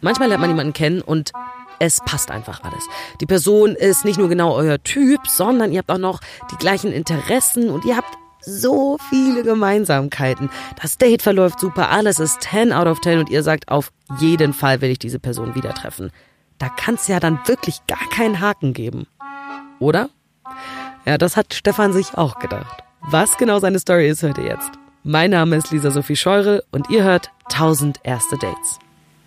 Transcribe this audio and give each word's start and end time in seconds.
Manchmal 0.00 0.28
lernt 0.28 0.40
man 0.40 0.50
jemanden 0.50 0.72
kennen 0.72 1.00
und 1.00 1.32
es 1.78 2.00
passt 2.00 2.30
einfach 2.30 2.62
alles. 2.62 2.86
Die 3.20 3.26
Person 3.26 3.74
ist 3.74 4.04
nicht 4.04 4.18
nur 4.18 4.28
genau 4.28 4.54
euer 4.54 4.82
Typ, 4.82 5.26
sondern 5.26 5.72
ihr 5.72 5.78
habt 5.78 5.90
auch 5.90 5.98
noch 5.98 6.20
die 6.50 6.56
gleichen 6.56 6.92
Interessen 6.92 7.70
und 7.70 7.84
ihr 7.84 7.96
habt 7.96 8.16
so 8.40 8.96
viele 9.10 9.42
Gemeinsamkeiten. 9.42 10.50
Das 10.80 10.98
Date 10.98 11.22
verläuft 11.22 11.60
super, 11.60 11.90
alles 11.90 12.20
ist 12.20 12.42
10 12.42 12.72
out 12.72 12.86
of 12.86 13.00
10 13.00 13.18
und 13.18 13.30
ihr 13.30 13.42
sagt, 13.42 13.68
auf 13.68 13.90
jeden 14.18 14.52
Fall 14.52 14.80
will 14.80 14.90
ich 14.90 14.98
diese 14.98 15.18
Person 15.18 15.54
wieder 15.54 15.74
treffen. 15.74 16.12
Da 16.58 16.68
kann 16.68 16.94
es 16.94 17.08
ja 17.08 17.20
dann 17.20 17.40
wirklich 17.46 17.86
gar 17.86 18.08
keinen 18.10 18.40
Haken 18.40 18.72
geben. 18.72 19.06
Oder? 19.78 20.08
Ja, 21.04 21.18
das 21.18 21.36
hat 21.36 21.52
Stefan 21.52 21.92
sich 21.92 22.16
auch 22.16 22.38
gedacht. 22.38 22.82
Was 23.02 23.36
genau 23.36 23.58
seine 23.58 23.78
Story 23.78 24.08
ist, 24.08 24.22
hört 24.22 24.38
ihr 24.38 24.44
jetzt. 24.44 24.70
Mein 25.02 25.30
Name 25.30 25.56
ist 25.56 25.70
Lisa 25.70 25.90
Sophie 25.90 26.16
Scheurel 26.16 26.62
und 26.72 26.88
ihr 26.90 27.04
hört 27.04 27.30
1000 27.52 28.00
erste 28.02 28.36
Dates. 28.38 28.78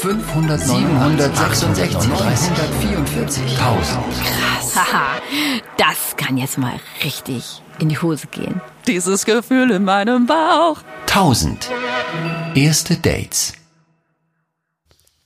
500, 0.00 0.58
766, 0.58 1.92
344, 2.08 3.42
1000. 3.58 3.98
Haha, 4.74 5.20
das 5.76 6.16
kann 6.16 6.38
jetzt 6.38 6.56
mal 6.56 6.80
richtig 7.04 7.60
in 7.80 7.90
die 7.90 7.98
Hose 7.98 8.26
gehen. 8.28 8.62
Dieses 8.86 9.26
Gefühl 9.26 9.70
in 9.70 9.84
meinem 9.84 10.24
Bauch. 10.24 10.80
1000. 11.02 11.70
Erste 12.54 12.96
Dates. 12.96 13.52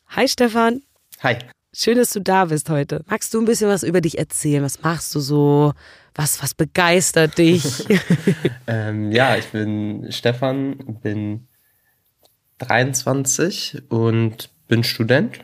Hi 0.08 0.26
Stefan, 0.26 0.82
Hi. 1.22 1.36
schön, 1.72 1.96
dass 1.96 2.10
du 2.10 2.20
da 2.20 2.46
bist 2.46 2.68
heute. 2.68 3.04
Magst 3.06 3.32
du 3.32 3.40
ein 3.40 3.44
bisschen 3.44 3.68
was 3.68 3.84
über 3.84 4.00
dich 4.00 4.18
erzählen? 4.18 4.64
Was 4.64 4.82
machst 4.82 5.14
du 5.14 5.20
so? 5.20 5.72
Was, 6.16 6.42
was 6.42 6.52
begeistert 6.54 7.38
dich? 7.38 7.64
Ähm, 8.66 9.12
ja, 9.12 9.36
ich 9.36 9.46
bin 9.48 10.10
Stefan, 10.10 10.98
bin 11.00 11.46
23 12.58 13.82
und 13.88 14.50
bin 14.68 14.84
Student. 14.84 15.38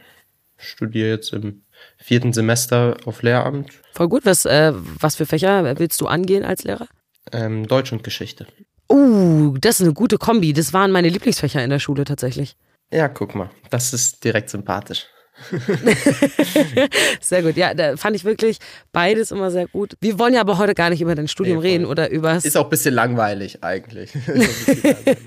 Studiere 0.56 1.08
jetzt 1.08 1.32
im 1.32 1.62
vierten 1.96 2.32
Semester 2.32 2.96
auf 3.06 3.22
Lehramt 3.22 3.70
Voll 3.92 4.08
gut. 4.08 4.26
Was, 4.26 4.44
äh, 4.44 4.72
was 4.74 5.16
für 5.16 5.26
Fächer 5.26 5.78
willst 5.78 6.00
du 6.00 6.06
angehen 6.06 6.44
als 6.44 6.64
Lehrer? 6.64 6.86
ähm, 7.32 7.66
Deutsch 7.66 7.92
und 7.92 8.02
Geschichte. 8.04 8.46
Uh, 8.90 9.56
das 9.58 9.80
ist 9.80 9.86
eine 9.86 9.94
gute 9.94 10.18
Kombi. 10.18 10.52
Das 10.52 10.72
waren 10.72 10.90
meine 10.90 11.08
Lieblingsfächer 11.08 11.62
in 11.62 11.70
der 11.70 11.78
Schule 11.78 12.04
tatsächlich. 12.04 12.56
Ja, 12.92 13.08
guck 13.08 13.34
mal, 13.34 13.50
das 13.70 13.92
ist 13.92 14.24
direkt 14.24 14.50
sympathisch. 14.50 15.06
Sehr 17.20 17.42
gut. 17.42 17.56
Ja, 17.56 17.74
da 17.74 17.96
fand 17.96 18.16
ich 18.16 18.24
wirklich 18.24 18.58
beides 18.92 19.30
immer 19.30 19.50
sehr 19.50 19.66
gut. 19.66 19.94
Wir 20.00 20.18
wollen 20.18 20.34
ja 20.34 20.40
aber 20.40 20.58
heute 20.58 20.74
gar 20.74 20.90
nicht 20.90 21.00
über 21.00 21.14
dein 21.14 21.28
Studium 21.28 21.58
Nee, 21.60 21.68
reden 21.68 21.84
oder 21.86 22.10
übers. 22.10 22.44
Ist 22.44 22.56
auch 22.56 22.64
ein 22.64 22.70
bisschen 22.70 22.94
langweilig 22.94 23.62
eigentlich. 23.62 24.12
Bisschen 24.26 24.82
langweilig. 24.82 25.18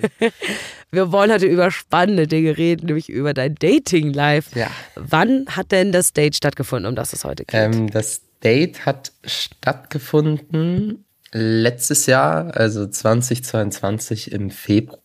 Wir 0.91 1.11
wollen 1.11 1.31
heute 1.31 1.47
über 1.47 1.71
spannende 1.71 2.27
Dinge 2.27 2.57
reden, 2.57 2.85
nämlich 2.87 3.09
über 3.09 3.33
dein 3.33 3.55
Dating-Life. 3.55 4.57
Ja. 4.57 4.67
Wann 4.95 5.45
hat 5.49 5.71
denn 5.71 5.91
das 5.91 6.13
Date 6.13 6.35
stattgefunden, 6.35 6.87
um 6.87 6.95
das 6.95 7.13
es 7.13 7.23
heute 7.23 7.45
geht? 7.45 7.55
ähm, 7.59 7.89
das 7.89 8.21
Date 8.43 8.85
hat 8.85 9.11
stattgefunden 9.25 11.05
letztes 11.31 12.05
Jahr, 12.05 12.55
also 12.55 12.85
2022 12.85 14.31
im 14.31 14.51
Februar. 14.51 14.99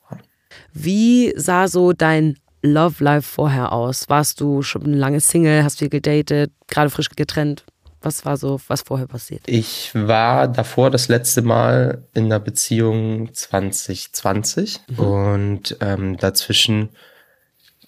Wie 0.75 1.33
sah 1.37 1.69
so 1.69 1.93
dein 1.93 2.37
Love 2.63 3.03
Life 3.03 3.29
vorher 3.29 3.73
aus? 3.73 4.09
Warst 4.09 4.41
du 4.41 4.63
schon 4.63 4.93
lange 4.93 5.21
Single, 5.21 5.63
hast 5.63 5.79
viel 5.79 5.89
gedatet, 5.89 6.53
gerade 6.67 6.91
frisch 6.91 7.11
getrennt? 7.11 7.65
Was 8.01 8.25
war 8.25 8.37
so, 8.37 8.61
was 8.69 8.83
vorher 8.83 9.09
passiert? 9.09 9.43
Ich 9.47 9.91
war 9.95 10.47
davor 10.47 10.91
das 10.91 11.09
letzte 11.09 11.43
Mal 11.43 12.05
in 12.15 12.27
einer 12.27 12.39
Beziehung 12.39 13.35
2020 13.35 14.81
und 14.97 15.77
ähm, 15.81 16.17
dazwischen 16.17 16.91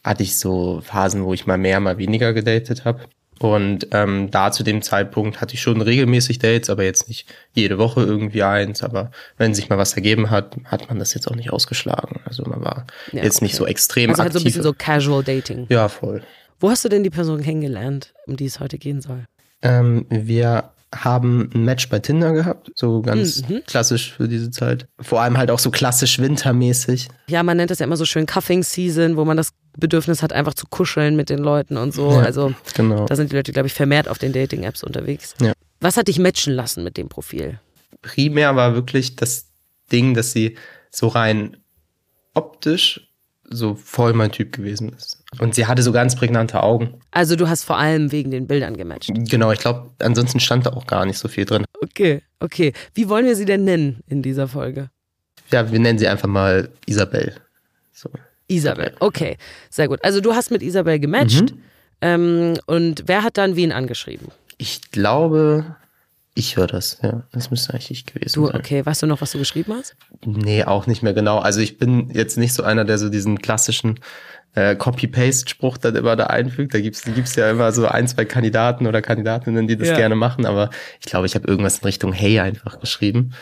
hatte 0.02 0.22
ich 0.22 0.36
so 0.36 0.80
Phasen, 0.80 1.24
wo 1.24 1.32
ich 1.32 1.46
mal 1.46 1.58
mehr, 1.58 1.78
mal 1.78 1.98
weniger 1.98 2.32
gedatet 2.32 2.84
habe. 2.84 3.04
Und 3.40 3.88
ähm, 3.92 4.30
da 4.30 4.52
zu 4.52 4.62
dem 4.62 4.82
Zeitpunkt 4.82 5.40
hatte 5.40 5.54
ich 5.54 5.62
schon 5.62 5.80
regelmäßig 5.80 6.38
Dates, 6.40 6.68
aber 6.68 6.84
jetzt 6.84 7.08
nicht 7.08 7.26
jede 7.54 7.78
Woche 7.78 8.02
irgendwie 8.02 8.42
eins. 8.42 8.82
Aber 8.82 9.10
wenn 9.38 9.54
sich 9.54 9.70
mal 9.70 9.78
was 9.78 9.94
ergeben 9.94 10.28
hat, 10.30 10.56
hat 10.66 10.88
man 10.88 10.98
das 10.98 11.14
jetzt 11.14 11.26
auch 11.26 11.34
nicht 11.34 11.50
ausgeschlagen. 11.50 12.20
Also 12.26 12.44
man 12.44 12.62
war 12.62 12.86
Ja, 13.12 13.22
jetzt 13.24 13.40
nicht 13.40 13.54
okay. 13.54 13.58
so 13.58 13.66
extrem 13.66 14.10
Also 14.10 14.22
halt 14.22 14.32
so 14.34 14.38
ein 14.38 14.40
aktiv. 14.42 14.44
bisschen 14.56 14.62
so 14.62 14.74
Casual 14.76 15.24
Dating. 15.24 15.66
ja, 15.70 15.88
voll. 15.88 16.22
Wo 16.60 16.68
hast 16.68 16.84
du 16.84 16.90
denn 16.90 17.02
die 17.02 17.08
Person 17.10 17.40
kennengelernt, 17.42 18.12
um 18.26 18.36
die 18.36 18.44
es 18.44 18.60
heute 18.60 18.76
gehen 18.76 19.00
soll? 19.00 19.24
Ähm, 19.62 20.04
wir 20.10 20.70
haben 20.94 21.50
ein 21.54 21.64
Match 21.64 21.88
bei 21.88 22.00
Tinder 22.00 22.32
gehabt, 22.32 22.72
so 22.74 23.00
ganz 23.02 23.46
Mhm. 23.48 23.62
klassisch 23.66 24.12
für 24.12 24.26
diese 24.26 24.50
Zeit. 24.50 24.88
Vor 25.00 25.20
allem 25.20 25.38
halt 25.38 25.50
auch 25.50 25.58
so 25.60 25.70
klassisch 25.70 26.18
wintermäßig. 26.18 27.08
Ja, 27.28 27.42
man 27.44 27.56
nennt 27.56 27.70
das 27.70 27.78
ja 27.78 27.86
immer 27.86 27.96
so 27.96 28.04
schön 28.04 28.26
Cuffing 28.26 28.62
Season, 28.64 29.16
wo 29.16 29.24
man 29.24 29.36
das 29.36 29.50
Bedürfnis 29.78 30.20
hat, 30.22 30.32
einfach 30.32 30.54
zu 30.54 30.66
kuscheln 30.68 31.14
mit 31.14 31.30
den 31.30 31.38
Leuten 31.38 31.76
und 31.76 31.94
so. 31.94 32.10
Ja, 32.10 32.20
also 32.22 32.52
genau. 32.74 33.06
da 33.06 33.14
sind 33.14 33.30
die 33.30 33.36
Leute, 33.36 33.52
glaube 33.52 33.68
ich, 33.68 33.72
vermehrt 33.74 34.08
auf 34.08 34.18
den 34.18 34.32
Dating-Apps 34.32 34.82
unterwegs. 34.82 35.34
Ja. 35.40 35.52
Was 35.80 35.96
hat 35.96 36.08
dich 36.08 36.18
matchen 36.18 36.52
lassen 36.54 36.82
mit 36.82 36.96
dem 36.96 37.08
Profil? 37.08 37.60
Primär 38.02 38.56
war 38.56 38.74
wirklich 38.74 39.14
das 39.14 39.46
Ding, 39.92 40.14
dass 40.14 40.32
sie 40.32 40.56
so 40.90 41.06
rein 41.06 41.56
optisch 42.34 43.09
so 43.50 43.74
voll 43.74 44.12
mein 44.12 44.30
Typ 44.30 44.52
gewesen 44.52 44.90
ist. 44.90 45.22
Und 45.38 45.54
sie 45.54 45.66
hatte 45.66 45.82
so 45.82 45.92
ganz 45.92 46.16
prägnante 46.16 46.62
Augen. 46.62 46.94
Also 47.10 47.36
du 47.36 47.48
hast 47.48 47.64
vor 47.64 47.76
allem 47.76 48.12
wegen 48.12 48.30
den 48.30 48.46
Bildern 48.46 48.76
gematcht. 48.76 49.10
Genau, 49.12 49.50
ich 49.50 49.58
glaube, 49.58 49.90
ansonsten 49.98 50.40
stand 50.40 50.66
da 50.66 50.70
auch 50.70 50.86
gar 50.86 51.04
nicht 51.04 51.18
so 51.18 51.28
viel 51.28 51.44
drin. 51.44 51.64
Okay, 51.82 52.22
okay. 52.38 52.72
Wie 52.94 53.08
wollen 53.08 53.26
wir 53.26 53.36
sie 53.36 53.44
denn 53.44 53.64
nennen 53.64 54.00
in 54.06 54.22
dieser 54.22 54.48
Folge? 54.48 54.90
Ja, 55.50 55.70
wir 55.70 55.78
nennen 55.80 55.98
sie 55.98 56.06
einfach 56.06 56.28
mal 56.28 56.70
Isabel. 56.86 57.34
So. 57.92 58.08
Isabel. 58.46 58.94
Okay, 59.00 59.36
sehr 59.68 59.88
gut. 59.88 60.02
Also 60.04 60.20
du 60.20 60.32
hast 60.34 60.50
mit 60.50 60.62
Isabel 60.62 60.98
gematcht. 60.98 61.52
Mhm. 61.52 61.62
Ähm, 62.02 62.54
und 62.66 63.04
wer 63.06 63.22
hat 63.22 63.36
dann 63.36 63.56
wen 63.56 63.72
angeschrieben? 63.72 64.28
Ich 64.58 64.90
glaube, 64.90 65.76
ich 66.34 66.56
höre 66.56 66.66
das, 66.68 66.98
ja. 67.02 67.24
Das 67.32 67.50
müsste 67.50 67.72
eigentlich 67.74 67.90
ich 67.90 68.06
gewesen 68.06 68.34
Du, 68.34 68.46
sein. 68.46 68.56
okay. 68.56 68.86
Weißt 68.86 69.02
du 69.02 69.06
noch, 69.06 69.20
was 69.20 69.32
du 69.32 69.38
geschrieben 69.38 69.74
hast? 69.74 69.96
Nee, 70.24 70.64
auch 70.64 70.86
nicht 70.86 71.02
mehr 71.02 71.12
genau. 71.12 71.38
Also 71.38 71.60
ich 71.60 71.76
bin 71.78 72.10
jetzt 72.10 72.38
nicht 72.38 72.54
so 72.54 72.62
einer, 72.62 72.84
der 72.84 72.98
so 72.98 73.08
diesen 73.08 73.38
klassischen 73.42 74.00
äh, 74.54 74.74
Copy-Paste-Spruch 74.76 75.76
dann 75.78 75.96
immer 75.96 76.16
da 76.16 76.26
einfügt. 76.26 76.74
Da 76.74 76.80
gibt's, 76.80 77.02
gibt's 77.04 77.36
ja 77.36 77.50
immer 77.50 77.72
so 77.72 77.86
ein, 77.86 78.06
zwei 78.08 78.24
Kandidaten 78.24 78.86
oder 78.86 79.02
Kandidatinnen, 79.02 79.66
die 79.68 79.76
das 79.76 79.88
Ja. 79.88 79.96
gerne 79.96 80.14
machen. 80.16 80.46
Aber 80.46 80.70
ich 81.00 81.06
glaube, 81.06 81.26
ich 81.26 81.34
habe 81.34 81.46
irgendwas 81.48 81.78
in 81.78 81.84
Richtung 81.84 82.12
Hey 82.12 82.38
einfach 82.40 82.80
geschrieben. 82.80 83.32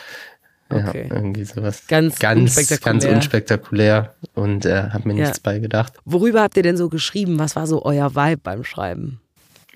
Ja, 0.70 0.88
Okay. 0.88 1.08
irgendwie 1.10 1.44
sowas. 1.44 1.86
Ganz 1.88 2.18
ganz, 2.18 2.40
unspektakulär. 2.56 2.92
ganz 2.92 3.04
unspektakulär 3.06 4.14
und 4.34 4.66
äh, 4.66 4.90
habe 4.90 5.08
mir 5.08 5.14
Ja. 5.14 5.24
nichts 5.24 5.40
bei 5.40 5.58
gedacht. 5.60 5.94
Worüber 6.04 6.42
habt 6.42 6.56
ihr 6.58 6.62
denn 6.62 6.76
so 6.76 6.88
geschrieben? 6.90 7.38
Was 7.38 7.56
war 7.56 7.66
so 7.66 7.84
euer 7.86 8.14
Vibe 8.14 8.42
beim 8.42 8.64
Schreiben? 8.64 9.20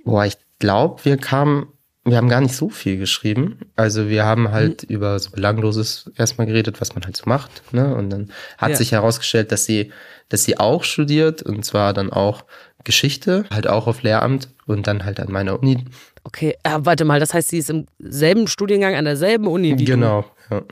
Boah, 0.05 0.27
ich 0.27 0.37
glaube, 0.59 1.03
wir 1.07 1.17
kamen, 1.17 1.69
wir 2.05 2.17
haben 2.17 2.29
gar 2.29 2.41
nicht 2.41 2.57
so 2.57 2.69
viel 2.69 2.97
geschrieben. 2.99 3.59
Also 3.77 4.09
wir 4.09 4.25
haben 4.25 4.51
halt 4.51 4.89
Mhm. 4.89 4.95
über 4.97 5.19
so 5.19 5.31
Belangloses 5.31 6.11
erstmal 6.17 6.47
geredet, 6.47 6.81
was 6.81 6.95
man 6.95 7.05
halt 7.05 7.17
so 7.17 7.25
macht. 7.27 7.63
Ne? 7.73 7.95
Und 7.95 8.11
dann 8.11 8.31
hat 8.59 8.71
Ja. 8.71 8.77
sich 8.77 8.93
herausgestellt, 8.93 9.53
dass 9.53 9.65
sie, 9.65 9.93
dass 10.29 10.43
sie 10.45 10.59
auch 10.59 10.83
studiert 10.85 11.43
und 11.43 11.65
zwar 11.65 11.93
dann 11.95 12.11
auch 12.13 12.45
Geschichte, 12.85 13.45
halt 13.53 13.69
auch 13.69 13.87
auf 13.87 14.03
Lehramt 14.03 14.49
und 14.67 14.89
dann 14.89 15.05
halt 15.05 15.21
an 15.21 15.31
meiner 15.31 15.61
Uni. 15.61 15.85
Okay, 16.25 16.57
äh, 16.65 16.79
warte 16.81 17.05
mal, 17.05 17.21
das 17.21 17.33
heißt, 17.35 17.49
sie 17.49 17.59
ist 17.59 17.71
im 17.71 17.87
selben 18.01 18.49
Studiengang 18.49 18.95
an 18.97 19.05
derselben 19.05 19.47
Uni 19.47 19.79
wie 19.79 19.85
Genau. 19.85 20.25
Ja. 20.51 20.61
du? 20.61 20.67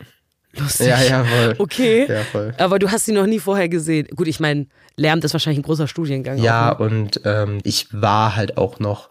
Lustig. 0.60 0.88
ja, 0.88 1.00
ja, 1.00 1.24
voll. 1.24 1.54
Okay. 1.58 2.06
Ja, 2.12 2.22
voll. 2.24 2.52
Aber 2.58 2.80
du 2.80 2.90
hast 2.90 3.04
sie 3.06 3.12
noch 3.12 3.26
nie 3.26 3.38
vorher 3.38 3.68
gesehen. 3.68 4.08
Gut, 4.16 4.26
ich 4.26 4.40
meine, 4.40 4.66
Lehramt 4.96 5.22
ist 5.24 5.32
wahrscheinlich 5.32 5.60
ein 5.60 5.62
großer 5.64 5.86
Studiengang. 5.86 6.38
Ja, 6.38 6.74
auch, 6.74 6.80
ne? 6.80 6.86
und 6.86 7.20
ähm, 7.24 7.58
ich 7.62 7.86
war 7.92 8.34
halt 8.34 8.56
auch 8.58 8.80
noch 8.80 9.10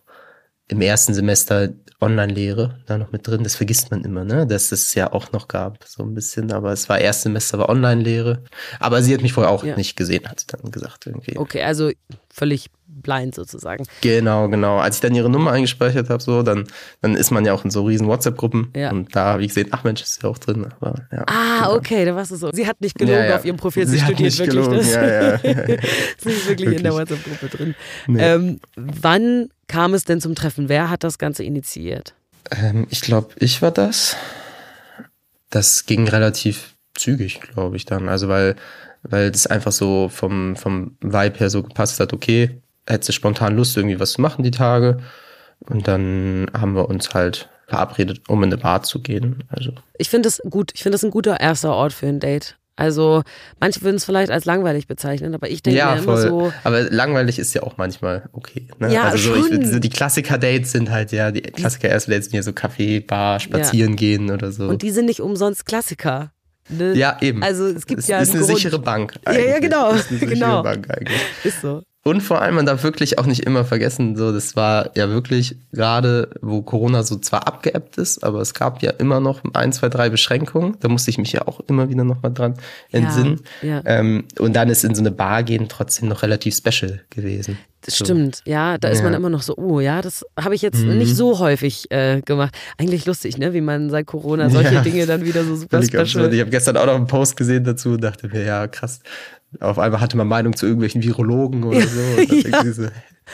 im 0.68 0.82
ersten 0.82 1.14
Semester 1.14 1.70
Online-Lehre 2.02 2.80
da 2.86 2.98
noch 2.98 3.12
mit 3.12 3.28
drin. 3.28 3.44
Das 3.44 3.56
vergisst 3.56 3.92
man 3.92 4.04
immer, 4.04 4.24
ne? 4.24 4.48
Dass 4.48 4.72
es 4.72 4.94
ja 4.96 5.12
auch 5.12 5.32
noch 5.32 5.48
gab, 5.48 5.84
so 5.86 6.04
ein 6.04 6.14
bisschen. 6.14 6.52
Aber 6.52 6.72
es 6.72 6.88
war 6.90 7.00
erstes 7.00 7.24
Semester 7.24 7.60
war 7.60 7.70
Online-Lehre. 7.70 8.44
Aber 8.80 9.02
sie 9.02 9.14
hat 9.14 9.22
mich 9.22 9.34
vorher 9.34 9.52
auch 9.52 9.64
Ja. 9.64 9.76
nicht 9.76 9.96
gesehen, 9.96 10.28
hat 10.28 10.40
sie 10.40 10.48
dann 10.48 10.72
gesagt 10.72 11.08
irgendwie. 11.08 11.38
Okay, 11.38 11.64
also 11.64 11.92
völlig 12.34 12.70
blind 12.90 13.34
sozusagen. 13.36 13.86
Genau, 14.02 14.50
genau. 14.50 14.78
Als 14.78 14.96
ich 14.98 15.02
dann 15.02 15.16
ihre 15.16 15.30
Nummer 15.30 15.52
eingespeichert 15.52 16.10
habe, 16.10 16.22
so, 16.22 16.44
dann, 16.44 16.66
dann 17.02 17.16
ist 17.16 17.32
man 17.32 17.46
ja 17.46 17.54
auch 17.54 17.64
in 17.64 17.72
so 17.72 17.86
riesen 17.86 18.08
WhatsApp-Gruppen. 18.08 18.72
Ja. 18.76 18.92
Und 18.92 19.16
da 19.16 19.26
habe 19.34 19.42
ich 19.44 19.50
gesehen, 19.50 19.70
ach 19.72 19.84
Mensch, 19.84 20.02
ist 20.02 20.20
sie 20.22 20.28
auch 20.28 20.38
drin. 20.38 20.68
Aber, 20.80 20.96
ja, 21.12 21.24
Ah, 21.28 21.60
genau. 21.66 21.76
okay, 21.76 22.06
da 22.06 22.16
warst 22.16 22.32
du 22.32 22.36
so. 22.36 22.50
Sie 22.52 22.68
hat 22.68 22.82
nicht 22.82 22.98
gelogen 22.98 23.26
Ja, 23.26 23.36
auf 23.38 23.46
ihrem 23.46 23.58
Profil, 23.58 23.88
sie, 23.88 23.98
Sie 23.98 24.04
studiert 24.04 24.38
wirklich 24.38 24.50
gelogen, 24.50 24.78
das. 24.78 24.88
sie 26.18 26.30
ist 26.30 26.50
wirklich, 26.50 26.78
in 26.78 26.84
der 26.84 26.94
Wirklich. 26.94 26.94
WhatsApp-Gruppe 26.94 27.58
drin. 27.58 27.76
Nee. 28.08 28.22
Ähm, 28.22 28.60
wann 28.76 29.50
kam 29.68 29.94
es 29.94 30.04
denn 30.04 30.20
zum 30.20 30.36
Treffen? 30.36 30.68
Wer 30.70 30.90
hat 30.90 31.04
das 31.04 31.18
Ganze 31.18 31.44
initiiert? 31.44 32.14
Ähm, 32.52 32.88
ich 32.90 33.02
glaube, 33.02 33.30
ich 33.40 33.62
war 33.62 33.72
das. 33.72 34.16
das 35.50 35.86
ging 35.86 36.08
relativ 36.08 36.76
zügig, 36.96 37.40
glaube 37.42 37.78
ich, 37.78 37.86
dann. 37.86 38.10
Also 38.10 38.28
weil, 38.28 38.56
weil 39.04 39.32
das 39.32 39.48
einfach 39.48 39.72
so 39.72 40.10
vom, 40.10 40.56
vom 40.56 40.98
Vibe 41.02 41.40
her 41.40 41.50
so 41.50 41.64
gepasst 41.64 42.00
hat, 42.00 42.14
okay, 42.14 42.62
hättest 42.90 43.10
du 43.10 43.14
spontan 43.14 43.56
Lust, 43.56 43.78
irgendwie 43.78 44.00
was 44.00 44.14
zu 44.14 44.22
machen 44.22 44.44
die 44.44 44.52
Tage. 44.52 45.00
Und 45.62 45.88
dann 45.88 46.48
haben 46.58 46.76
wir 46.76 46.90
uns 46.90 47.14
halt 47.14 47.50
verabredet, 47.68 48.22
um 48.28 48.42
in 48.44 48.52
eine 48.52 48.62
Bar 48.62 48.84
zu 48.84 49.02
gehen. 49.02 49.44
Also 49.50 49.72
Ich 49.98 50.10
finde 50.10 50.28
es 50.30 50.42
gut. 50.50 50.72
Ich 50.74 50.84
finde 50.84 50.96
es 50.96 51.04
ein 51.04 51.12
guter 51.12 51.40
erster 51.40 51.74
Ort 51.74 51.94
für 51.94 52.08
ein 52.08 52.20
Date. 52.20 52.56
Also 52.76 53.24
manche 53.60 53.82
würden 53.82 53.98
es 53.98 54.06
vielleicht 54.06 54.32
als 54.32 54.46
langweilig 54.46 54.88
bezeichnen, 54.88 55.36
aber 55.36 55.50
ich 55.50 55.62
denke 55.62 55.78
ja, 55.78 55.96
mir 55.96 56.02
immer 56.02 56.16
voll. 56.16 56.28
so, 56.30 56.54
Aber 56.64 56.84
langweilig 56.84 57.38
ist 57.38 57.54
ja 57.54 57.62
auch 57.64 57.76
manchmal 57.76 58.30
okay. 58.32 58.70
Ne? 58.80 58.94
Ja, 58.94 59.04
also 59.04 59.36
so, 59.36 59.46
ich, 59.54 59.68
so 59.68 59.80
die 59.80 59.90
Klassiker-Dates 59.90 60.72
sind 60.72 60.90
halt 60.90 61.12
ja, 61.12 61.30
die 61.32 61.42
Klassiker-Erste-Dates 61.42 62.28
sind 62.28 62.36
ja 62.36 62.44
so 62.44 62.54
Kaffee, 62.54 63.02
Bar, 63.02 63.42
spazieren 63.42 63.98
gehen 63.98 64.32
oder 64.32 64.54
so. 64.54 64.70
und 64.70 64.82
die 64.82 64.92
sind 64.92 65.08
nicht 65.08 65.20
umsonst 65.20 65.66
Klassiker. 65.66 66.32
Ne? 66.70 66.94
ja, 66.94 67.18
eben. 67.20 67.44
Also 67.44 67.66
es 67.68 67.86
gibt 67.86 68.00
es 68.00 68.08
ja 68.08 68.20
ist 68.20 68.34
eine 68.34 68.46
Grund. 68.46 68.58
sichere 68.58 68.80
Bank. 68.80 69.16
Ja, 69.26 69.34
ja, 69.34 69.40
eigentlich. 69.40 69.62
genau, 69.62 69.90
ist 69.92 70.10
eine 70.10 70.20
sichere 70.20 70.36
genau. 70.36 70.64
Bank 70.64 70.88
eigentlich. 70.90 71.20
Ist 71.44 71.62
so. 71.62 71.82
Und 72.06 72.22
vor 72.22 72.42
allem, 72.42 72.56
man 72.56 72.66
darf 72.66 72.84
wirklich 72.84 73.20
auch 73.20 73.26
nicht 73.26 73.46
immer 73.46 73.66
vergessen, 73.66 74.16
so, 74.16 74.32
das 74.32 74.56
war 74.56 74.90
ja 74.96 75.10
wirklich 75.10 75.58
gerade, 75.74 76.30
wo 76.42 76.62
Corona 76.62 77.04
so 77.04 77.18
zwar 77.18 77.46
abgeebbt 77.46 77.98
ist, 77.98 78.24
aber 78.24 78.40
es 78.40 78.54
gab 78.54 78.82
ja 78.82 78.92
immer 78.92 79.20
noch 79.20 79.42
ein, 79.54 79.74
zwei, 79.74 79.90
drei 79.90 80.10
Beschränkungen. 80.10 80.78
Da 80.80 80.88
musste 80.88 81.12
ich 81.12 81.18
mich 81.18 81.34
ja 81.34 81.46
auch 81.46 81.60
immer 81.68 81.90
wieder 81.90 82.06
nochmal 82.06 82.34
dran 82.34 82.54
entsinnen. 82.92 83.42
ja. 83.62 83.82
Ähm, 83.86 84.24
und 84.40 84.56
dann 84.56 84.70
ist 84.70 84.86
in 84.86 84.96
so 84.96 85.02
eine 85.02 85.12
Bar 85.12 85.44
gehen 85.44 85.68
trotzdem 85.68 86.08
noch 86.08 86.24
relativ 86.24 86.56
special 86.56 87.02
gewesen. 87.10 87.58
Das 87.82 87.98
So. 87.98 88.06
stimmt, 88.06 88.42
ja, 88.46 88.78
da 88.78 88.88
ist 88.90 89.04
man 89.04 89.12
Ja. 89.14 89.20
Mhm. 89.20 89.26
immer 89.26 89.30
noch 89.30 89.42
so, 89.42 89.56
oh 89.58 89.80
ja, 89.82 90.02
das 90.02 90.26
habe 90.40 90.56
ich 90.56 90.62
jetzt 90.62 90.82
nicht 90.84 91.16
so 91.16 91.40
häufig 91.40 91.92
äh, 91.92 92.22
gemacht. 92.22 92.54
Eigentlich 92.78 93.06
lustig, 93.06 93.38
ne, 93.38 93.54
wie 93.54 93.62
man 93.62 93.90
seit 93.90 94.06
Corona 94.06 94.50
solche 94.50 94.74
Ja. 94.76 94.82
Dinge 94.82 95.06
dann 95.06 95.26
wieder 95.26 95.44
so 95.44 95.56
super 95.56 95.82
special. 95.84 96.34
Ich 96.34 96.40
habe 96.42 96.50
gestern 96.50 96.78
auch 96.78 96.86
noch 96.86 96.96
einen 96.96 97.08
Post 97.08 97.36
gesehen 97.38 97.64
dazu 97.66 97.92
und 97.92 98.02
dachte 98.02 98.28
mir, 98.30 98.44
ja, 98.46 98.68
krass. 98.68 99.00
Auf 99.60 99.80
einmal 99.80 100.00
hatte 100.02 100.16
man 100.18 100.28
Meinung 100.28 100.56
zu 100.56 100.66
irgendwelchen 100.66 101.02
Virologen 101.04 101.64
oder 101.64 101.82
so. 101.82 102.00
Ja. 102.50 102.64
so 102.74 102.84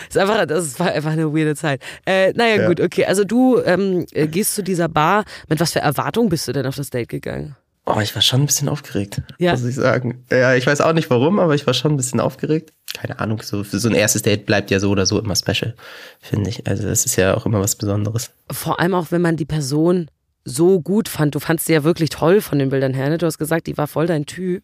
Ist 0.09 0.17
einfach, 0.17 0.45
das 0.45 0.79
war 0.79 0.91
einfach 0.91 1.12
eine 1.12 1.33
weirde 1.33 1.56
Zeit. 1.56 1.81
Äh, 2.06 2.33
naja, 2.33 2.62
Ja. 2.63 2.67
gut, 2.67 2.81
okay. 2.81 3.06
Also 3.06 3.23
du 3.23 3.59
ähm, 3.63 4.06
äh, 4.12 4.27
gehst 4.27 4.56
zu 4.56 4.63
dieser 4.63 4.88
Bar. 4.89 5.25
Mit 5.50 5.59
was 5.59 5.73
für 5.73 5.79
Erwartungen 5.79 6.29
bist 6.29 6.47
du 6.47 6.51
denn 6.53 6.65
auf 6.65 6.75
das 6.75 6.89
Date 6.89 7.09
gegangen? 7.09 7.56
Oh, 7.85 8.00
ich 8.01 8.15
war 8.15 8.21
schon 8.21 8.41
ein 8.41 8.45
bisschen 8.47 8.67
aufgeregt, 8.67 9.21
Ja. 9.38 9.51
muss 9.51 9.63
ich 9.63 9.75
sagen. 9.75 10.23
Ja, 10.31 10.56
ich 10.56 10.65
weiß 10.65 10.81
auch 10.81 10.94
nicht 10.94 11.09
warum, 11.12 11.39
aber 11.39 11.53
ich 11.53 11.67
war 11.67 11.73
schon 11.75 11.94
ein 11.94 11.97
bisschen 11.97 12.19
aufgeregt. 12.19 12.73
Keine 12.95 13.19
Ahnung, 13.19 13.41
so 13.44 13.63
für 13.63 13.77
so 13.77 13.89
ein 13.89 13.94
erstes 13.95 14.21
Date 14.23 14.45
bleibt 14.45 14.71
ja 14.71 14.79
so 14.79 14.89
oder 14.89 15.06
so 15.06 15.19
immer 15.19 15.35
special, 15.35 15.75
finde 16.19 16.50
ich. 16.50 16.65
Also 16.65 16.88
es 16.88 17.06
ist 17.06 17.15
ja 17.17 17.35
auch 17.35 17.45
immer 17.45 17.59
was 17.59 17.75
Besonderes. 17.75 18.31
Vor 18.51 18.79
allem 18.79 18.95
auch, 18.95 19.12
wenn 19.12 19.21
man 19.21 19.35
die 19.38 19.45
Person 19.45 20.09
so 20.45 20.79
gut 20.81 21.09
fand. 21.09 21.35
Du 21.35 21.39
fandst 21.39 21.65
sie 21.67 21.73
ja 21.73 21.83
wirklich 21.83 22.09
toll 22.09 22.39
von 22.41 22.57
den 22.59 22.69
Bildern 22.69 22.94
her. 22.94 23.09
Ne? 23.09 23.17
Du 23.17 23.25
hast 23.25 23.38
gesagt, 23.38 23.67
die 23.67 23.77
war 23.77 23.88
voll 23.88 24.07
dein 24.07 24.25
Typ. 24.25 24.63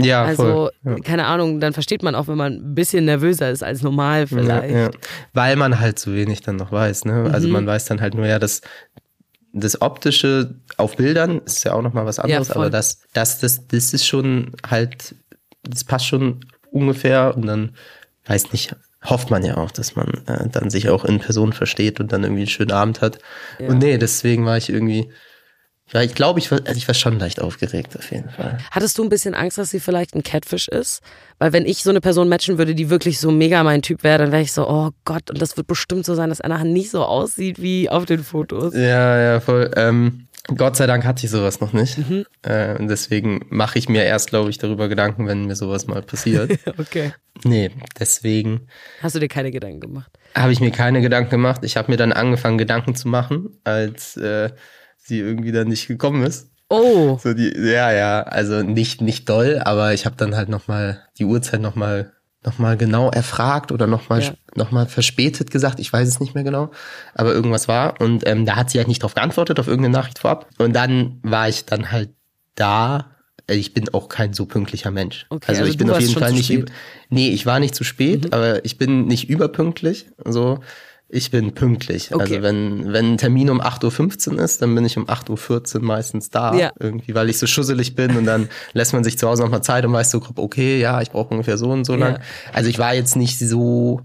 Ja, 0.00 0.24
Also, 0.24 0.42
voll. 0.42 0.70
Ja. 0.84 0.96
keine 1.00 1.26
Ahnung, 1.26 1.60
dann 1.60 1.72
versteht 1.72 2.02
man 2.02 2.14
auch, 2.14 2.28
wenn 2.28 2.36
man 2.36 2.52
ein 2.54 2.74
bisschen 2.74 3.04
nervöser 3.04 3.50
ist 3.50 3.62
als 3.62 3.82
normal 3.82 4.26
vielleicht. 4.26 4.70
Ja, 4.70 4.78
ja. 4.84 4.90
Weil 5.32 5.56
man 5.56 5.78
halt 5.80 5.98
so 5.98 6.12
wenig 6.14 6.40
dann 6.42 6.56
noch 6.56 6.72
weiß, 6.72 7.04
ne? 7.04 7.30
Also 7.32 7.46
Mhm. 7.46 7.52
man 7.54 7.66
weiß 7.66 7.84
dann 7.86 8.00
halt 8.00 8.14
nur, 8.14 8.26
ja, 8.26 8.38
das, 8.38 8.60
das 9.52 9.80
Optische 9.82 10.54
auf 10.76 10.96
Bildern 10.96 11.40
ist 11.44 11.64
ja 11.64 11.72
auch 11.72 11.82
nochmal 11.82 12.06
was 12.06 12.18
anderes, 12.18 12.48
voll. 12.48 12.56
aber 12.56 12.70
das, 12.70 13.00
das, 13.12 13.40
das, 13.40 13.66
das 13.66 13.92
ist 13.92 14.06
schon 14.06 14.52
halt, 14.68 15.14
das 15.64 15.84
passt 15.84 16.06
schon 16.06 16.40
ungefähr 16.70 17.34
und 17.36 17.46
dann, 17.46 17.74
weiß 18.26 18.52
nicht, 18.52 18.74
hofft 19.04 19.30
man 19.30 19.44
ja 19.44 19.56
auch, 19.56 19.70
dass 19.70 19.96
man 19.96 20.06
äh, 20.26 20.48
dann 20.50 20.70
sich 20.70 20.88
auch 20.88 21.04
in 21.04 21.18
Person 21.18 21.52
versteht 21.52 22.00
und 22.00 22.12
dann 22.12 22.22
irgendwie 22.22 22.42
einen 22.42 22.48
schönen 22.50 22.70
Abend 22.72 23.00
hat. 23.00 23.18
Und 23.58 23.78
nee, 23.78 23.96
deswegen 23.98 24.44
war 24.46 24.56
ich 24.56 24.68
irgendwie, 24.70 25.10
ja, 25.92 26.02
ich 26.02 26.14
glaube, 26.14 26.38
ich 26.38 26.50
war, 26.50 26.60
also 26.64 26.76
ich 26.76 26.86
war 26.86 26.94
schon 26.94 27.18
leicht 27.18 27.40
aufgeregt 27.40 27.96
auf 27.98 28.10
jeden 28.12 28.30
Fall. 28.30 28.58
Hattest 28.70 28.96
du 28.98 29.02
ein 29.02 29.08
bisschen 29.08 29.34
Angst, 29.34 29.58
dass 29.58 29.70
sie 29.70 29.80
vielleicht 29.80 30.14
ein 30.14 30.22
Catfish 30.22 30.68
ist? 30.68 31.00
Weil 31.38 31.52
wenn 31.52 31.66
ich 31.66 31.82
so 31.82 31.90
eine 31.90 32.00
Person 32.00 32.28
matchen 32.28 32.58
würde, 32.58 32.74
die 32.74 32.90
wirklich 32.90 33.18
so 33.18 33.30
mega 33.30 33.62
mein 33.64 33.82
Typ 33.82 34.04
wäre, 34.04 34.18
dann 34.18 34.32
wäre 34.32 34.42
ich 34.42 34.52
so, 34.52 34.68
oh 34.68 34.90
Gott, 35.04 35.30
und 35.30 35.40
das 35.42 35.56
wird 35.56 35.66
bestimmt 35.66 36.04
so 36.04 36.14
sein, 36.14 36.28
dass 36.28 36.40
er 36.40 36.48
nachher 36.48 36.64
nicht 36.64 36.90
so 36.90 37.04
aussieht 37.04 37.60
wie 37.60 37.88
auf 37.88 38.04
den 38.04 38.22
Fotos. 38.22 38.74
Ja, 38.74 39.18
ja, 39.20 39.40
voll. 39.40 39.70
Ähm, 39.76 40.26
Gott 40.56 40.76
sei 40.76 40.86
Dank 40.86 41.04
hatte 41.04 41.24
ich 41.24 41.30
sowas 41.30 41.60
noch 41.60 41.72
nicht. 41.72 41.98
Mhm. 41.98 42.24
Äh, 42.42 42.76
und 42.78 42.88
deswegen 42.88 43.46
mache 43.50 43.78
ich 43.78 43.88
mir 43.88 44.04
erst, 44.04 44.30
glaube 44.30 44.50
ich, 44.50 44.58
darüber 44.58 44.88
Gedanken, 44.88 45.26
wenn 45.26 45.44
mir 45.44 45.54
sowas 45.56 45.86
mal 45.86 46.02
passiert. 46.02 46.50
Okay. 46.78 47.12
nee, 47.44 47.70
deswegen 47.98 48.66
Hast 49.02 49.14
du 49.14 49.18
dir 49.20 49.28
keine 49.28 49.50
Gedanken 49.50 49.80
gemacht? 49.80 50.10
habe 50.34 50.52
ich 50.52 50.60
mir 50.60 50.70
keine 50.70 51.00
Gedanken 51.00 51.30
gemacht. 51.30 51.62
Ich 51.64 51.76
habe 51.76 51.90
mir 51.90 51.96
dann 51.96 52.12
angefangen, 52.12 52.58
Gedanken 52.58 52.94
zu 52.94 53.08
machen, 53.08 53.58
als 53.64 54.16
äh, 54.16 54.50
sie 55.10 55.18
irgendwie 55.20 55.52
dann 55.52 55.68
nicht 55.68 55.86
gekommen 55.86 56.24
ist. 56.24 56.48
Oh, 56.70 57.18
So 57.22 57.34
die, 57.34 57.52
ja, 57.56 57.92
ja, 57.92 58.22
also 58.22 58.62
nicht 58.62 59.00
nicht 59.02 59.28
doll, 59.28 59.60
aber 59.64 59.92
ich 59.92 60.06
habe 60.06 60.16
dann 60.16 60.34
halt 60.36 60.48
noch 60.48 60.68
mal 60.68 61.02
die 61.18 61.24
Uhrzeit 61.26 61.60
noch 61.60 61.74
mal 61.74 62.12
noch 62.42 62.58
mal 62.58 62.76
genau 62.78 63.10
erfragt 63.10 63.70
oder 63.70 63.86
noch 63.86 64.08
mal 64.08 64.22
Ja. 64.22 64.32
noch 64.54 64.70
mal 64.70 64.86
verspätet 64.86 65.50
gesagt. 65.50 65.78
Ich 65.80 65.92
weiß 65.92 66.08
es 66.08 66.20
nicht 66.20 66.34
mehr 66.34 66.44
genau, 66.44 66.70
aber 67.14 67.34
irgendwas 67.34 67.68
war 67.68 68.00
und 68.00 68.26
ähm, 68.26 68.46
da 68.46 68.56
hat 68.56 68.70
sie 68.70 68.78
halt 68.78 68.88
nicht 68.88 69.02
drauf 69.02 69.14
geantwortet 69.14 69.60
auf 69.60 69.66
irgendeine 69.68 69.92
Nachricht 69.98 70.20
vorab 70.20 70.48
und 70.58 70.72
dann 70.74 71.18
war 71.22 71.48
ich 71.50 71.66
dann 71.66 71.90
halt 71.92 72.10
da. 72.54 73.10
Ich 73.46 73.74
bin 73.74 73.88
auch 73.92 74.08
kein 74.08 74.32
so 74.32 74.46
pünktlicher 74.46 74.92
Mensch. 74.92 75.26
Okay, 75.28 75.46
also, 75.48 75.62
also 75.62 75.72
ich 75.72 75.76
bin 75.76 75.88
du 75.88 75.92
auf 75.94 76.00
jeden 76.00 76.14
Fall 76.14 76.32
nicht. 76.32 76.50
Mhm. 76.50 76.56
über, 76.60 76.72
Nee, 77.08 77.30
ich 77.30 77.46
war 77.46 77.58
nicht 77.58 77.74
zu 77.74 77.82
spät, 77.82 78.32
aber 78.32 78.64
ich 78.64 78.78
bin 78.78 79.06
nicht 79.06 79.28
überpünktlich. 79.28 80.06
So, 80.24 80.60
ich 81.12 81.30
bin 81.30 81.52
pünktlich. 81.54 82.14
Okay. 82.14 82.22
Also 82.22 82.42
wenn, 82.42 82.92
wenn 82.92 83.12
ein 83.14 83.18
Termin 83.18 83.50
um 83.50 83.60
8.15 83.60 84.32
Uhr 84.34 84.38
ist, 84.42 84.62
dann 84.62 84.74
bin 84.74 84.84
ich 84.84 84.96
um 84.96 85.06
8.14 85.06 85.76
Uhr 85.76 85.82
meistens 85.82 86.30
da. 86.30 86.54
Ja. 86.54 86.70
Irgendwie, 86.78 87.14
weil 87.14 87.28
ich 87.30 87.38
so 87.38 87.46
schusselig 87.46 87.94
bin 87.96 88.16
und 88.16 88.26
dann 88.26 88.48
lässt 88.72 88.92
man 88.92 89.02
sich 89.04 89.18
zu 89.18 89.28
Hause 89.28 89.42
nochmal 89.42 89.62
Zeit 89.62 89.84
und 89.84 89.92
weiß 89.92 90.10
so 90.10 90.20
grob, 90.20 90.38
okay, 90.38 90.78
ja, 90.80 91.00
ich 91.02 91.10
brauche 91.10 91.28
ungefähr 91.30 91.58
so 91.58 91.70
und 91.70 91.84
so 91.84 91.94
Ja. 91.94 91.98
lang. 91.98 92.18
Also 92.52 92.70
ich 92.70 92.78
war 92.78 92.94
jetzt 92.94 93.16
nicht 93.16 93.38
so, 93.38 94.00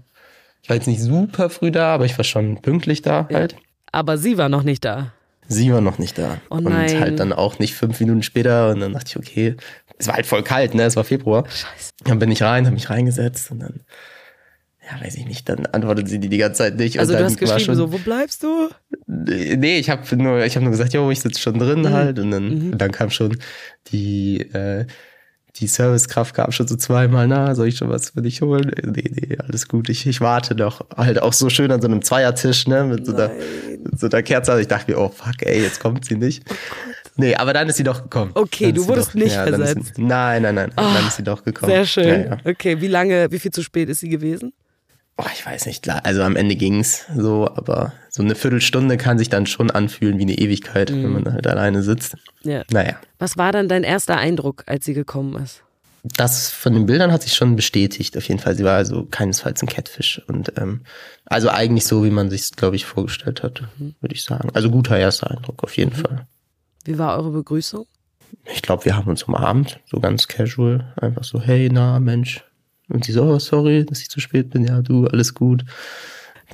ich 0.62 0.68
war 0.68 0.76
jetzt 0.76 0.88
nicht 0.88 1.00
super 1.00 1.48
früh 1.50 1.70
da, 1.70 1.94
aber 1.94 2.06
ich 2.06 2.16
war 2.18 2.24
schon 2.24 2.60
pünktlich 2.60 3.02
da 3.02 3.28
halt. 3.32 3.56
aber 3.92 4.18
sie 4.18 4.36
war 4.36 4.48
noch 4.48 4.62
nicht 4.64 4.84
da. 4.84 5.12
Sie 5.48 5.72
war 5.72 5.80
noch 5.80 5.98
nicht 5.98 6.18
da. 6.18 6.38
Oh 6.50 6.56
und 6.56 6.74
halt 6.74 7.20
dann 7.20 7.32
auch 7.32 7.60
nicht 7.60 7.76
fünf 7.76 8.00
Minuten 8.00 8.24
später 8.24 8.70
und 8.70 8.80
dann 8.80 8.94
dachte 8.94 9.10
ich, 9.10 9.16
okay, 9.16 9.56
es 9.96 10.08
war 10.08 10.14
halt 10.16 10.26
voll 10.26 10.42
kalt, 10.42 10.74
ne? 10.74 10.82
Es 10.82 10.96
war 10.96 11.04
Februar. 11.04 11.44
Scheiße. 11.48 11.92
Dann 12.02 12.18
bin 12.18 12.32
ich 12.32 12.42
rein, 12.42 12.64
habe 12.66 12.74
mich 12.74 12.90
reingesetzt 12.90 13.52
und 13.52 13.60
dann, 13.60 13.80
ja, 14.88 15.04
weiß 15.04 15.16
ich 15.16 15.26
nicht, 15.26 15.48
dann 15.48 15.66
antwortet 15.66 16.08
sie 16.08 16.18
die 16.20 16.28
die 16.28 16.38
ganze 16.38 16.58
Zeit 16.58 16.76
nicht. 16.76 16.98
Also 17.00 17.12
und 17.14 17.18
du 17.20 17.24
hast 17.24 17.38
geschrieben 17.38 17.60
schon, 17.64 17.74
so, 17.76 17.92
wo 17.92 17.98
bleibst 17.98 18.42
du? 18.42 18.68
Nee, 19.06 19.78
ich 19.78 19.90
habe 19.90 20.16
nur, 20.16 20.44
ich 20.44 20.54
habe 20.54 20.64
nur 20.64 20.70
gesagt, 20.70 20.92
jo, 20.92 21.10
ich 21.10 21.20
sitze 21.20 21.40
schon 21.40 21.58
drin 21.58 21.80
Mhm. 21.80 21.90
halt 21.90 22.18
und 22.18 22.30
dann, 22.30 22.72
und 22.72 22.78
dann 22.78 22.92
kam 22.92 23.10
schon 23.10 23.36
die, 23.92 24.40
äh, 24.52 24.86
die 25.56 25.66
Servicekraft 25.66 26.34
kam 26.34 26.52
schon 26.52 26.68
so 26.68 26.76
zweimal, 26.76 27.26
na, 27.26 27.54
soll 27.54 27.68
ich 27.68 27.78
schon 27.78 27.88
was 27.88 28.10
für 28.10 28.20
dich 28.22 28.42
holen? 28.42 28.70
Nee, 28.84 29.10
nee, 29.10 29.38
alles 29.38 29.66
gut, 29.68 29.88
ich, 29.88 30.06
ich 30.06 30.20
warte 30.20 30.54
noch. 30.54 30.84
Halt 30.96 31.20
auch 31.20 31.32
so 31.32 31.48
schön 31.48 31.72
an 31.72 31.80
so 31.80 31.88
einem 31.88 32.02
Zweiertisch, 32.02 32.66
ne, 32.68 32.84
mit 32.84 33.06
so, 33.06 33.14
einer, 33.14 33.30
mit 33.82 33.98
so 33.98 34.06
einer 34.08 34.22
Kerze. 34.22 34.52
Also 34.52 34.60
ich 34.60 34.68
dachte 34.68 34.90
mir, 34.92 34.98
oh 34.98 35.08
fuck, 35.08 35.34
ey, 35.40 35.62
jetzt 35.62 35.80
kommt 35.80 36.04
sie 36.04 36.16
nicht. 36.16 36.44
Nee, 37.16 37.34
aber 37.34 37.54
dann 37.54 37.68
ist 37.70 37.76
sie 37.78 37.84
doch 37.84 38.02
gekommen. 38.02 38.32
Okay, 38.34 38.66
Dann 38.66 38.74
du 38.74 38.82
ist 38.82 38.88
wurdest 38.88 39.14
nicht 39.14 39.34
dann 39.34 39.48
ist 39.48 39.56
versetzt. 39.72 39.94
Sie, 39.96 40.02
nein, 40.02 40.42
nein, 40.42 40.54
nein, 40.56 40.70
dann 40.76 41.06
ist 41.08 41.16
sie 41.16 41.22
doch 41.24 41.42
gekommen. 41.42 41.72
Sehr 41.72 41.86
schön. 41.86 42.06
Ja, 42.06 42.16
ja. 42.26 42.36
Okay, 42.44 42.78
wie 42.82 42.88
lange, 42.88 43.32
wie 43.32 43.38
viel 43.38 43.50
zu 43.50 43.62
spät 43.62 43.88
ist 43.88 44.00
sie 44.00 44.10
gewesen? 44.10 44.52
Oh, 45.18 45.24
ich 45.32 45.46
weiß 45.46 45.64
nicht, 45.66 45.82
klar. 45.82 46.02
Also 46.04 46.22
am 46.22 46.36
Ende 46.36 46.56
ging's 46.56 47.06
so, 47.16 47.48
aber 47.48 47.94
so 48.10 48.22
eine 48.22 48.34
Viertelstunde 48.34 48.98
kann 48.98 49.18
sich 49.18 49.30
dann 49.30 49.46
schon 49.46 49.70
anfühlen 49.70 50.18
wie 50.18 50.22
eine 50.22 50.36
Ewigkeit, 50.36 50.90
wenn 50.92 51.10
man 51.10 51.32
halt 51.32 51.46
alleine 51.46 51.82
sitzt. 51.82 52.16
Ja. 52.42 52.64
Naja. 52.70 52.96
Was 53.18 53.38
war 53.38 53.50
dann 53.50 53.68
dein 53.68 53.82
erster 53.82 54.18
Eindruck, 54.18 54.64
als 54.66 54.84
sie 54.84 54.92
gekommen 54.92 55.42
ist? 55.42 55.62
Das 56.02 56.50
von 56.50 56.74
den 56.74 56.86
Bildern 56.86 57.12
hat 57.12 57.22
sich 57.22 57.34
schon 57.34 57.56
bestätigt, 57.56 58.16
auf 58.16 58.28
jeden 58.28 58.40
Fall. 58.40 58.54
Sie 58.56 58.64
war 58.64 58.76
also 58.76 59.06
keinesfalls 59.10 59.62
ein 59.62 59.68
Catfish. 59.68 60.20
Und 60.28 60.52
ähm, 60.58 60.82
also 61.24 61.48
eigentlich 61.48 61.86
so, 61.86 62.04
wie 62.04 62.10
man 62.10 62.30
sich 62.30 62.52
glaube 62.52 62.76
ich, 62.76 62.84
vorgestellt 62.84 63.42
hat, 63.42 63.62
würde 63.78 64.14
ich 64.14 64.22
sagen. 64.22 64.50
Also 64.52 64.70
guter 64.70 64.98
erster 64.98 65.30
Eindruck, 65.30 65.64
auf 65.64 65.76
jeden 65.76 65.92
Fall. 65.92 66.26
Wie 66.84 66.98
war 66.98 67.16
eure 67.16 67.30
Begrüßung? 67.30 67.86
Ich 68.52 68.62
glaube, 68.62 68.84
wir 68.84 68.96
haben 68.96 69.08
uns 69.08 69.24
umarmt, 69.24 69.80
so 69.90 69.98
ganz 69.98 70.28
casual, 70.28 70.92
einfach 70.96 71.24
so, 71.24 71.40
hey, 71.40 71.68
na, 71.72 71.98
Mensch. 71.98 72.44
Und 72.88 73.04
sie 73.04 73.12
so, 73.12 73.24
oh, 73.24 73.38
sorry, 73.38 73.84
dass 73.84 74.00
ich 74.00 74.10
zu 74.10 74.20
spät 74.20 74.50
bin. 74.50 74.64
Ja, 74.64 74.80
du, 74.80 75.06
alles 75.06 75.34
gut. 75.34 75.64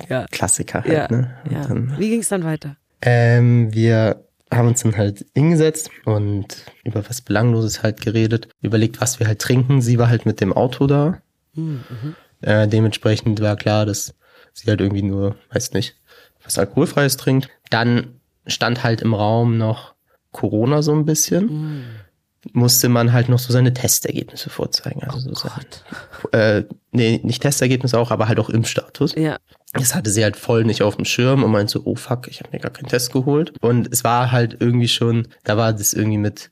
Ja. 0.09 0.25
Klassiker 0.31 0.83
halt, 0.83 0.91
Ja. 0.93 1.07
ne? 1.09 1.35
Und 1.45 1.51
ja. 1.51 1.67
dann, 1.67 1.95
Wie 1.99 2.09
ging 2.09 2.21
es 2.21 2.29
dann 2.29 2.43
weiter? 2.43 2.75
Ähm, 3.01 3.73
wir 3.73 4.23
haben 4.51 4.67
uns 4.67 4.81
dann 4.83 4.95
halt 4.97 5.25
hingesetzt 5.35 5.89
und 6.05 6.45
über 6.83 7.07
was 7.07 7.21
Belangloses 7.21 7.83
halt 7.83 8.01
geredet, 8.01 8.47
überlegt, 8.61 9.01
was 9.01 9.19
wir 9.19 9.27
halt 9.27 9.39
trinken. 9.39 9.81
Sie 9.81 9.97
war 9.99 10.09
halt 10.09 10.25
mit 10.25 10.41
dem 10.41 10.53
Auto 10.53 10.87
da. 10.87 11.21
Äh, 12.41 12.67
dementsprechend 12.67 13.41
war 13.41 13.55
klar, 13.55 13.85
dass 13.85 14.15
sie 14.53 14.69
halt 14.69 14.81
irgendwie 14.81 15.03
nur, 15.03 15.35
weiß 15.51 15.73
nicht, 15.73 15.95
was 16.43 16.57
Alkoholfreies 16.57 17.17
trinkt. 17.17 17.49
Dann 17.69 18.19
stand 18.47 18.83
halt 18.83 19.01
im 19.01 19.13
Raum 19.13 19.57
noch 19.57 19.93
Corona 20.31 20.81
so 20.81 20.93
ein 20.93 21.05
bisschen. 21.05 21.83
Musste 22.51 22.89
man 22.89 23.13
halt 23.13 23.29
noch 23.29 23.39
so 23.39 23.53
seine 23.53 23.73
Testergebnisse 23.73 24.49
vorzeigen. 24.49 25.03
Also 25.03 25.29
Oh 25.29 25.33
so 25.33 25.47
Sachen. 25.47 25.65
Äh, 26.31 26.63
nee, 26.91 27.21
nicht 27.23 27.41
Testergebnisse 27.41 27.97
auch, 27.97 28.11
aber 28.11 28.27
halt 28.27 28.39
auch 28.39 28.49
Impfstatus. 28.49 29.15
Ja. 29.15 29.37
Das 29.73 29.95
hatte 29.95 30.09
sie 30.09 30.23
halt 30.23 30.35
voll 30.35 30.65
nicht 30.65 30.83
auf 30.83 30.97
dem 30.97 31.05
Schirm 31.05 31.43
und 31.43 31.51
meinte 31.51 31.73
so, 31.73 31.81
oh 31.85 31.95
fuck, 31.95 32.27
ich 32.27 32.39
habe 32.39 32.49
mir 32.51 32.59
gar 32.59 32.71
keinen 32.71 32.89
Test 32.89 33.11
geholt. 33.11 33.53
Und 33.61 33.91
es 33.91 34.03
war 34.03 34.31
halt 34.31 34.57
irgendwie 34.59 34.87
schon, 34.87 35.27
da 35.43 35.57
war 35.57 35.73
das 35.73 35.93
irgendwie 35.93 36.17
mit, 36.17 36.51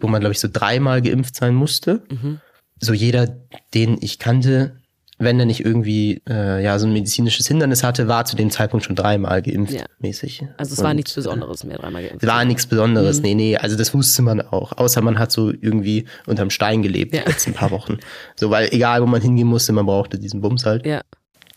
wo 0.00 0.08
man 0.08 0.20
glaube 0.20 0.32
ich 0.32 0.40
so 0.40 0.48
dreimal 0.50 1.02
geimpft 1.02 1.34
sein 1.34 1.54
musste. 1.54 2.02
Mhm. 2.10 2.40
So 2.80 2.92
jeder, 2.92 3.26
den 3.74 3.98
ich 4.00 4.18
kannte, 4.18 4.76
wenn 5.20 5.38
er 5.40 5.46
nicht 5.46 5.64
irgendwie 5.64 6.22
äh, 6.28 6.62
ja 6.62 6.78
so 6.78 6.86
ein 6.86 6.92
medizinisches 6.92 7.48
Hindernis 7.48 7.82
hatte, 7.82 8.06
war 8.06 8.24
zu 8.24 8.36
dem 8.36 8.50
Zeitpunkt 8.50 8.86
schon 8.86 8.94
dreimal 8.96 9.42
geimpft 9.42 9.74
Ja. 9.74 9.84
mäßig. 9.98 10.44
Also 10.56 10.74
es 10.74 10.82
war 10.82 10.90
Und, 10.90 10.96
nichts 10.96 11.12
Besonderes 11.14 11.64
mehr, 11.64 11.76
dreimal 11.78 12.02
geimpft. 12.02 12.22
Es 12.22 12.28
war 12.28 12.44
nichts 12.44 12.66
Besonderes, 12.66 13.16
Mhm. 13.18 13.22
nee, 13.22 13.34
nee, 13.34 13.56
also 13.56 13.76
das 13.76 13.92
wusste 13.94 14.22
man 14.22 14.40
auch. 14.40 14.72
Außer 14.78 15.00
man 15.02 15.18
hat 15.18 15.32
so 15.32 15.50
irgendwie 15.50 16.06
unterm 16.26 16.50
Stein 16.50 16.82
gelebt 16.82 17.14
Ja. 17.14 17.22
die 17.22 17.28
letzten 17.30 17.52
paar 17.52 17.70
Wochen. 17.72 17.98
So, 18.36 18.50
weil 18.50 18.68
egal, 18.72 19.02
wo 19.02 19.06
man 19.06 19.20
hingehen 19.20 19.48
musste, 19.48 19.72
man 19.72 19.86
brauchte 19.86 20.18
diesen 20.18 20.40
Bums 20.40 20.64
halt. 20.64 20.86
Ja. 20.86 21.02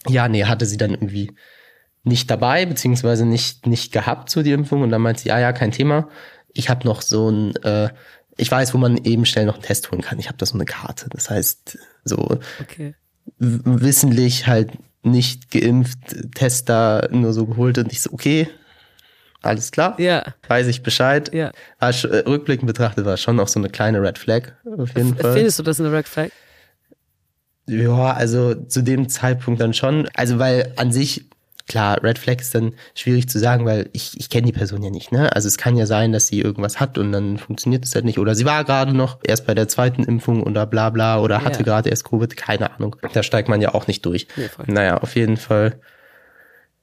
Ja, 0.09 0.27
nee, 0.27 0.45
hatte 0.45 0.65
sie 0.65 0.77
dann 0.77 0.91
irgendwie 0.91 1.31
nicht 2.03 2.31
dabei, 2.31 2.65
beziehungsweise 2.65 3.25
nicht, 3.27 3.67
nicht 3.67 3.91
gehabt, 3.91 4.31
so 4.31 4.41
die 4.41 4.53
Impfung. 4.53 4.81
Und 4.81 4.89
dann 4.89 5.01
meinte 5.01 5.21
sie, 5.21 5.29
ja, 5.29 5.39
ja, 5.39 5.53
kein 5.53 5.71
Thema. 5.71 6.09
Ich 6.53 6.69
habe 6.69 6.87
noch 6.87 7.03
so 7.03 7.29
ein, 7.29 7.55
äh, 7.57 7.89
ich 8.37 8.49
weiß, 8.49 8.73
wo 8.73 8.79
man 8.79 8.97
eben 8.97 9.25
schnell 9.25 9.45
noch 9.45 9.53
einen 9.53 9.61
Test 9.63 9.91
holen 9.91 10.01
kann. 10.01 10.17
Ich 10.17 10.27
habe 10.27 10.37
da 10.39 10.47
so 10.47 10.55
eine 10.55 10.65
Karte. 10.65 11.09
Das 11.11 11.29
heißt, 11.29 11.77
so 12.03 12.39
Okay. 12.59 12.95
Wissentlich 13.37 14.47
halt 14.47 14.71
nicht 15.03 15.51
geimpft, 15.51 15.99
Test 16.35 16.69
da 16.69 17.07
nur 17.11 17.33
so 17.33 17.45
geholt 17.45 17.77
und 17.77 17.91
ich 17.91 18.01
so, 18.01 18.11
okay, 18.13 18.47
alles 19.41 19.71
klar. 19.71 19.99
Ja. 19.99 20.23
Weiß 20.47 20.67
ich 20.67 20.83
Bescheid. 20.83 21.33
Ja. 21.33 21.51
Äh, 21.79 21.87
rückblickend 22.27 22.67
betrachtet 22.67 23.05
war 23.05 23.17
schon 23.17 23.39
auch 23.39 23.47
so 23.47 23.59
eine 23.59 23.69
kleine 23.69 24.01
Red 24.01 24.19
Flag 24.19 24.51
auf 24.77 24.95
jeden 24.95 25.15
Fall. 25.17 25.33
Findest 25.33 25.57
du 25.57 25.63
das 25.63 25.79
eine 25.79 25.91
Red 25.91 26.07
Flag? 26.07 26.29
Ja, 27.67 28.13
also 28.13 28.53
zu 28.53 28.83
dem 28.83 29.09
Zeitpunkt 29.09 29.61
dann 29.61 29.73
schon. 29.73 30.07
Also 30.13 30.37
weil 30.37 30.73
an 30.75 30.91
sich, 30.91 31.25
klar, 31.67 32.03
Red 32.03 32.17
Flag 32.19 32.39
ist 32.41 32.53
dann 32.55 32.73
schwierig 32.95 33.29
zu 33.29 33.39
sagen, 33.39 33.65
weil 33.65 33.89
ich, 33.93 34.19
ich 34.19 34.29
kenne 34.29 34.47
die 34.47 34.51
Person 34.51 34.83
ja 34.83 34.89
nicht. 34.89 35.11
Ne? 35.11 35.33
Also 35.35 35.47
es 35.47 35.57
kann 35.57 35.75
ja 35.77 35.85
sein, 35.85 36.11
dass 36.11 36.27
sie 36.27 36.41
irgendwas 36.41 36.79
hat 36.79 36.97
und 36.97 37.11
dann 37.11 37.37
funktioniert 37.37 37.85
es 37.85 37.95
halt 37.95 38.05
nicht. 38.05 38.19
Oder 38.19 38.35
sie 38.35 38.45
war 38.45 38.63
gerade 38.63 38.93
noch 38.93 39.19
erst 39.23 39.45
bei 39.47 39.53
der 39.53 39.67
zweiten 39.67 40.03
Impfung 40.03 40.43
oder 40.43 40.65
bla 40.65 40.89
bla 40.89 41.19
oder 41.19 41.43
hatte 41.43 41.59
Ja. 41.59 41.65
gerade 41.65 41.89
erst 41.89 42.03
Covid, 42.05 42.35
keine 42.37 42.71
Ahnung. 42.75 42.95
Da 43.13 43.23
steigt 43.23 43.49
man 43.49 43.61
ja 43.61 43.73
auch 43.73 43.87
nicht 43.87 44.05
durch. 44.05 44.27
Nee, 44.35 44.49
naja, 44.67 44.97
auf 44.97 45.15
jeden 45.15 45.37
Fall 45.37 45.79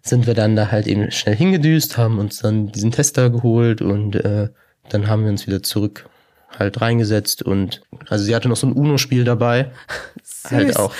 sind 0.03 0.27
wir 0.27 0.35
dann 0.35 0.57
da 0.57 0.71
halt 0.71 0.87
eben 0.87 1.11
schnell 1.11 1.37
hingedüst, 1.37 1.99
haben 1.99 2.19
uns 2.19 2.39
dann 2.39 2.69
diesen 2.69 2.93
Tester 2.93 3.31
geholt 3.31 3.83
und 3.83 4.15
äh, 4.17 4.49
dann 4.89 5.09
haben 5.09 5.25
wir 5.25 5.31
uns 5.31 5.47
wieder 5.47 5.63
zurück 5.63 6.09
halt 6.59 6.81
reingesetzt 6.81 7.43
und 7.43 7.83
also 8.09 8.25
sie 8.25 8.35
hatte 8.35 8.49
noch 8.49 8.57
so 8.57 8.67
ein 8.67 8.73
Uno-Spiel 8.73 9.25
dabei. 9.25 9.71
Halt 10.51 10.77
auch 10.77 10.95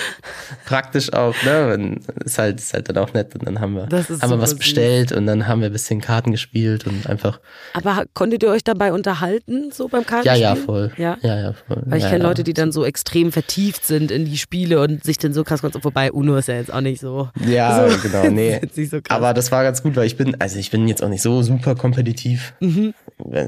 praktisch 0.65 1.13
auch, 1.13 1.35
ne? 1.43 1.73
Und 1.73 1.99
ist 2.25 2.37
halt, 2.37 2.59
ist 2.59 2.73
halt 2.73 2.89
dann 2.89 2.97
auch 2.97 3.13
nett. 3.13 3.33
Und 3.35 3.45
dann 3.47 3.59
haben 3.59 3.75
wir, 3.75 3.83
haben 3.83 4.29
wir 4.31 4.39
was 4.39 4.51
süß. 4.51 4.59
bestellt 4.59 5.11
und 5.11 5.25
dann 5.25 5.47
haben 5.47 5.61
wir 5.61 5.67
ein 5.69 5.73
bisschen 5.73 6.01
Karten 6.01 6.31
gespielt 6.31 6.85
und 6.87 7.07
einfach. 7.07 7.39
Aber 7.73 8.03
konntet 8.13 8.43
ihr 8.43 8.49
euch 8.49 8.63
dabei 8.63 8.93
unterhalten, 8.93 9.71
so 9.71 9.87
beim 9.87 10.01
Ja, 10.01 10.07
Kartenspiel? 10.07 10.41
ja, 10.41 10.55
voll. 10.55 10.91
Ja. 10.97 11.17
ja, 11.21 11.39
ja 11.39 11.53
voll. 11.53 11.83
Weil 11.85 11.97
ich 11.97 12.03
ja, 12.03 12.09
kenne 12.09 12.23
ja. 12.23 12.29
Leute, 12.29 12.43
die 12.43 12.53
dann 12.53 12.71
so 12.71 12.85
extrem 12.85 13.31
vertieft 13.31 13.85
sind 13.85 14.11
in 14.11 14.25
die 14.25 14.37
Spiele 14.37 14.81
und 14.81 15.03
sich 15.03 15.17
dann 15.17 15.33
so 15.33 15.43
krass 15.43 15.61
konzentrieren. 15.61 15.91
Wobei 15.93 16.11
Uno 16.11 16.37
ist 16.37 16.47
ja 16.47 16.55
jetzt 16.55 16.73
auch 16.73 16.81
nicht 16.81 16.99
so. 16.99 17.29
Ja, 17.47 17.87
so, 17.89 17.97
genau, 18.01 18.23
nee. 18.29 18.59
so. 18.73 18.99
Aber 19.09 19.33
das 19.33 19.51
war 19.51 19.63
ganz 19.63 19.81
gut, 19.83 19.95
weil 19.95 20.05
ich 20.05 20.17
bin, 20.17 20.39
also 20.39 20.59
ich 20.59 20.71
bin 20.71 20.87
jetzt 20.87 21.03
auch 21.03 21.09
nicht 21.09 21.21
so 21.21 21.41
super 21.41 21.75
kompetitiv. 21.75 22.53
Mhm. 22.59 22.93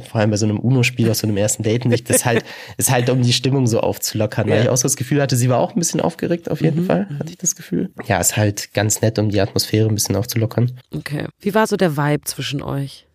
Vor 0.09 0.19
allem 0.21 0.29
bei 0.31 0.37
so 0.37 0.45
einem 0.45 0.59
Uno-Spiel 0.59 1.09
aus 1.09 1.19
so 1.19 1.27
einem 1.27 1.37
ersten 1.37 1.63
Date 1.63 1.85
nicht. 1.85 2.09
Das 2.09 2.25
halt, 2.25 2.43
ist 2.77 2.91
halt, 2.91 3.09
um 3.09 3.21
die 3.21 3.33
Stimmung 3.33 3.67
so 3.67 3.79
aufzulockern. 3.79 4.47
Weil 4.49 4.57
Ja. 4.57 4.63
Ich 4.63 4.69
auch 4.69 4.77
so 4.77 4.83
das 4.83 4.95
Gefühl 4.95 5.21
hatte, 5.21 5.35
sie 5.35 5.49
war 5.49 5.59
auch 5.59 5.75
ein 5.75 5.79
bisschen 5.81 6.01
aufgeregt, 6.01 6.49
auf 6.49 6.61
jeden 6.61 6.85
Fall, 6.85 7.07
hatte 7.19 7.31
ich 7.31 7.37
das 7.37 7.55
Gefühl. 7.55 7.91
Ja, 8.05 8.19
ist 8.19 8.37
halt 8.37 8.73
ganz 8.73 9.01
nett, 9.01 9.19
um 9.19 9.29
die 9.29 9.41
Atmosphäre 9.41 9.89
ein 9.89 9.95
bisschen 9.95 10.15
aufzulockern. 10.15 10.71
Okay. 10.95 11.27
Wie 11.39 11.53
war 11.53 11.67
so 11.67 11.75
der 11.75 11.97
Vibe 11.97 12.23
zwischen 12.25 12.61
euch? 12.61 13.05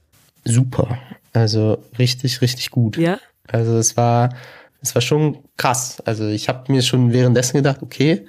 Super. 0.45 0.99
Also 1.33 1.83
richtig, 1.99 2.41
richtig 2.41 2.71
gut. 2.71 2.97
Ja? 2.97 3.19
Also 3.49 3.77
es 3.79 3.97
war, 3.97 4.31
es 4.81 4.95
war 4.95 5.03
schon 5.03 5.39
krass. 5.57 6.01
Also 6.05 6.29
ich 6.29 6.49
habe 6.49 6.73
mir 6.73 6.83
schon 6.83 7.13
währenddessen 7.13 7.57
gedacht, 7.57 7.83
okay, 7.83 8.27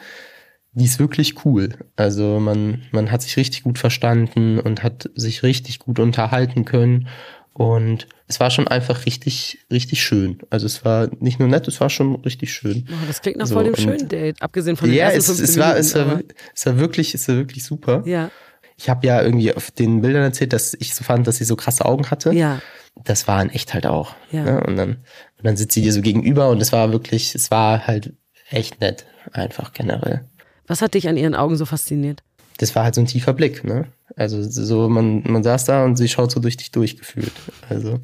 die 0.73 0.85
ist 0.85 0.99
wirklich 0.99 1.43
cool. 1.45 1.69
Also 1.95 2.39
man, 2.39 2.83
man 2.91 3.11
hat 3.11 3.23
sich 3.23 3.35
richtig 3.37 3.63
gut 3.63 3.79
verstanden 3.79 4.59
und 4.59 4.83
hat 4.83 5.09
sich 5.15 5.41
richtig 5.41 5.79
gut 5.79 5.99
unterhalten 5.99 6.65
können. 6.65 7.07
Und 7.57 8.07
es 8.27 8.39
war 8.39 8.51
schon 8.51 8.67
einfach 8.67 9.07
richtig, 9.07 9.65
richtig 9.71 10.03
schön. 10.03 10.37
Also 10.51 10.67
es 10.67 10.85
war 10.85 11.09
nicht 11.19 11.39
nur 11.39 11.47
nett, 11.47 11.67
es 11.67 11.81
war 11.81 11.89
schon 11.89 12.17
richtig 12.17 12.53
schön. 12.53 12.87
Oh, 12.87 13.05
das 13.07 13.23
klingt 13.23 13.37
nach 13.37 13.47
So, 13.47 13.55
voll 13.55 13.63
dem 13.63 13.75
schönen 13.75 14.07
Date, 14.07 14.39
abgesehen 14.43 14.77
von 14.77 14.89
den 14.89 14.95
Ja, 14.99 15.05
ersten 15.05 15.19
es, 15.21 15.25
15 15.39 15.43
es, 15.45 15.57
war, 15.57 15.75
es, 15.75 15.95
Minuten. 15.95 16.11
war, 16.11 16.21
es 16.53 16.65
war 16.67 16.77
wirklich, 16.79 17.15
es 17.15 17.27
war 17.27 17.35
wirklich 17.37 17.63
super. 17.63 18.03
ja, 18.05 18.29
Ich 18.75 18.89
habe 18.89 19.07
ja 19.07 19.23
irgendwie 19.23 19.55
auf 19.55 19.71
den 19.71 20.01
Bildern 20.01 20.21
erzählt, 20.21 20.53
dass 20.53 20.75
ich 20.79 20.93
so 20.93 21.03
fand, 21.03 21.25
dass 21.25 21.37
sie 21.37 21.45
so 21.45 21.55
krasse 21.55 21.85
Augen 21.85 22.11
hatte 22.11 22.31
ja. 22.31 22.61
das 23.05 23.27
war 23.27 23.41
in 23.41 23.49
echt 23.49 23.73
halt 23.73 23.87
auch. 23.87 24.13
Ja. 24.31 24.43
Ne? 24.43 24.63
Und 24.63 24.75
dann, 24.75 24.89
und 24.89 25.43
dann 25.45 25.57
sitzt 25.57 25.73
sie 25.73 25.81
dir 25.81 25.93
so 25.93 26.01
gegenüber 26.03 26.49
und 26.49 26.61
es 26.61 26.71
war 26.71 26.91
wirklich, 26.91 27.33
es 27.33 27.49
war 27.49 27.87
halt 27.87 28.13
echt 28.51 28.81
nett, 28.81 29.07
einfach 29.31 29.73
generell. 29.73 30.29
Was 30.67 30.83
hat 30.83 30.93
dich 30.93 31.07
an 31.07 31.17
ihren 31.17 31.33
Augen 31.33 31.55
so 31.55 31.65
fasziniert? 31.65 32.21
Das 32.57 32.75
war 32.75 32.83
halt 32.83 32.95
so 32.95 33.01
ein 33.01 33.07
tiefer 33.07 33.33
Blick, 33.33 33.63
ne? 33.63 33.87
Also 34.15 34.41
so, 34.41 34.89
man, 34.89 35.23
man 35.25 35.43
saß 35.43 35.65
da 35.65 35.83
und 35.85 35.95
sie 35.95 36.07
schaut 36.07 36.31
so 36.31 36.39
durch 36.39 36.57
dich 36.57 36.71
durchgefühlt. 36.71 37.31
Also 37.69 37.99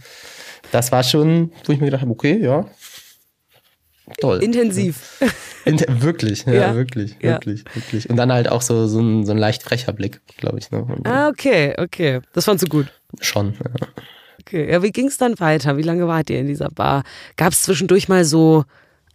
das 0.72 0.92
war 0.92 1.04
schon, 1.04 1.52
wo 1.66 1.74
ich 1.74 1.80
mir 1.80 1.86
gedacht 1.86 2.02
habe, 2.02 2.12
okay, 2.12 2.38
ja, 2.40 2.66
toll. 4.20 4.44
Intensiv. 4.44 5.22
Inter 5.66 6.02
wirklich, 6.02 6.46
ja, 6.46 6.54
Ja. 6.54 6.76
wirklich, 6.76 7.16
Ja. 7.22 7.32
wirklich, 7.34 7.64
wirklich. 7.74 8.10
Und 8.10 8.18
dann 8.18 8.32
halt 8.32 8.50
auch 8.50 8.62
so, 8.62 8.88
so, 8.88 9.00
ein, 9.00 9.26
so 9.26 9.32
ein 9.32 9.38
leicht 9.38 9.64
frecher 9.64 9.94
Blick, 9.94 10.22
glaube 10.38 10.60
ich. 10.60 10.70
Ne? 10.72 10.84
Und 10.84 11.08
ah, 11.08 11.30
okay, 11.30 11.74
okay. 11.78 12.20
Das 12.34 12.46
fandst 12.46 12.66
du 12.66 12.70
gut. 12.70 12.88
Schon, 13.22 13.54
ja. 13.54 13.88
Okay. 14.42 14.70
Ja, 14.72 14.84
wie 14.84 14.92
ging 14.92 15.08
es 15.08 15.18
dann 15.18 15.40
weiter? 15.40 15.78
Wie 15.78 15.84
lange 15.84 16.08
wart 16.08 16.30
ihr 16.30 16.40
in 16.40 16.48
dieser 16.48 16.70
Bar? 16.70 17.04
Gab 17.38 17.54
es 17.54 17.62
zwischendurch 17.64 18.10
mal 18.10 18.26
so 18.26 18.66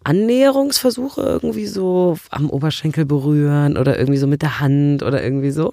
Annäherungsversuche, 0.05 1.23
irgendwie 1.23 1.67
so 1.67 2.19
am 2.31 2.51
Oberschenkel 2.51 3.05
berühren 3.05 3.77
oder 3.77 3.99
irgendwie 3.99 4.19
so 4.19 4.27
mit 4.27 4.43
der 4.43 4.61
Hand 4.61 5.03
oder 5.03 5.23
irgendwie 5.23 5.51
so? 5.51 5.73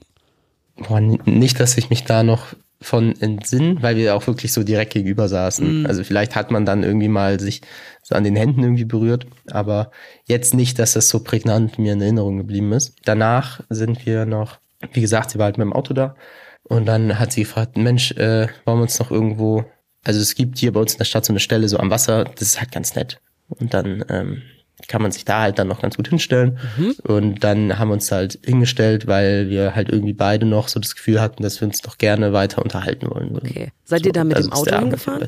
Boah, 0.77 0.99
nicht, 0.99 1.59
dass 1.59 1.77
ich 1.77 1.89
mich 1.89 2.03
da 2.03 2.23
noch 2.23 2.53
von 2.81 3.19
entsinnen, 3.19 3.81
weil 3.81 3.95
wir 3.95 4.15
auch 4.15 4.27
wirklich 4.27 4.51
so 4.51 4.63
direkt 4.63 4.93
gegenüber 4.93 5.27
saßen. 5.27 5.81
Mhm. 5.81 5.85
Also 5.85 6.03
vielleicht 6.03 6.35
hat 6.35 6.51
man 6.51 6.65
dann 6.65 6.83
irgendwie 6.83 7.07
mal 7.07 7.39
sich 7.39 7.61
so 8.03 8.15
an 8.15 8.23
den 8.23 8.35
Händen 8.35 8.61
irgendwie 8.61 8.85
berührt, 8.85 9.25
aber 9.49 9.91
jetzt 10.25 10.53
nicht, 10.53 10.77
dass 10.77 10.93
das 10.93 11.09
so 11.09 11.19
prägnant 11.19 11.79
mir 11.79 11.93
in 11.93 12.01
Erinnerung 12.01 12.37
geblieben 12.37 12.73
ist. 12.73 12.95
Danach 13.05 13.61
sind 13.69 14.05
wir 14.05 14.25
noch, 14.25 14.59
wie 14.93 15.01
gesagt, 15.01 15.31
sie 15.31 15.39
war 15.39 15.45
halt 15.45 15.57
mit 15.57 15.65
dem 15.65 15.73
Auto 15.73 15.93
da 15.93 16.15
und 16.63 16.85
dann 16.85 17.17
hat 17.17 17.31
sie 17.31 17.41
gefragt, 17.41 17.77
Mensch, 17.77 18.11
äh, 18.11 18.47
wollen 18.65 18.79
wir 18.79 18.83
uns 18.83 18.99
noch 18.99 19.11
irgendwo, 19.11 19.63
also 20.03 20.19
es 20.19 20.35
gibt 20.35 20.57
hier 20.57 20.73
bei 20.73 20.81
uns 20.81 20.93
in 20.93 20.97
der 20.99 21.05
Stadt 21.05 21.25
so 21.25 21.31
eine 21.33 21.39
Stelle 21.39 21.69
so 21.69 21.77
am 21.77 21.89
Wasser, 21.89 22.25
das 22.25 22.41
ist 22.41 22.59
halt 22.59 22.71
ganz 22.71 22.95
nett. 22.95 23.19
Und 23.49 23.73
dann 23.73 24.03
ähm, 24.09 24.41
kann 24.87 25.01
man 25.01 25.11
sich 25.11 25.25
da 25.25 25.41
halt 25.41 25.57
dann 25.59 25.67
noch 25.67 25.81
ganz 25.81 25.95
gut 25.95 26.07
hinstellen. 26.09 26.59
Mhm. 26.77 26.95
Und 27.03 27.43
dann 27.43 27.79
haben 27.79 27.89
wir 27.89 27.93
uns 27.93 28.11
halt 28.11 28.39
hingestellt, 28.43 29.07
weil 29.07 29.49
wir 29.49 29.75
halt 29.75 29.89
irgendwie 29.89 30.13
beide 30.13 30.45
noch 30.45 30.67
so 30.67 30.79
das 30.79 30.95
Gefühl 30.95 31.21
hatten, 31.21 31.43
dass 31.43 31.61
wir 31.61 31.67
uns 31.67 31.81
doch 31.81 31.97
gerne 31.97 32.33
weiter 32.33 32.61
unterhalten 32.61 33.09
wollen 33.09 33.31
würden. 33.31 33.49
Okay. 33.49 33.71
Seid 33.85 34.05
ihr 34.05 34.11
da 34.11 34.23
mit 34.23 34.37
dem 34.37 34.49
dass 34.49 34.59
Auto 34.59 34.77
hingefahren? 34.77 35.25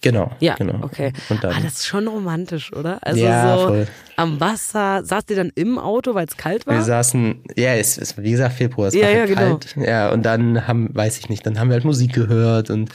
Genau. 0.00 0.32
Ja, 0.40 0.54
genau. 0.56 0.80
okay. 0.84 1.12
Und 1.30 1.42
dann, 1.42 1.52
ah, 1.54 1.60
das 1.62 1.74
ist 1.74 1.86
schon 1.86 2.06
romantisch, 2.08 2.72
oder? 2.74 2.98
Also 3.00 3.24
Ja, 3.24 3.56
so 3.56 3.68
voll. 3.68 3.86
am 4.16 4.38
Wasser. 4.38 5.02
Saßt 5.02 5.30
ihr 5.30 5.36
dann 5.36 5.50
im 5.54 5.78
Auto, 5.78 6.14
weil 6.14 6.26
es 6.26 6.36
kalt 6.36 6.66
war? 6.66 6.74
wir 6.74 6.82
saßen, 6.82 7.42
ja, 7.56 7.74
es 7.74 7.96
ist, 7.96 8.20
wie 8.22 8.32
gesagt, 8.32 8.54
Februar, 8.56 8.88
es 8.88 8.94
Ja, 8.94 9.02
war 9.02 9.10
ja, 9.10 9.18
halt 9.20 9.28
genau. 9.28 9.40
kalt. 9.56 9.76
Ja, 9.78 10.10
und 10.12 10.24
dann 10.24 10.66
haben, 10.66 10.94
weiß 10.94 11.18
ich 11.18 11.30
nicht, 11.30 11.46
dann 11.46 11.58
haben 11.58 11.68
wir 11.68 11.74
halt 11.74 11.84
Musik 11.86 12.12
gehört 12.12 12.68
und 12.68 12.90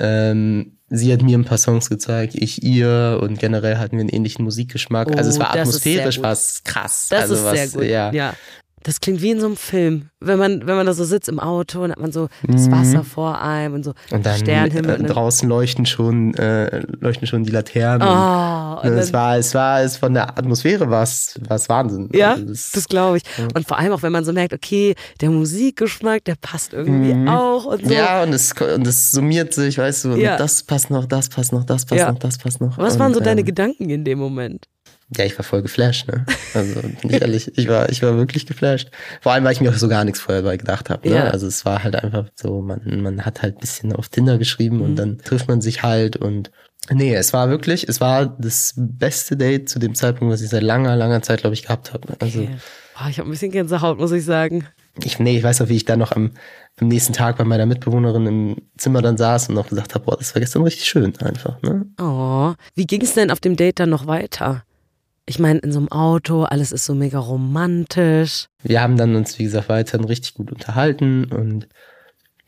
ähm, 0.00 0.73
sie 0.88 1.12
hat 1.12 1.22
mir 1.22 1.38
ein 1.38 1.44
paar 1.44 1.58
Songs 1.58 1.88
gezeigt, 1.88 2.34
ich 2.34 2.62
ihr 2.62 3.18
und 3.22 3.38
generell 3.38 3.78
hatten 3.78 3.96
wir 3.96 4.00
einen 4.00 4.10
ähnlichen 4.10 4.44
Musikgeschmack. 4.44 5.16
also 5.16 5.30
es 5.30 5.36
Oh, 5.36 5.40
war 5.40 5.52
sehr 5.52 5.62
atmosphärisch, 5.62 6.22
war 6.22 6.32
es 6.32 6.62
krass. 6.64 7.08
Das 7.10 7.22
also 7.22 7.34
ist 7.34 7.44
was, 7.44 7.54
sehr 7.54 7.68
gut. 7.68 7.84
Ja. 7.84 8.12
ja. 8.12 8.34
Das 8.84 9.00
klingt 9.00 9.20
wie 9.22 9.30
in 9.30 9.40
so 9.40 9.46
einem 9.46 9.56
Film. 9.56 10.10
Wenn 10.20 10.38
man, 10.38 10.66
wenn 10.66 10.76
man 10.76 10.86
da 10.86 10.92
so 10.92 11.04
sitzt 11.04 11.28
im 11.28 11.40
Auto 11.40 11.82
und 11.82 11.90
hat 11.90 11.98
man 11.98 12.12
so 12.12 12.28
das 12.46 12.70
Wasser 12.70 13.02
vor 13.02 13.40
einem 13.40 13.74
und 13.74 13.82
so 13.84 13.90
Mhm. 14.10 14.16
Und 14.16 14.26
dann 14.26 14.38
Sternhimmel. 14.38 14.90
äh, 14.96 14.98
und 15.00 15.06
draußen 15.06 15.48
leuchten 15.48 15.86
schon, 15.86 16.34
äh, 16.34 16.82
leuchten 17.00 17.26
schon 17.26 17.44
die 17.44 17.50
Laternen. 17.50 18.06
Oh, 18.06 18.80
und 18.86 18.92
und 18.92 18.98
es 18.98 19.12
war, 19.12 19.36
es 19.38 19.54
war, 19.54 19.80
es 19.82 19.96
von 19.96 20.12
der 20.14 20.38
Atmosphäre 20.38 20.88
war 20.90 21.02
es, 21.02 21.40
war 21.48 21.56
es 21.56 21.68
Wahnsinn. 21.68 22.10
Ja, 22.14 22.32
Also 22.32 22.44
das, 22.44 22.72
das, 22.72 22.86
glaube 22.88 23.16
ich. 23.16 23.22
Und 23.54 23.66
vor 23.66 23.78
allem 23.78 23.92
auch, 23.92 24.02
wenn 24.02 24.12
man 24.12 24.24
so 24.24 24.32
merkt, 24.32 24.52
okay, 24.52 24.94
der 25.20 25.30
Musikgeschmack, 25.30 26.24
der 26.24 26.34
passt 26.40 26.72
irgendwie 26.74 27.28
auch 27.30 27.64
und 27.64 27.80
so. 27.82 27.86
Mhm. 27.86 27.92
ja, 27.92 28.22
und 28.22 28.32
es, 28.34 28.52
und 28.52 28.86
es 28.86 29.10
summiert 29.10 29.54
sich, 29.54 29.78
weißt 29.78 30.04
du, 30.04 30.16
Ja. 30.16 30.36
das 30.36 30.62
passt 30.62 30.90
noch, 30.90 31.06
das 31.06 31.28
passt 31.30 31.52
noch, 31.54 31.64
das 31.64 31.86
passt 31.86 32.00
Ja. 32.00 32.12
noch, 32.12 32.18
das 32.18 32.36
passt 32.38 32.60
noch. 32.60 32.76
Was 32.76 32.98
waren 32.98 33.14
so 33.14 33.20
deine 33.20 33.40
ähm, 33.40 33.46
Gedanken 33.46 33.88
in 33.88 34.04
dem 34.04 34.18
Moment? 34.18 34.66
Ja, 35.16 35.24
ich 35.24 35.38
war 35.38 35.44
voll 35.44 35.62
geflasht, 35.62 36.08
ne? 36.08 36.24
Also, 36.54 36.80
bin 36.80 36.92
ich 37.10 37.20
ehrlich, 37.20 37.56
ich 37.56 37.68
war, 37.68 37.88
ich 37.88 38.02
war 38.02 38.16
wirklich 38.16 38.46
geflasht. 38.46 38.90
Vor 39.20 39.32
allem, 39.32 39.44
weil 39.44 39.52
ich 39.52 39.60
mir 39.60 39.70
auch 39.70 39.74
so 39.74 39.88
gar 39.88 40.04
nichts 40.04 40.20
vorher 40.20 40.42
dabei 40.42 40.56
gedacht 40.56 40.90
habe. 40.90 41.08
Ne? 41.08 41.14
Ja. 41.16 41.24
Also 41.28 41.46
es 41.46 41.64
war 41.64 41.82
halt 41.84 41.96
einfach 41.96 42.26
so, 42.34 42.60
man, 42.62 42.80
man 43.02 43.24
hat 43.24 43.42
halt 43.42 43.56
ein 43.56 43.60
bisschen 43.60 43.92
auf 43.92 44.08
Tinder 44.08 44.38
geschrieben 44.38 44.76
Mhm. 44.78 44.82
und 44.82 44.96
dann 44.96 45.18
trifft 45.18 45.48
man 45.48 45.60
sich 45.60 45.82
halt 45.82 46.16
und 46.16 46.50
Nee, 46.90 47.14
es 47.14 47.32
war 47.32 47.48
wirklich, 47.48 47.88
es 47.88 48.02
war 48.02 48.26
das 48.26 48.74
beste 48.76 49.38
Date 49.38 49.70
zu 49.70 49.78
dem 49.78 49.94
Zeitpunkt, 49.94 50.34
was 50.34 50.42
ich 50.42 50.50
seit 50.50 50.62
langer, 50.62 50.96
langer 50.96 51.22
Zeit, 51.22 51.40
glaube 51.40 51.54
ich, 51.54 51.62
gehabt 51.62 51.94
habe. 51.94 52.08
Also 52.20 52.40
Okay. 52.40 52.56
Oh, 53.02 53.08
ich 53.08 53.18
habe 53.18 53.28
ein 53.28 53.32
bisschen 53.32 53.50
Gänsehaut, 53.50 53.98
muss 53.98 54.12
ich 54.12 54.24
sagen. 54.24 54.66
ich, 55.02 55.18
nee, 55.18 55.38
ich 55.38 55.42
weiß 55.42 55.60
noch, 55.60 55.68
wie 55.70 55.76
ich 55.76 55.84
da 55.86 55.96
noch 55.96 56.12
am, 56.12 56.32
am 56.78 56.88
nächsten 56.88 57.12
Tag 57.14 57.38
bei 57.38 57.44
meiner 57.44 57.64
Mitbewohnerin 57.66 58.26
im 58.26 58.56
Zimmer 58.76 59.00
dann 59.02 59.16
saß 59.16 59.48
und 59.48 59.54
noch 59.54 59.68
gesagt 59.70 59.94
habe, 59.94 60.04
boah, 60.04 60.16
das 60.18 60.34
war 60.34 60.40
gestern 60.40 60.62
richtig 60.62 60.84
schön 60.86 61.16
einfach. 61.20 61.60
Ne? 61.62 61.86
Oh, 62.00 62.52
wie 62.74 62.86
ging 62.86 63.00
es 63.02 63.14
denn 63.14 63.30
auf 63.30 63.40
dem 63.40 63.56
Date 63.56 63.80
dann 63.80 63.88
noch 63.90 64.06
weiter? 64.06 64.62
Ich 65.26 65.38
meine, 65.38 65.58
in 65.60 65.72
so 65.72 65.78
einem 65.78 65.88
Auto, 65.90 66.42
alles 66.44 66.70
ist 66.70 66.84
so 66.84 66.94
mega 66.94 67.18
romantisch. 67.18 68.46
Wir 68.62 68.82
haben 68.82 68.96
dann 68.96 69.16
uns, 69.16 69.38
wie 69.38 69.44
gesagt, 69.44 69.68
weiterhin 69.68 70.04
richtig 70.04 70.34
gut 70.34 70.52
unterhalten 70.52 71.24
und 71.32 71.66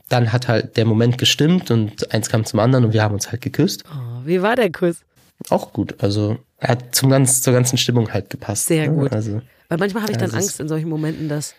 dann 0.08 0.32
hat 0.32 0.46
halt 0.46 0.76
der 0.76 0.84
Moment 0.84 1.18
gestimmt 1.18 1.70
und 1.70 2.12
eins 2.12 2.28
kam 2.28 2.44
zum 2.44 2.60
anderen 2.60 2.84
und 2.84 2.92
wir 2.92 3.02
haben 3.02 3.14
uns 3.14 3.30
halt 3.30 3.40
geküsst. 3.40 3.84
Oh, 3.90 4.20
wie 4.24 4.42
war 4.42 4.56
der 4.56 4.70
Kuss? 4.70 4.98
Auch 5.48 5.72
gut. 5.72 5.94
Also 6.02 6.38
er 6.58 6.70
hat 6.70 6.94
zum 6.94 7.10
ganz, 7.10 7.40
zur 7.40 7.52
ganzen 7.52 7.78
Stimmung 7.78 8.12
halt 8.12 8.30
gepasst. 8.30 8.66
Sehr 8.66 8.90
ne? 8.90 8.94
gut. 8.94 9.12
Also 9.12 9.40
Weil 9.68 9.78
manchmal 9.78 10.02
habe 10.02 10.12
ich 10.12 10.18
dann 10.18 10.28
ist- 10.28 10.34
Angst 10.34 10.60
in 10.60 10.68
solchen 10.68 10.88
Momenten, 10.88 11.28
dass 11.28 11.54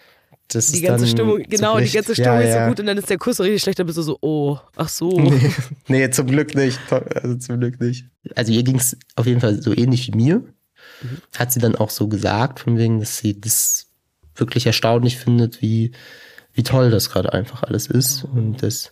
das 0.49 0.71
die 0.71 0.81
ganze 0.81 1.07
Stimmung, 1.07 1.43
genau, 1.49 1.77
die 1.77 1.89
ganze 1.89 2.13
Stimmung 2.13 2.39
ja, 2.39 2.41
ist 2.41 2.53
so 2.53 2.57
ja. 2.57 2.69
gut 2.69 2.79
und 2.79 2.85
dann 2.85 2.97
ist 2.97 3.09
der 3.09 3.17
Kuss 3.17 3.35
so 3.35 3.43
richtig 3.43 3.61
schlecht, 3.61 3.79
dann 3.79 3.85
bist 3.85 3.97
du 3.97 4.01
so, 4.01 4.17
oh, 4.21 4.57
ach 4.77 4.87
so. 4.87 5.09
Nee, 5.19 5.51
nee, 5.89 6.09
zum 6.09 6.27
Glück 6.27 6.55
nicht. 6.55 6.79
Also 6.89 7.35
zum 7.35 7.59
Glück 7.59 7.81
nicht. 7.81 8.05
Also 8.35 8.53
ihr 8.53 8.63
ging 8.63 8.77
es 8.77 8.97
auf 9.15 9.25
jeden 9.25 9.41
Fall 9.41 9.61
so 9.61 9.75
ähnlich 9.75 10.07
wie 10.07 10.15
mir. 10.15 10.43
Hat 11.37 11.51
sie 11.51 11.59
dann 11.59 11.75
auch 11.75 11.89
so 11.89 12.07
gesagt, 12.07 12.59
von 12.61 12.77
wegen, 12.77 12.99
dass 12.99 13.17
sie 13.17 13.39
das 13.39 13.87
wirklich 14.35 14.65
erstaunlich 14.65 15.17
findet, 15.17 15.61
wie, 15.61 15.91
wie 16.53 16.63
toll 16.63 16.89
das 16.91 17.09
gerade 17.09 17.33
einfach 17.33 17.63
alles 17.63 17.87
ist. 17.87 18.23
Und 18.23 18.63
dass, 18.63 18.91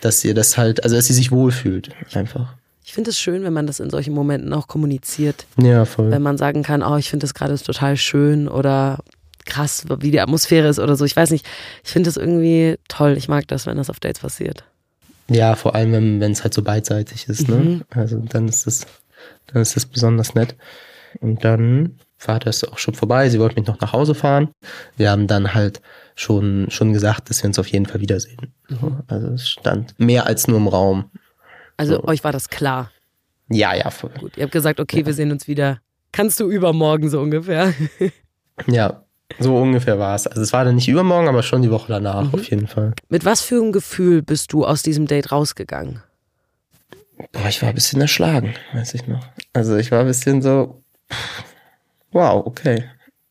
dass 0.00 0.24
ihr 0.24 0.34
das 0.34 0.56
halt, 0.58 0.84
also 0.84 0.96
dass 0.96 1.06
sie 1.06 1.14
sich 1.14 1.30
wohlfühlt. 1.30 1.90
Einfach. 2.14 2.54
Ich 2.84 2.92
finde 2.92 3.10
es 3.10 3.18
schön, 3.18 3.42
wenn 3.42 3.52
man 3.52 3.66
das 3.66 3.80
in 3.80 3.90
solchen 3.90 4.14
Momenten 4.14 4.52
auch 4.52 4.68
kommuniziert. 4.68 5.44
Ja, 5.60 5.84
voll. 5.84 6.10
Wenn 6.10 6.22
man 6.22 6.38
sagen 6.38 6.62
kann, 6.62 6.82
oh, 6.82 6.96
ich 6.96 7.10
finde 7.10 7.24
das 7.24 7.34
gerade 7.34 7.58
total 7.58 7.96
schön 7.96 8.46
oder 8.48 9.00
krass, 9.44 9.84
wie 10.00 10.10
die 10.12 10.20
Atmosphäre 10.20 10.68
ist 10.68 10.78
oder 10.78 10.96
so. 10.96 11.04
Ich 11.04 11.16
weiß 11.16 11.30
nicht. 11.30 11.46
Ich 11.84 11.90
finde 11.90 12.08
das 12.08 12.16
irgendwie 12.16 12.76
toll. 12.88 13.16
Ich 13.16 13.28
mag 13.28 13.46
das, 13.48 13.66
wenn 13.66 13.76
das 13.76 13.90
auf 13.90 14.00
Dates 14.00 14.20
passiert. 14.20 14.64
Ja, 15.28 15.56
vor 15.56 15.74
allem, 15.74 15.90
wenn 15.92 16.20
wenn 16.20 16.30
es 16.32 16.44
halt 16.44 16.54
so 16.54 16.62
beidseitig 16.62 17.28
ist, 17.28 17.48
Mhm. 17.48 17.54
ne? 17.56 17.80
Also 17.90 18.18
dann 18.18 18.46
ist 18.48 18.66
das, 18.68 18.86
dann 19.48 19.62
ist 19.62 19.74
das 19.74 19.86
besonders 19.86 20.34
nett. 20.34 20.54
Und 21.20 21.44
dann 21.44 21.98
war 22.24 22.38
das 22.38 22.64
auch 22.64 22.78
schon 22.78 22.94
vorbei. 22.94 23.28
Sie 23.28 23.38
wollte 23.38 23.56
mich 23.58 23.66
noch 23.66 23.80
nach 23.80 23.92
Hause 23.92 24.14
fahren. 24.14 24.48
Wir 24.96 25.10
haben 25.10 25.26
dann 25.26 25.54
halt 25.54 25.80
schon, 26.14 26.66
schon 26.70 26.92
gesagt, 26.92 27.28
dass 27.30 27.42
wir 27.42 27.48
uns 27.48 27.58
auf 27.58 27.66
jeden 27.68 27.86
Fall 27.86 28.00
wiedersehen. 28.00 28.52
So, 28.68 28.96
Also 29.06 29.28
es 29.28 29.48
stand 29.48 29.94
mehr 29.98 30.26
als 30.26 30.48
nur 30.48 30.56
im 30.58 30.68
Raum. 30.68 31.10
Also 31.76 31.94
So. 31.96 32.04
euch 32.04 32.24
war 32.24 32.32
das 32.32 32.48
klar. 32.48 32.90
Ja, 33.48 33.74
ja, 33.74 33.90
voll. 33.90 34.10
Gut, 34.18 34.36
ihr 34.36 34.42
habt 34.44 34.52
gesagt, 34.52 34.80
okay, 34.80 35.04
wir 35.06 35.12
sehen 35.12 35.30
uns 35.30 35.46
wieder. 35.46 35.78
Kannst 36.12 36.40
du 36.40 36.50
übermorgen 36.50 37.08
so 37.10 37.20
ungefähr? 37.20 37.72
Ja, 38.66 39.02
so 39.38 39.54
ungefähr 39.58 39.98
war 39.98 40.14
es. 40.14 40.26
Also 40.26 40.40
es 40.40 40.54
war 40.54 40.64
dann 40.64 40.76
nicht 40.76 40.88
übermorgen, 40.88 41.28
aber 41.28 41.42
schon 41.42 41.60
die 41.60 41.70
Woche 41.70 41.88
danach 41.92 42.22
Mhm. 42.28 42.34
auf 42.34 42.48
jeden 42.48 42.66
Fall. 42.66 42.94
Mit 43.10 43.26
was 43.26 43.42
für 43.42 43.56
einem 43.56 43.70
Gefühl 43.72 44.22
bist 44.22 44.54
du 44.54 44.64
aus 44.64 44.82
diesem 44.82 45.06
Date 45.06 45.30
rausgegangen? 45.30 46.02
Boah, 47.32 47.46
ich 47.48 47.60
war 47.60 47.68
ein 47.70 47.74
bisschen 47.74 48.00
erschlagen, 48.00 48.54
weiß 48.72 48.94
ich 48.94 49.06
noch. 49.06 49.26
Also 49.52 49.76
ich 49.76 49.90
war 49.90 50.00
ein 50.00 50.06
bisschen 50.06 50.40
so, 50.40 50.82
wow, 52.12 52.46
okay. 52.46 52.84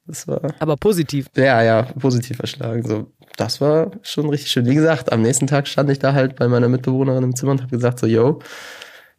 Das 0.08 0.28
war 0.28 0.54
Aber 0.60 0.78
positiv. 0.78 1.28
Ja, 1.36 1.64
ja, 1.64 1.82
positiv 1.82 2.40
erschlagen. 2.40 2.88
So, 2.88 3.12
das 3.38 3.60
war 3.60 3.92
schon 4.04 4.30
richtig 4.30 4.52
schön. 4.52 4.66
Wie 4.66 4.76
gesagt, 4.76 5.12
am 5.12 5.22
nächsten 5.22 5.48
Tag 5.48 5.68
stand 5.68 5.90
ich 5.90 6.00
da 6.00 6.14
halt 6.14 6.36
bei 6.36 6.48
meiner 6.48 6.70
Mitbewohnerin 6.70 7.24
im 7.24 7.36
Zimmer 7.36 7.54
und 7.54 7.62
habe 7.62 7.72
gesagt 7.72 8.00
so, 8.00 8.06
yo, 8.06 8.40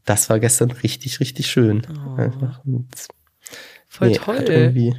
das 0.05 0.31
war 0.31 0.39
gestern 0.39 0.71
richtig, 0.71 1.19
richtig 1.19 1.49
schön. 1.49 1.83
Einfach. 2.17 2.65
Und, 2.65 2.89
Voll 3.89 4.09
nee, 4.09 4.17
toll. 4.17 4.39
Hat 4.39 4.49
irgendwie, 4.49 4.95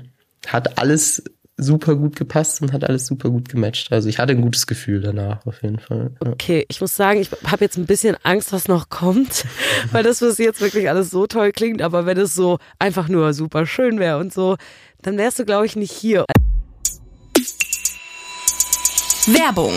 hat 0.48 0.78
alles 0.78 1.24
super 1.58 1.96
gut 1.96 2.16
gepasst 2.16 2.62
und 2.62 2.72
hat 2.72 2.84
alles 2.84 3.08
super 3.08 3.30
gut 3.30 3.50
gematcht. 3.50 3.92
Also 3.92 4.08
ich 4.08 4.20
hatte 4.20 4.34
ein 4.34 4.42
gutes 4.42 4.68
Gefühl 4.68 5.02
danach 5.02 5.46
auf 5.46 5.64
jeden 5.64 5.80
Fall. 5.80 6.12
Ja. 6.24 6.32
Okay, 6.32 6.66
ich 6.70 6.80
muss 6.80 6.96
sagen, 6.96 7.20
ich 7.20 7.30
habe 7.46 7.66
jetzt 7.66 7.78
ein 7.78 7.88
bisschen 7.88 8.16
Angst, 8.24 8.54
was 8.54 8.68
noch 8.68 8.90
kommt, 8.90 9.46
weil 9.92 10.04
das 10.04 10.20
bis 10.20 10.38
jetzt 10.38 10.62
wirklich 10.62 10.90
alles 10.90 11.10
so 11.10 11.26
toll 11.26 11.52
klingt. 11.52 11.82
Aber 11.82 12.06
wenn 12.06 12.18
es 12.18 12.36
so 12.36 12.60
einfach 12.78 13.10
nur 13.10 13.34
super 13.34 13.66
schön 13.66 14.00
wäre 14.00 14.20
und 14.20 14.32
so, 14.32 14.56
dann 15.02 15.18
wärst 15.18 15.40
du, 15.40 15.46
glaube 15.46 15.66
ich, 15.66 15.76
nicht 15.76 15.92
hier. 15.92 16.26
Werbung. 19.26 19.74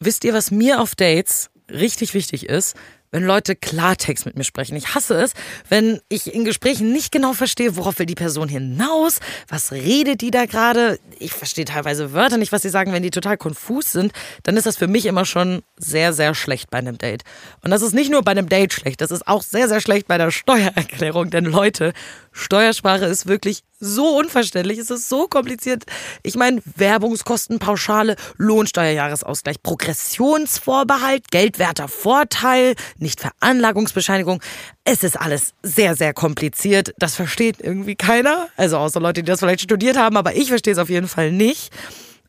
Wisst 0.00 0.24
ihr, 0.24 0.34
was 0.34 0.50
mir 0.50 0.80
auf 0.80 0.94
Dates 0.94 1.50
richtig 1.70 2.14
wichtig 2.14 2.48
ist? 2.48 2.76
Wenn 3.14 3.22
Leute 3.22 3.54
Klartext 3.54 4.26
mit 4.26 4.36
mir 4.36 4.42
sprechen. 4.42 4.74
Ich 4.74 4.96
hasse 4.96 5.14
es, 5.14 5.34
wenn 5.68 6.00
ich 6.08 6.34
in 6.34 6.44
Gesprächen 6.44 6.92
nicht 6.92 7.12
genau 7.12 7.32
verstehe, 7.32 7.76
worauf 7.76 8.00
will 8.00 8.06
die 8.06 8.16
Person 8.16 8.48
hinaus, 8.48 9.20
was 9.46 9.70
redet 9.70 10.20
die 10.20 10.32
da 10.32 10.46
gerade. 10.46 10.98
Ich 11.20 11.32
verstehe 11.32 11.64
teilweise 11.64 12.12
Wörter 12.12 12.38
nicht, 12.38 12.50
was 12.50 12.62
sie 12.62 12.70
sagen, 12.70 12.92
wenn 12.92 13.04
die 13.04 13.12
total 13.12 13.36
konfus 13.36 13.92
sind. 13.92 14.12
Dann 14.42 14.56
ist 14.56 14.66
das 14.66 14.76
für 14.76 14.88
mich 14.88 15.06
immer 15.06 15.24
schon 15.26 15.62
sehr, 15.76 16.12
sehr 16.12 16.34
schlecht 16.34 16.70
bei 16.70 16.78
einem 16.78 16.98
Date. 16.98 17.22
Und 17.62 17.70
das 17.70 17.82
ist 17.82 17.94
nicht 17.94 18.10
nur 18.10 18.22
bei 18.22 18.32
einem 18.32 18.48
Date 18.48 18.72
schlecht, 18.72 19.00
das 19.00 19.12
ist 19.12 19.28
auch 19.28 19.42
sehr, 19.42 19.68
sehr 19.68 19.80
schlecht 19.80 20.08
bei 20.08 20.18
der 20.18 20.32
Steuererklärung. 20.32 21.30
Denn 21.30 21.44
Leute, 21.44 21.92
Steuersprache 22.32 23.04
ist 23.04 23.26
wirklich 23.26 23.62
so 23.84 24.18
unverständlich, 24.18 24.78
es 24.78 24.90
ist 24.90 25.08
so 25.08 25.26
kompliziert. 25.28 25.84
Ich 26.22 26.36
meine, 26.36 26.62
Werbungskostenpauschale, 26.76 28.16
Lohnsteuerjahresausgleich, 28.36 29.62
Progressionsvorbehalt, 29.62 31.30
geldwerter 31.30 31.88
Vorteil, 31.88 32.74
Nichtveranlagungsbescheinigung. 32.98 34.42
Es 34.84 35.02
ist 35.02 35.20
alles 35.20 35.52
sehr, 35.62 35.94
sehr 35.96 36.14
kompliziert. 36.14 36.94
Das 36.98 37.14
versteht 37.14 37.60
irgendwie 37.60 37.96
keiner. 37.96 38.48
Also 38.56 38.78
außer 38.78 39.00
Leute, 39.00 39.22
die 39.22 39.30
das 39.30 39.40
vielleicht 39.40 39.62
studiert 39.62 39.96
haben, 39.96 40.16
aber 40.16 40.34
ich 40.34 40.48
verstehe 40.48 40.72
es 40.72 40.78
auf 40.78 40.90
jeden 40.90 41.08
Fall 41.08 41.32
nicht. 41.32 41.72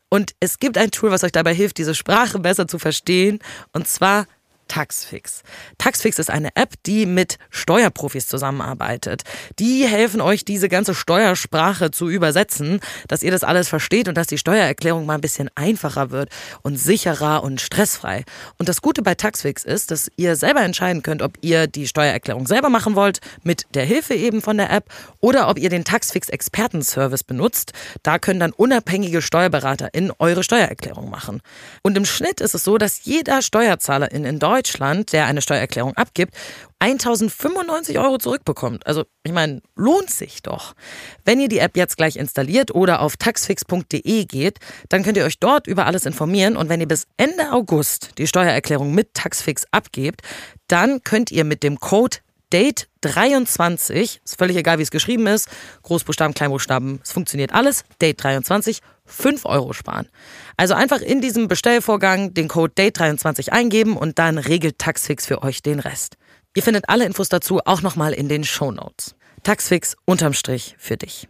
Und 0.08 0.32
es 0.40 0.58
gibt 0.58 0.78
ein 0.78 0.90
Tool, 0.90 1.10
was 1.10 1.24
euch 1.24 1.32
dabei 1.32 1.54
hilft, 1.54 1.78
diese 1.78 1.94
Sprache 1.94 2.38
besser 2.38 2.68
zu 2.68 2.78
verstehen. 2.78 3.40
Und 3.72 3.88
zwar 3.88 4.26
Taxfix. 4.68 5.42
Taxfix 5.78 6.18
ist 6.18 6.30
eine 6.30 6.50
App, 6.54 6.74
die 6.86 7.06
mit 7.06 7.38
Steuerprofis 7.50 8.26
zusammenarbeitet. 8.26 9.22
Die 9.58 9.86
helfen 9.86 10.20
euch, 10.20 10.44
diese 10.44 10.68
ganze 10.68 10.94
Steuersprache 10.94 11.90
zu 11.90 12.08
übersetzen, 12.08 12.80
dass 13.08 13.22
ihr 13.22 13.30
das 13.30 13.44
alles 13.44 13.68
versteht 13.68 14.08
und 14.08 14.16
dass 14.16 14.26
die 14.26 14.38
Steuererklärung 14.38 15.06
mal 15.06 15.14
ein 15.14 15.20
bisschen 15.20 15.50
einfacher 15.54 16.10
wird 16.10 16.30
und 16.62 16.78
sicherer 16.78 17.42
und 17.42 17.60
stressfrei. 17.60 18.24
Und 18.58 18.68
das 18.68 18.82
Gute 18.82 19.02
bei 19.02 19.14
Taxfix 19.14 19.64
ist, 19.64 19.90
dass 19.90 20.10
ihr 20.16 20.36
selber 20.36 20.62
entscheiden 20.62 21.02
könnt, 21.02 21.22
ob 21.22 21.38
ihr 21.40 21.66
die 21.66 21.86
Steuererklärung 21.86 22.46
selber 22.46 22.68
machen 22.68 22.94
wollt, 22.96 23.20
mit 23.42 23.66
der 23.74 23.84
Hilfe 23.84 24.14
eben 24.14 24.42
von 24.42 24.56
der 24.56 24.70
App, 24.70 24.86
oder 25.20 25.48
ob 25.48 25.58
ihr 25.58 25.70
den 25.70 25.84
Taxfix 25.84 26.28
Expertenservice 26.28 27.24
benutzt. 27.24 27.72
Da 28.02 28.18
können 28.18 28.40
dann 28.40 28.52
unabhängige 28.52 29.22
Steuerberater 29.22 29.92
in 29.92 30.12
eure 30.18 30.42
Steuererklärung 30.42 31.10
machen. 31.10 31.40
Und 31.82 31.96
im 31.96 32.04
Schnitt 32.04 32.40
ist 32.40 32.54
es 32.54 32.64
so, 32.64 32.78
dass 32.78 33.04
jeder 33.04 33.42
Steuerzahler 33.42 34.10
in, 34.12 34.24
in 34.24 34.38
Deutschland, 34.56 35.12
der 35.12 35.26
eine 35.26 35.42
Steuererklärung 35.42 35.94
abgibt, 35.96 36.34
1095 36.78 37.98
Euro 37.98 38.16
zurückbekommt. 38.16 38.86
Also, 38.86 39.04
ich 39.22 39.32
meine, 39.32 39.60
lohnt 39.74 40.10
sich 40.10 40.42
doch. 40.42 40.72
Wenn 41.24 41.40
ihr 41.40 41.48
die 41.48 41.58
App 41.58 41.76
jetzt 41.76 41.98
gleich 41.98 42.16
installiert 42.16 42.74
oder 42.74 43.00
auf 43.00 43.18
taxfix.de 43.18 44.24
geht, 44.24 44.58
dann 44.88 45.02
könnt 45.02 45.18
ihr 45.18 45.24
euch 45.24 45.38
dort 45.38 45.66
über 45.66 45.84
alles 45.84 46.06
informieren 46.06 46.56
und 46.56 46.70
wenn 46.70 46.80
ihr 46.80 46.88
bis 46.88 47.06
Ende 47.18 47.52
August 47.52 48.12
die 48.16 48.26
Steuererklärung 48.26 48.94
mit 48.94 49.12
Taxfix 49.12 49.66
abgebt, 49.72 50.22
dann 50.68 51.02
könnt 51.02 51.30
ihr 51.30 51.44
mit 51.44 51.62
dem 51.62 51.78
Code 51.78 52.18
Date 52.52 52.88
23, 53.00 54.20
ist 54.24 54.38
völlig 54.38 54.56
egal, 54.56 54.78
wie 54.78 54.82
es 54.82 54.92
geschrieben 54.92 55.26
ist, 55.26 55.48
Großbuchstaben, 55.82 56.32
Kleinbuchstaben, 56.32 57.00
es 57.02 57.10
funktioniert 57.10 57.52
alles, 57.52 57.84
Date 58.00 58.22
23, 58.22 58.82
5 59.04 59.44
Euro 59.46 59.72
sparen. 59.72 60.08
Also 60.56 60.74
einfach 60.74 61.00
in 61.00 61.20
diesem 61.20 61.48
Bestellvorgang 61.48 62.34
den 62.34 62.46
Code 62.46 62.72
Date 62.72 63.00
23 63.00 63.52
eingeben 63.52 63.96
und 63.96 64.20
dann 64.20 64.38
regelt 64.38 64.78
Taxfix 64.78 65.26
für 65.26 65.42
euch 65.42 65.62
den 65.62 65.80
Rest. 65.80 66.16
Ihr 66.54 66.62
findet 66.62 66.88
alle 66.88 67.04
Infos 67.04 67.28
dazu 67.28 67.60
auch 67.64 67.82
nochmal 67.82 68.12
in 68.12 68.28
den 68.28 68.44
Show 68.44 68.70
Notes. 68.70 69.16
Taxfix 69.42 69.96
unterm 70.04 70.32
Strich 70.32 70.76
für 70.78 70.96
dich. 70.96 71.28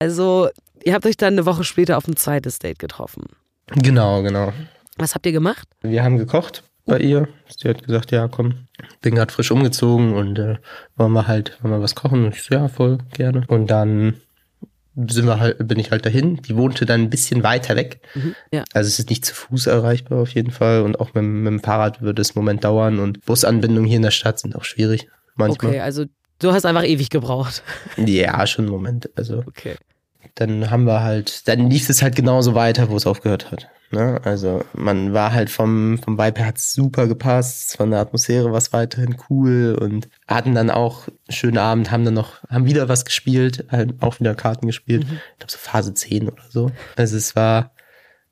Also, 0.00 0.48
ihr 0.82 0.94
habt 0.94 1.06
euch 1.06 1.16
dann 1.16 1.34
eine 1.34 1.46
Woche 1.46 1.62
später 1.62 1.96
auf 1.96 2.08
ein 2.08 2.16
zweites 2.16 2.58
Date 2.58 2.80
getroffen. 2.80 3.26
Genau, 3.68 4.22
genau. 4.22 4.52
Was 4.96 5.14
habt 5.14 5.26
ihr 5.26 5.32
gemacht? 5.32 5.68
Wir 5.82 6.02
haben 6.02 6.18
gekocht 6.18 6.64
bei 6.86 6.98
ihr. 6.98 7.28
Sie 7.48 7.68
hat 7.68 7.82
gesagt, 7.84 8.10
ja, 8.10 8.28
komm, 8.28 8.66
bin 9.00 9.14
gerade 9.14 9.32
frisch 9.32 9.50
umgezogen 9.50 10.14
und 10.14 10.38
äh, 10.38 10.56
wollen 10.96 11.12
wir 11.12 11.26
halt, 11.26 11.58
wollen 11.62 11.74
wir 11.74 11.82
was 11.82 11.94
kochen? 11.94 12.24
Und 12.24 12.34
ich 12.34 12.42
so, 12.42 12.54
ja, 12.54 12.68
voll 12.68 12.98
gerne. 13.12 13.44
Und 13.48 13.70
dann 13.70 14.14
sind 15.08 15.26
wir 15.26 15.38
halt, 15.40 15.66
bin 15.66 15.78
ich 15.78 15.90
halt 15.92 16.04
dahin. 16.04 16.36
Die 16.42 16.56
wohnte 16.56 16.84
dann 16.84 17.02
ein 17.02 17.10
bisschen 17.10 17.42
weiter 17.42 17.76
weg. 17.76 18.00
ja. 18.52 18.64
Also 18.72 18.88
es 18.88 18.98
ist 18.98 19.08
nicht 19.08 19.24
zu 19.24 19.34
Fuß 19.34 19.66
erreichbar 19.68 20.18
auf 20.20 20.30
jeden 20.34 20.50
Fall. 20.50 20.82
Und 20.82 20.98
auch 21.00 21.14
mit, 21.14 21.22
mit 21.24 21.46
dem 21.46 21.60
Fahrrad 21.60 22.02
würde 22.02 22.20
es 22.22 22.30
einen 22.36 22.44
Moment 22.44 22.64
dauern. 22.64 22.98
Und 22.98 23.24
Busanbindungen 23.24 23.86
hier 23.86 23.96
in 23.96 24.02
der 24.02 24.10
Stadt 24.10 24.38
sind 24.40 24.56
auch 24.56 24.64
schwierig. 24.64 25.08
Manchmal. 25.36 25.70
Okay, 25.72 25.80
also 25.80 26.04
du 26.40 26.52
hast 26.52 26.66
einfach 26.66 26.84
ewig 26.84 27.08
gebraucht. 27.10 27.62
Ja, 27.96 28.46
schon 28.46 28.64
einen 28.66 28.72
Moment. 28.72 29.08
Also 29.16 29.44
Okay. 29.46 29.76
dann 30.34 30.70
haben 30.70 30.84
wir 30.84 31.02
halt, 31.02 31.46
dann 31.48 31.70
lief 31.70 31.88
es 31.88 32.02
halt 32.02 32.16
genauso 32.16 32.54
weiter, 32.54 32.90
wo 32.90 32.96
es 32.96 33.06
aufgehört 33.06 33.50
hat. 33.52 33.68
Ne? 33.90 34.20
Also 34.24 34.62
man 34.72 35.12
war 35.12 35.32
halt 35.32 35.50
vom, 35.50 35.98
vom 35.98 36.16
Vibe 36.16 36.40
her 36.40 36.46
hat's 36.46 36.72
super 36.72 37.08
gepasst, 37.08 37.76
von 37.76 37.90
der 37.90 38.00
Atmosphäre 38.00 38.50
war 38.50 38.58
es 38.58 38.72
weiterhin 38.72 39.16
cool 39.28 39.76
und 39.80 40.08
hatten 40.28 40.54
dann 40.54 40.70
auch 40.70 41.08
einen 41.08 41.16
schönen 41.34 41.58
Abend, 41.58 41.90
haben 41.90 42.04
dann 42.04 42.14
noch, 42.14 42.42
haben 42.48 42.66
wieder 42.66 42.88
was 42.88 43.04
gespielt, 43.04 43.66
halt 43.70 43.94
auch 44.00 44.20
wieder 44.20 44.34
Karten 44.36 44.66
gespielt. 44.66 45.04
Mhm. 45.08 45.18
Ich 45.32 45.38
glaube 45.38 45.52
so 45.52 45.58
Phase 45.58 45.92
10 45.92 46.28
oder 46.28 46.44
so. 46.50 46.70
Also 46.96 47.16
es 47.16 47.34
war, 47.34 47.72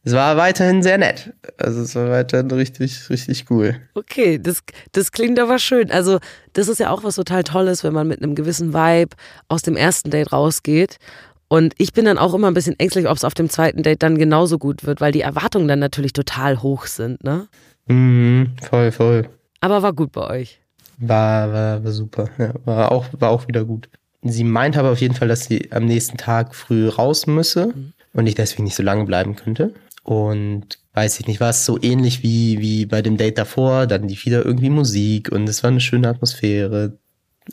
es 0.04 0.12
war 0.14 0.36
weiterhin 0.36 0.82
sehr 0.82 0.96
nett. 0.96 1.34
Also 1.58 1.82
es 1.82 1.94
war 1.96 2.08
weiterhin 2.08 2.50
richtig, 2.52 3.10
richtig 3.10 3.50
cool. 3.50 3.76
Okay, 3.94 4.38
das, 4.38 4.62
das 4.92 5.10
klingt 5.10 5.40
aber 5.40 5.58
schön. 5.58 5.90
Also, 5.90 6.18
das 6.52 6.68
ist 6.68 6.78
ja 6.78 6.90
auch 6.90 7.02
was 7.02 7.16
total 7.16 7.42
Tolles, 7.42 7.82
wenn 7.84 7.92
man 7.92 8.06
mit 8.06 8.22
einem 8.22 8.34
gewissen 8.34 8.72
Vibe 8.72 9.16
aus 9.48 9.62
dem 9.62 9.76
ersten 9.76 10.10
Date 10.10 10.32
rausgeht. 10.32 10.98
Und 11.48 11.74
ich 11.78 11.94
bin 11.94 12.04
dann 12.04 12.18
auch 12.18 12.34
immer 12.34 12.48
ein 12.48 12.54
bisschen 12.54 12.78
ängstlich, 12.78 13.08
ob 13.08 13.16
es 13.16 13.24
auf 13.24 13.34
dem 13.34 13.48
zweiten 13.48 13.82
Date 13.82 14.02
dann 14.02 14.18
genauso 14.18 14.58
gut 14.58 14.84
wird, 14.84 15.00
weil 15.00 15.12
die 15.12 15.22
Erwartungen 15.22 15.66
dann 15.66 15.78
natürlich 15.78 16.12
total 16.12 16.62
hoch 16.62 16.86
sind, 16.86 17.24
ne? 17.24 17.48
Mhm, 17.86 18.52
voll, 18.60 18.92
voll. 18.92 19.28
Aber 19.60 19.82
war 19.82 19.94
gut 19.94 20.12
bei 20.12 20.28
euch. 20.28 20.60
War, 20.98 21.52
war, 21.52 21.84
war 21.84 21.92
super. 21.92 22.28
Ja, 22.38 22.52
war, 22.64 22.92
auch, 22.92 23.06
war 23.18 23.30
auch 23.30 23.48
wieder 23.48 23.64
gut. 23.64 23.88
Sie 24.22 24.44
meint 24.44 24.76
aber 24.76 24.90
auf 24.90 25.00
jeden 25.00 25.14
Fall, 25.14 25.28
dass 25.28 25.44
sie 25.44 25.72
am 25.72 25.86
nächsten 25.86 26.18
Tag 26.18 26.54
früh 26.54 26.88
raus 26.88 27.26
müsse 27.26 27.72
und 28.12 28.26
ich 28.26 28.34
deswegen 28.34 28.64
nicht 28.64 28.74
so 28.74 28.82
lange 28.82 29.04
bleiben 29.04 29.36
könnte. 29.36 29.72
Und 30.02 30.78
weiß 30.92 31.20
ich 31.20 31.26
nicht, 31.26 31.40
war 31.40 31.50
es 31.50 31.64
so 31.64 31.78
ähnlich 31.80 32.22
wie, 32.22 32.58
wie 32.58 32.84
bei 32.84 33.00
dem 33.00 33.16
Date 33.16 33.38
davor. 33.38 33.86
Dann 33.86 34.08
lief 34.08 34.26
wieder 34.26 34.44
irgendwie 34.44 34.70
Musik 34.70 35.30
und 35.30 35.48
es 35.48 35.62
war 35.62 35.70
eine 35.70 35.80
schöne 35.80 36.08
Atmosphäre. 36.08 36.98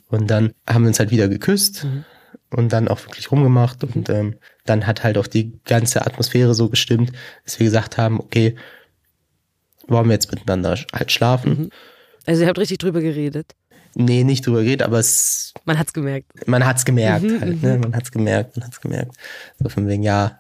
Und 0.10 0.30
dann 0.30 0.52
haben 0.68 0.84
wir 0.84 0.90
uns 0.90 1.00
halt 1.00 1.12
wieder 1.12 1.30
geküsst 1.30 1.86
und 2.52 2.72
dann 2.74 2.88
auch 2.88 3.02
wirklich 3.06 3.32
rumgemacht. 3.32 3.84
Und 3.84 4.10
ähm, 4.10 4.36
dann 4.66 4.88
hat 4.88 5.04
halt 5.04 5.18
auch 5.18 5.28
die 5.28 5.60
ganze 5.66 6.06
Atmosphäre 6.06 6.54
so 6.54 6.70
gestimmt, 6.70 7.12
dass 7.44 7.60
wir 7.60 7.66
gesagt 7.66 7.98
haben, 7.98 8.20
okay, 8.20 8.56
wollen 9.88 10.08
wir 10.08 10.14
jetzt 10.14 10.32
miteinander 10.32 10.78
halt 10.94 11.12
schlafen? 11.12 11.70
Also, 12.26 12.42
ihr 12.42 12.48
habt 12.48 12.58
richtig 12.58 12.80
drüber 12.80 13.02
geredet. 13.02 13.54
Nee, 13.98 14.24
nicht 14.24 14.46
drüber 14.46 14.64
geht, 14.64 14.82
aber 14.84 15.00
es, 15.00 15.54
Man 15.64 15.80
hat's 15.80 15.94
gemerkt. 15.94 16.48
man 16.48 16.66
hat's 16.66 16.84
gemerkt 16.84 17.26
halt, 17.40 17.64
ne? 17.64 17.78
Man 17.78 17.96
hat's 17.96 18.12
gemerkt, 18.12 18.58
man 18.58 18.66
hat's 18.66 18.82
gemerkt. 18.82 19.16
So 19.60 19.70
von 19.70 19.88
wegen, 19.88 20.04
ja, 20.04 20.40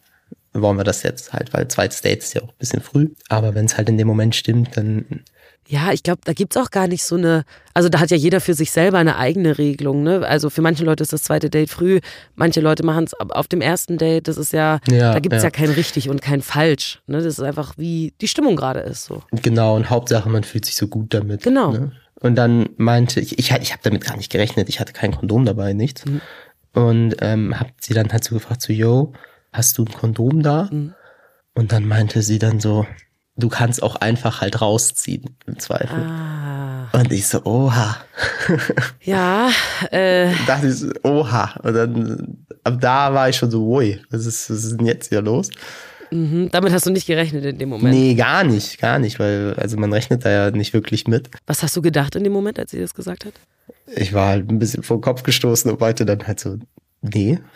wollen 0.61 0.77
wir 0.77 0.83
das 0.83 1.03
jetzt 1.03 1.33
halt, 1.33 1.53
weil 1.53 1.67
zweites 1.67 2.01
Date 2.01 2.19
ist 2.19 2.33
ja 2.33 2.41
auch 2.41 2.49
ein 2.49 2.57
bisschen 2.59 2.81
früh. 2.81 3.09
Aber 3.29 3.55
wenn 3.55 3.65
es 3.65 3.77
halt 3.77 3.89
in 3.89 3.97
dem 3.97 4.07
Moment 4.07 4.35
stimmt, 4.35 4.77
dann 4.77 5.23
Ja, 5.67 5.91
ich 5.91 6.03
glaube, 6.03 6.21
da 6.23 6.33
gibt's 6.33 6.57
auch 6.57 6.69
gar 6.69 6.87
nicht 6.87 7.03
so 7.03 7.15
eine, 7.15 7.43
also 7.73 7.89
da 7.89 7.99
hat 7.99 8.11
ja 8.11 8.17
jeder 8.17 8.39
für 8.39 8.53
sich 8.53 8.71
selber 8.71 8.99
eine 8.99 9.17
eigene 9.17 9.57
Regelung, 9.57 10.03
ne? 10.03 10.25
Also 10.25 10.49
für 10.51 10.61
manche 10.61 10.83
Leute 10.83 11.01
ist 11.03 11.11
das 11.11 11.23
zweite 11.23 11.49
Date 11.49 11.69
früh, 11.69 12.01
manche 12.35 12.61
Leute 12.61 12.83
machen 12.83 13.05
es 13.05 13.13
auf 13.13 13.47
dem 13.47 13.61
ersten 13.61 13.97
Date, 13.97 14.27
das 14.27 14.37
ist 14.37 14.53
ja, 14.53 14.79
Ja, 14.89 15.13
da 15.13 15.19
gibt's 15.19 15.37
ja. 15.37 15.45
ja. 15.45 15.49
kein 15.49 15.69
richtig 15.69 16.09
und 16.09 16.21
kein 16.21 16.41
falsch, 16.41 17.01
ne? 17.07 17.17
Das 17.17 17.25
ist 17.25 17.39
einfach 17.41 17.73
wie 17.77 18.13
die 18.21 18.27
Stimmung 18.27 18.55
gerade 18.55 18.81
ist 18.81 19.05
so. 19.05 19.23
genau, 19.31 19.75
und 19.75 19.89
Hauptsache, 19.89 20.29
man 20.29 20.43
fühlt 20.43 20.65
sich 20.65 20.75
so 20.75 20.87
gut 20.87 21.13
damit. 21.13 21.43
Genau. 21.43 21.71
Ne? 21.71 21.91
Und 22.21 22.35
dann 22.35 22.69
meinte 22.77 23.19
ich, 23.19 23.37
ich, 23.39 23.51
ich 23.51 23.71
habe 23.71 23.81
damit 23.83 24.03
gar 24.05 24.17
nicht 24.17 24.31
gerechnet, 24.31 24.69
ich 24.69 24.79
hatte 24.79 24.93
kein 24.93 25.11
Kondom 25.15 25.45
dabei, 25.45 25.73
nichts. 25.73 26.05
Mhm. 26.05 26.21
Und 26.73 27.15
ähm, 27.21 27.59
hab 27.59 27.71
sie 27.79 27.93
dann 27.93 28.11
halt 28.11 28.23
so 28.23 28.35
gefragt, 28.35 28.61
so, 28.61 28.73
yo, 28.73 29.13
hast 29.57 29.77
du 29.77 29.85
ein 29.85 29.91
Kondom 29.91 30.43
da? 30.43 30.69
Mhm. 30.71 30.93
Und 31.53 31.71
dann 31.71 31.87
meinte 31.87 32.21
sie 32.21 32.39
dann 32.39 32.59
so, 32.59 32.85
du 33.37 33.49
kannst 33.49 33.81
auch 33.81 33.95
einfach 33.95 34.41
halt 34.41 34.61
rausziehen, 34.61 35.37
im 35.45 35.59
Zweifel. 35.59 36.03
Ah. 36.03 36.89
Und 36.93 37.11
ich 37.11 37.27
so, 37.27 37.43
oha. 37.45 37.97
Ja, 39.01 39.49
äh, 39.91 40.31
dachte 40.47 40.67
ich, 40.67 40.75
so, 40.75 40.89
oha. 41.03 41.55
Und 41.63 41.73
dann, 41.73 42.45
ab 42.63 42.79
da 42.79 43.13
war 43.13 43.29
ich 43.29 43.37
schon 43.37 43.51
so, 43.51 43.65
ui, 43.65 44.01
was 44.09 44.25
ist, 44.25 44.49
was 44.49 44.63
ist 44.63 44.77
denn 44.77 44.85
jetzt 44.85 45.09
hier 45.09 45.21
los? 45.21 45.49
mhm, 46.11 46.49
damit 46.51 46.71
hast 46.73 46.85
du 46.85 46.91
nicht 46.91 47.07
gerechnet 47.07 47.45
in 47.45 47.57
dem 47.57 47.69
Moment. 47.69 47.93
Nee, 47.93 48.15
gar 48.15 48.43
nicht, 48.43 48.79
gar 48.79 48.99
nicht, 48.99 49.19
weil, 49.19 49.53
also 49.55 49.77
man 49.77 49.91
rechnet 49.93 50.25
da 50.25 50.31
ja 50.31 50.51
nicht 50.51 50.73
wirklich 50.73 51.07
mit. 51.07 51.29
Was 51.45 51.63
hast 51.63 51.75
du 51.75 51.81
gedacht 51.81 52.15
in 52.15 52.23
dem 52.23 52.33
Moment, 52.33 52.59
als 52.59 52.71
sie 52.71 52.79
das 52.79 52.93
gesagt 52.93 53.25
hat? 53.25 53.33
Ich 53.95 54.13
war 54.13 54.29
halt 54.29 54.49
ein 54.49 54.59
bisschen 54.59 54.83
vor 54.83 54.97
den 54.97 55.01
Kopf 55.01 55.23
gestoßen 55.23 55.69
und 55.69 55.79
meinte 55.79 56.05
dann 56.05 56.25
halt 56.25 56.39
so, 56.39 56.57
nee. 57.13 57.39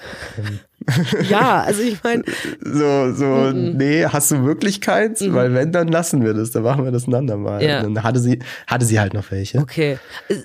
Ja, 1.30 1.62
also 1.62 1.82
ich 1.84 2.02
meine, 2.04 2.24
So, 2.64 3.14
so, 3.14 3.52
nee, 3.52 4.06
hast 4.06 4.32
du 4.32 4.44
wirklich 4.46 4.82
keins? 4.82 5.22
Weil 5.32 5.54
wenn, 5.54 5.72
dann 5.72 5.90
lassen 5.90 6.24
wir 6.24 6.34
das, 6.34 6.52
dann 6.52 6.64
machen 6.64 6.84
wir 6.86 6.92
das 6.92 7.06
ein 7.06 7.14
andermal. 7.14 7.62
Ja. 7.62 7.82
Und 7.84 7.94
dann 7.94 8.04
hatte 8.04 8.20
sie, 8.20 8.40
hatte 8.66 8.86
sie 8.86 9.00
halt 9.00 9.14
noch 9.14 9.30
welche. 9.30 9.60
okay. 9.60 10.00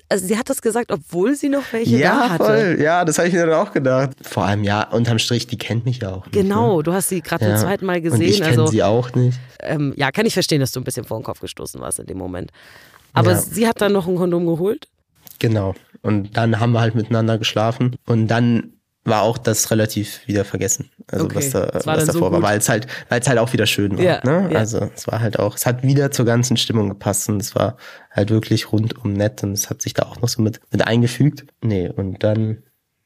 Also 0.09 0.27
sie 0.27 0.37
hat 0.37 0.51
das 0.51 0.61
gesagt, 0.61 0.91
obwohl 0.93 1.35
sie 1.37 1.49
noch 1.49 1.63
welche 1.73 1.97
Ja, 1.97 2.11
da 2.19 2.31
hatte. 2.31 2.45
voll. 2.45 2.77
Ja, 2.81 3.05
das 3.05 3.17
habe 3.19 3.29
ich 3.29 3.35
mir 3.35 3.47
dann 3.47 3.55
auch 3.55 3.73
gedacht. 3.73 4.11
Vor 4.23 4.45
allem, 4.45 4.65
ja, 4.65 4.83
unterm 4.91 5.19
Strich, 5.19 5.47
die 5.47 5.57
kennt 5.57 5.85
mich 5.87 6.01
ja 6.03 6.13
auch 6.13 6.27
nicht. 6.27 6.35
Genau, 6.35 6.83
du 6.83 6.93
hast 6.93 7.09
sie 7.09 7.23
gerade 7.23 7.45
Ne? 7.45 7.51
zum 7.53 7.61
Ja. 7.61 7.67
zweiten 7.69 7.87
Mal 7.87 7.97
Und 7.99 8.05
ich 8.05 8.11
gesehen. 8.11 8.35
kenne 8.45 8.49
Also 8.63 8.67
sie 8.67 8.83
auch 8.83 9.15
nicht. 9.15 9.39
ähm, 9.63 9.95
ja, 9.97 10.11
kann 10.11 10.27
ich 10.27 10.35
verstehen, 10.35 10.61
dass 10.61 10.73
du 10.73 10.81
ein 10.81 10.85
bisschen 10.85 11.05
vor 11.05 11.19
den 11.19 11.25
Kopf 11.25 11.41
gestoßen 11.41 11.81
warst 11.81 12.01
in 12.01 12.07
dem 12.07 12.19
Moment. 12.19 12.51
Aber 13.15 13.31
Ja. 13.33 13.39
sie 13.39 13.67
hat 13.69 13.81
dann 13.81 13.93
noch 13.93 14.09
ein 14.09 14.17
Kondom 14.17 14.45
geholt. 14.47 14.89
Genau. 15.39 15.75
Und 16.03 16.37
dann 16.37 16.61
haben 16.61 16.73
wir 16.73 16.81
halt 16.81 16.95
miteinander 16.97 17.39
geschlafen. 17.39 17.97
Und 18.07 18.29
dann 18.29 18.74
war 19.05 19.23
auch 19.23 19.37
das 19.37 19.71
relativ 19.71 20.27
wieder 20.27 20.45
vergessen. 20.45 20.91
Also 21.11 21.27
Okay. 21.27 21.37
was, 21.37 21.51
da, 21.51 21.69
was 21.75 21.85
dann 21.85 22.01
so 22.07 22.13
davor 22.13 22.33
war, 22.33 22.43
weil 22.43 22.59
es 22.59 22.69
halt, 22.69 22.87
weil 23.11 23.21
es 23.21 23.29
halt 23.29 23.39
auch 23.39 23.53
wieder 23.53 23.67
schön 23.67 23.99
war. 23.99 24.05
Ja, 24.05 24.21
ne? 24.25 24.49
ja. 24.51 24.59
Also 24.59 24.91
es 24.95 25.07
war 25.07 25.21
halt 25.21 25.39
auch, 25.39 25.57
es 25.57 25.67
hat 25.67 25.83
wieder 25.83 26.11
zur 26.11 26.25
ganzen 26.25 26.57
Stimmung 26.57 26.89
gepasst 26.89 27.29
und 27.29 27.41
es 27.41 27.55
war 27.55 27.77
halt 28.11 28.31
wirklich 28.31 28.73
rundum 28.73 29.13
nett 29.13 29.43
und 29.43 29.53
es 29.53 29.69
hat 29.69 29.83
sich 29.83 29.93
da 29.93 30.05
auch 30.05 30.21
noch 30.21 30.29
so 30.29 30.41
mit, 30.41 30.61
mit 30.71 30.87
eingefügt. 30.87 31.45
Nee, 31.63 31.91
und 31.91 32.23
dann 32.25 32.63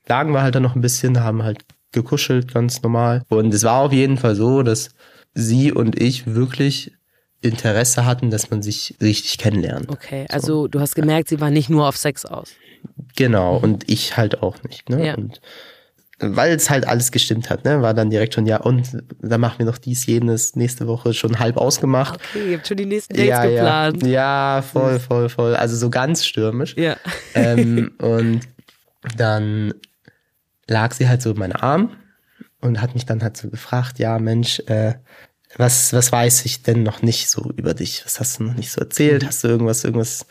lagen 0.06 0.32
wir 0.32 0.42
halt 0.42 0.54
dann 0.54 0.62
noch 0.62 0.76
ein 0.76 0.80
bisschen, 0.80 1.22
haben 1.22 1.42
halt 1.42 1.64
gekuschelt, 1.92 2.54
ganz 2.54 2.82
normal. 2.82 3.22
Und 3.28 3.52
es 3.52 3.64
war 3.64 3.80
auf 3.80 3.92
jeden 3.92 4.18
Fall 4.18 4.36
so, 4.36 4.62
dass 4.62 4.90
sie 5.34 5.72
und 5.72 6.00
ich 6.00 6.26
wirklich 6.26 6.92
Interesse 7.40 8.04
hatten, 8.04 8.30
dass 8.30 8.50
man 8.50 8.62
sich 8.62 8.96
richtig 9.00 9.38
kennenlernt. 9.38 9.88
Okay, 9.90 10.26
also 10.28 10.66
du 10.68 10.80
hast 10.80 10.94
gemerkt, 10.94 11.28
sie 11.28 11.40
war 11.40 11.50
nicht 11.50 11.70
nur 11.70 11.88
auf 11.88 11.96
Sex 11.96 12.24
aus. 12.24 12.50
Genau, 13.16 13.56
und 13.56 13.88
ich 13.88 14.16
halt 14.16 14.42
auch 14.42 14.62
nicht. 14.64 14.88
Ne? 14.90 15.06
Ja. 15.06 15.14
Und 15.14 15.40
weil 16.20 16.56
es 16.56 16.68
halt 16.68 16.86
alles 16.86 17.12
gestimmt 17.12 17.48
hat, 17.48 17.64
ne? 17.64 17.80
war 17.80 17.94
dann 17.94 18.10
direkt 18.10 18.34
schon, 18.34 18.46
ja, 18.46 18.58
und 18.58 18.88
dann 19.20 19.40
machen 19.40 19.58
wir 19.58 19.66
noch 19.66 19.78
dies, 19.78 20.06
jenes, 20.06 20.56
nächste 20.56 20.86
Woche 20.86 21.14
schon 21.14 21.38
halb 21.38 21.56
ausgemacht. 21.56 22.20
Okay, 22.30 22.50
ihr 22.50 22.56
habt 22.56 22.66
schon 22.66 22.76
die 22.76 22.86
nächsten 22.86 23.14
Dates 23.14 23.28
ja, 23.28 23.46
geplant. 23.46 24.02
ja, 24.02 24.08
ja, 24.56 24.62
voll, 24.62 24.98
voll, 24.98 25.28
voll. 25.28 25.54
Also 25.54 25.76
so 25.76 25.90
ganz 25.90 26.26
stürmisch. 26.26 26.74
Ja. 26.76 26.96
Ähm, 27.34 27.92
und 27.98 28.40
dann 29.16 29.74
lag 30.66 30.92
sie 30.92 31.08
halt 31.08 31.22
so 31.22 31.30
in 31.30 31.38
meinem 31.38 31.56
Arm 31.56 31.96
und 32.60 32.82
hat 32.82 32.94
mich 32.94 33.06
dann 33.06 33.22
halt 33.22 33.36
so 33.36 33.48
gefragt, 33.48 34.00
ja, 34.00 34.18
Mensch, 34.18 34.60
äh, 34.66 34.94
was, 35.56 35.92
was 35.92 36.12
weiß 36.12 36.44
ich 36.44 36.62
denn 36.62 36.82
noch 36.82 37.02
nicht 37.02 37.30
so 37.30 37.50
über 37.56 37.74
dich? 37.74 38.04
Was 38.04 38.20
hast 38.20 38.38
du 38.38 38.44
noch 38.44 38.54
nicht 38.54 38.70
so 38.70 38.80
erzählt? 38.80 39.24
Hast 39.24 39.44
du 39.44 39.48
irgendwas, 39.48 39.84
irgendwas, 39.84 40.26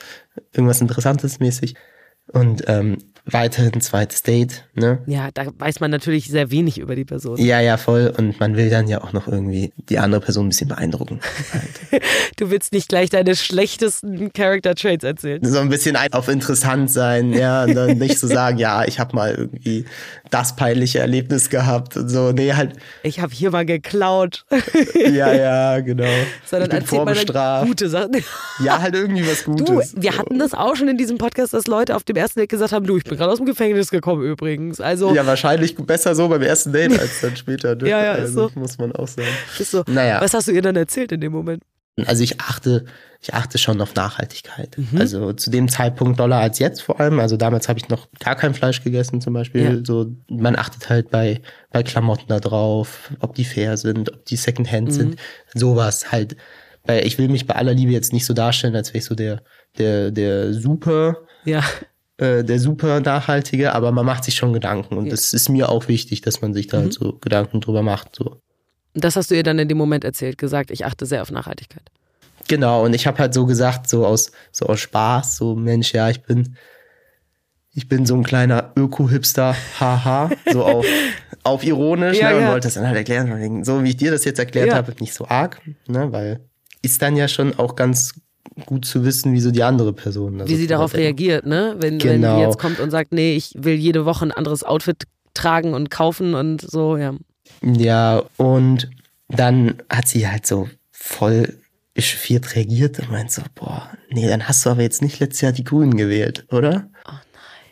irgendwas 0.51 0.81
Interessantes 0.81 1.39
mäßig? 1.39 1.75
Und 2.27 2.63
ähm, 2.67 2.97
weiterhin 3.29 3.79
zweites 3.81 4.23
Date, 4.23 4.65
ne? 4.73 4.99
Ja, 5.05 5.29
da 5.33 5.47
weiß 5.57 5.79
man 5.79 5.91
natürlich 5.91 6.27
sehr 6.29 6.51
wenig 6.51 6.77
über 6.79 6.95
die 6.95 7.05
Person. 7.05 7.37
Ja, 7.37 7.59
ja, 7.59 7.77
voll. 7.77 8.13
Und 8.17 8.39
man 8.39 8.55
will 8.55 8.69
dann 8.69 8.87
ja 8.87 9.01
auch 9.03 9.13
noch 9.13 9.27
irgendwie 9.27 9.71
die 9.89 9.99
andere 9.99 10.21
Person 10.21 10.47
ein 10.47 10.49
bisschen 10.49 10.67
beeindrucken. 10.69 11.19
Du 12.37 12.51
willst 12.51 12.71
nicht 12.71 12.87
gleich 12.89 13.09
deine 13.09 13.35
schlechtesten 13.35 14.31
Character 14.31 14.75
Traits 14.75 15.03
erzählen. 15.03 15.43
so 15.43 15.57
ein 15.57 15.69
bisschen 15.69 15.97
auf 16.11 16.27
interessant 16.27 16.91
sein, 16.91 17.33
ja, 17.33 17.63
und 17.63 17.73
dann 17.73 17.97
nicht 17.97 18.19
so 18.19 18.27
sagen, 18.27 18.59
ja, 18.59 18.85
ich 18.85 18.99
habe 18.99 19.15
mal 19.15 19.33
irgendwie 19.33 19.85
das 20.29 20.55
peinliche 20.55 20.99
Erlebnis 20.99 21.49
gehabt 21.49 21.97
und 21.97 22.09
so. 22.09 22.31
Nee, 22.33 22.53
halt, 22.53 22.73
Ich 23.01 23.19
habe 23.21 23.33
hier 23.33 23.49
mal 23.49 23.65
geklaut. 23.65 24.45
ja, 24.93 25.33
ja, 25.33 25.79
genau. 25.79 26.05
Sondern 26.45 26.69
erzählt 26.71 27.05
mal 27.05 27.65
gute 27.65 27.89
Sachen. 27.89 28.11
Ja, 28.63 28.81
halt 28.81 28.93
irgendwie 28.93 29.25
was 29.27 29.43
Du, 29.45 29.55
Gutes. 29.55 29.95
wir 29.97 30.17
hatten 30.17 30.37
das 30.37 30.53
auch 30.53 30.75
schon 30.75 30.87
in 30.89 30.97
diesem 30.97 31.17
Podcast, 31.17 31.53
dass 31.53 31.65
Leute 31.67 31.95
auf 31.95 32.03
dem 32.03 32.17
ersten 32.17 32.39
Date 32.39 32.49
gesagt 32.49 32.71
haben, 32.71 32.85
du, 32.85 32.97
ich 32.97 33.03
bin 33.03 33.16
gerade 33.17 33.31
aus 33.31 33.37
dem 33.37 33.45
Gefängnis 33.45 33.89
gekommen 33.91 34.23
übrigens. 34.23 34.79
Also 34.79 35.13
Ja, 35.13 35.25
wahrscheinlich 35.25 35.75
besser 35.75 36.15
so 36.15 36.27
beim 36.29 36.41
ersten 36.41 36.71
Date 36.71 36.97
als 36.99 37.21
dann 37.21 37.35
später. 37.35 37.75
Ne? 37.75 37.89
Ja, 37.89 38.03
ja, 38.03 38.13
ist 38.13 38.21
also, 38.37 38.49
so. 38.53 38.59
Muss 38.59 38.77
man 38.77 38.91
auch 38.93 39.07
sagen. 39.07 39.27
ist 39.59 39.71
so. 39.71 39.83
Naja. 39.87 40.21
Was 40.21 40.33
hast 40.33 40.47
du 40.47 40.51
ihr 40.53 40.61
dann 40.61 40.75
erzählt 40.75 41.11
in 41.11 41.21
dem 41.21 41.31
Moment? 41.33 41.63
Also 42.05 42.23
ich 42.23 42.39
achte, 42.39 42.85
ich 43.21 43.33
achte 43.33 43.57
schon 43.57 43.81
auf 43.81 43.95
Nachhaltigkeit. 43.95 44.77
Mhm. 44.77 44.99
Also 45.01 45.33
zu 45.33 45.49
dem 45.49 45.67
Zeitpunkt 45.67 46.19
doller 46.19 46.37
als 46.37 46.59
jetzt 46.59 46.81
vor 46.83 46.99
allem. 46.99 47.19
Also 47.19 47.37
damals 47.37 47.67
habe 47.69 47.79
ich 47.79 47.89
noch 47.89 48.07
gar 48.19 48.35
kein 48.35 48.53
Fleisch 48.53 48.83
gegessen 48.83 49.19
zum 49.19 49.33
Beispiel. 49.33 49.63
Ja. 49.63 49.77
So, 49.83 50.11
man 50.29 50.55
achtet 50.55 50.89
halt 50.89 51.09
bei, 51.09 51.41
bei 51.71 51.81
Klamotten 51.81 52.27
da 52.27 52.39
drauf, 52.39 53.09
ob 53.19 53.33
die 53.33 53.45
fair 53.45 53.77
sind, 53.77 54.13
ob 54.13 54.25
die 54.25 54.35
Secondhand 54.35 54.89
Mhm. 54.89 54.91
sind. 54.91 55.15
Sowas 55.55 56.11
halt. 56.11 56.37
Weil 56.85 57.05
ich 57.07 57.17
will 57.17 57.29
mich 57.29 57.47
bei 57.47 57.55
aller 57.55 57.73
Liebe 57.73 57.91
jetzt 57.91 58.13
nicht 58.13 58.25
so 58.27 58.33
darstellen, 58.35 58.75
als 58.75 58.89
wäre 58.89 58.99
ich 58.99 59.05
so 59.05 59.15
der, 59.15 59.41
der, 59.79 60.11
der 60.11 60.53
super, 60.53 61.17
Ja. 61.45 61.63
Äh, 62.17 62.43
der 62.43 62.59
super 62.59 62.99
Nachhaltige, 62.99 63.73
aber 63.73 63.91
man 63.91 64.05
macht 64.05 64.23
sich 64.23 64.35
schon 64.35 64.53
Gedanken. 64.53 64.97
Und 64.97 65.11
das 65.11 65.33
ist 65.33 65.49
mir 65.49 65.69
auch 65.69 65.87
wichtig, 65.87 66.21
dass 66.21 66.41
man 66.41 66.53
sich 66.53 66.67
da 66.67 66.77
Mhm. 66.77 66.81
halt 66.83 66.93
so 66.93 67.13
Gedanken 67.13 67.61
drüber 67.61 67.81
macht. 67.83 68.15
So. 68.15 68.41
Das 68.93 69.15
hast 69.15 69.29
du 69.31 69.35
ihr 69.35 69.43
dann 69.43 69.59
in 69.59 69.67
dem 69.67 69.77
Moment 69.77 70.03
erzählt, 70.03 70.37
gesagt, 70.37 70.71
ich 70.71 70.85
achte 70.85 71.05
sehr 71.05 71.21
auf 71.21 71.31
Nachhaltigkeit. 71.31 71.83
Genau, 72.47 72.85
und 72.85 72.93
ich 72.93 73.05
habe 73.07 73.17
halt 73.19 73.33
so 73.33 73.45
gesagt, 73.45 73.89
so 73.89 74.05
aus, 74.05 74.31
so 74.51 74.65
aus 74.67 74.79
Spaß, 74.79 75.35
so 75.37 75.55
Mensch, 75.55 75.93
ja, 75.93 76.09
ich 76.09 76.23
bin, 76.23 76.55
ich 77.73 77.87
bin 77.89 78.05
so 78.05 78.15
ein 78.15 78.23
kleiner 78.23 78.71
Öko-Hipster, 78.75 79.55
haha, 79.79 80.31
so 80.51 80.63
auf, 80.63 80.85
auf 81.43 81.63
ironisch 81.63 82.17
Ja, 82.17 82.29
ne, 82.31 82.37
und 82.37 82.41
ja. 82.43 82.49
wollte 82.51 82.67
das 82.67 82.75
dann 82.75 82.87
halt 82.87 82.95
erklären, 82.97 83.63
so 83.63 83.83
wie 83.83 83.89
ich 83.89 83.97
dir 83.97 84.11
das 84.11 84.23
jetzt 84.25 84.39
erklärt 84.39 84.67
Ja. 84.69 84.75
habe, 84.75 84.93
nicht 84.99 85.13
so 85.13 85.27
arg, 85.27 85.61
ne, 85.87 86.11
weil 86.11 86.39
ist 86.81 87.01
dann 87.01 87.15
ja 87.17 87.27
schon 87.27 87.57
auch 87.59 87.75
ganz 87.75 88.13
gut 88.65 88.85
zu 88.85 89.03
wissen, 89.05 89.33
wie 89.33 89.39
so 89.39 89.51
die 89.51 89.63
andere 89.63 89.93
Person. 89.93 90.41
also 90.41 90.51
Wie 90.51 90.57
sie 90.57 90.67
darauf 90.67 90.93
reagiert, 90.93 91.45
ne? 91.45 91.75
Wenn, 91.79 91.93
wenn 92.03 92.21
Genau. 92.21 92.37
die 92.37 92.41
jetzt 92.43 92.57
kommt 92.59 92.79
und 92.79 92.91
sagt, 92.91 93.11
nee, 93.11 93.35
ich 93.35 93.53
will 93.57 93.75
jede 93.75 94.05
Woche 94.05 94.25
ein 94.25 94.31
anderes 94.31 94.63
Outfit 94.63 95.03
tragen 95.33 95.73
und 95.73 95.89
kaufen 95.91 96.33
und 96.33 96.61
so, 96.61 96.97
ja. 96.97 97.13
Ja, 97.61 98.23
und 98.37 98.89
dann 99.29 99.75
hat 99.89 100.07
sie 100.07 100.27
halt 100.27 100.45
so 100.47 100.67
voll 100.91 101.53
echauffiert 101.93 102.55
reagiert 102.55 102.99
und 102.99 103.11
meint 103.11 103.31
so, 103.31 103.41
boah, 103.55 103.89
nee, 104.09 104.27
dann 104.27 104.47
hast 104.47 104.65
du 104.65 104.69
aber 104.69 104.81
jetzt 104.81 105.01
nicht 105.01 105.19
letztes 105.19 105.41
Jahr 105.41 105.51
die 105.51 105.63
Grünen 105.63 105.97
gewählt, 105.97 106.45
oder? 106.51 106.89
Oh. 107.07 107.11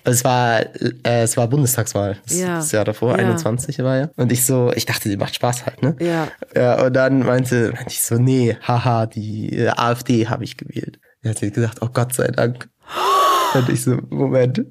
Es 0.06 0.24
war, 0.24 0.62
äh, 0.62 1.24
es 1.24 1.36
war 1.36 1.48
Bundestagswahl. 1.48 2.18
Das, 2.28 2.40
Ja. 2.40 2.56
das 2.58 2.72
Jahr 2.72 2.86
davor, 2.86 3.12
Ja. 3.20 3.26
21 3.26 3.80
war 3.80 3.98
ja. 3.98 4.10
Und 4.16 4.32
ich 4.32 4.46
so, 4.46 4.72
ich 4.76 4.86
dachte, 4.86 5.10
die 5.10 5.18
macht 5.18 5.36
Spaß 5.36 5.66
halt, 5.66 5.82
ne? 5.82 5.96
Ja. 6.00 6.28
Ja, 6.56 6.86
und 6.86 6.94
dann 6.94 7.20
meinte, 7.20 7.72
meinte 7.74 7.90
ich 7.90 8.02
so, 8.02 8.16
nee, 8.16 8.56
haha, 8.62 9.08
die 9.08 9.58
äh, 9.58 9.70
AfD 9.70 10.28
habe 10.28 10.44
ich 10.44 10.58
gewählt. 10.58 11.00
Er 11.24 11.32
hat 11.32 11.40
sie 11.40 11.52
gesagt, 11.52 11.80
oh 11.82 11.90
Gott 11.92 12.14
sei 12.14 12.28
Dank. 12.28 12.70
Und 13.56 13.70
ich 13.70 13.84
so, 13.84 13.98
Moment. 14.10 14.64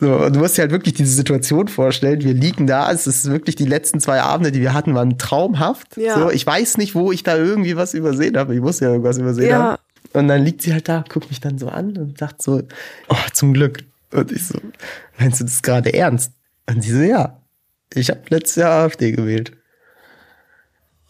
So, 0.00 0.12
und 0.16 0.34
du 0.34 0.40
musst 0.40 0.56
dir 0.58 0.62
halt 0.62 0.72
wirklich 0.72 0.94
diese 0.94 1.12
Situation 1.14 1.68
vorstellen. 1.68 2.22
Wir 2.22 2.34
liegen 2.34 2.66
da, 2.66 2.90
es 2.90 3.06
ist 3.06 3.30
wirklich 3.30 3.54
die 3.54 3.64
letzten 3.64 4.00
zwei 4.00 4.22
Abende, 4.22 4.50
die 4.50 4.60
wir 4.60 4.74
hatten, 4.74 4.94
waren 4.94 5.18
traumhaft. 5.18 5.96
Ja. 5.96 6.18
So, 6.18 6.30
ich 6.30 6.44
weiß 6.44 6.78
nicht, 6.78 6.96
wo 6.96 7.12
ich 7.12 7.22
da 7.22 7.36
irgendwie 7.36 7.76
was 7.76 7.94
übersehen 7.94 8.36
habe. 8.36 8.54
Ich 8.56 8.60
muss 8.60 8.80
ja 8.80 8.88
irgendwas 8.90 9.18
übersehen 9.18 9.50
Ja. 9.50 9.58
haben. 9.62 9.78
Und 10.12 10.28
dann 10.28 10.44
liegt 10.44 10.62
sie 10.62 10.72
halt 10.72 10.88
da, 10.88 11.04
guckt 11.08 11.28
mich 11.28 11.40
dann 11.40 11.58
so 11.58 11.68
an 11.68 11.96
und 11.96 12.18
sagt 12.18 12.42
so, 12.42 12.62
oh, 13.08 13.16
zum 13.32 13.52
Glück. 13.52 13.84
Und 14.12 14.30
ich 14.30 14.46
so, 14.46 14.60
meinst 15.18 15.40
du 15.40 15.44
das 15.44 15.62
gerade 15.62 15.92
ernst? 15.92 16.32
Und 16.68 16.82
sie 16.82 16.92
so, 16.92 17.00
ja, 17.00 17.40
ich 17.92 18.10
habe 18.10 18.22
letztes 18.28 18.56
Jahr 18.56 18.84
AfD 18.84 19.12
gewählt. 19.12 19.52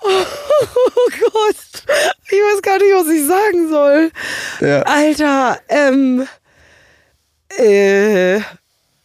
Oh 0.02 1.10
Gott, 1.32 1.84
ich 2.26 2.38
weiß 2.38 2.62
gar 2.62 2.78
nicht, 2.78 2.94
was 2.94 3.08
ich 3.08 3.26
sagen 3.26 3.68
soll. 3.68 4.10
Ja. 4.60 4.82
Alter, 4.82 5.60
ähm, 5.68 6.26
äh, 7.58 8.40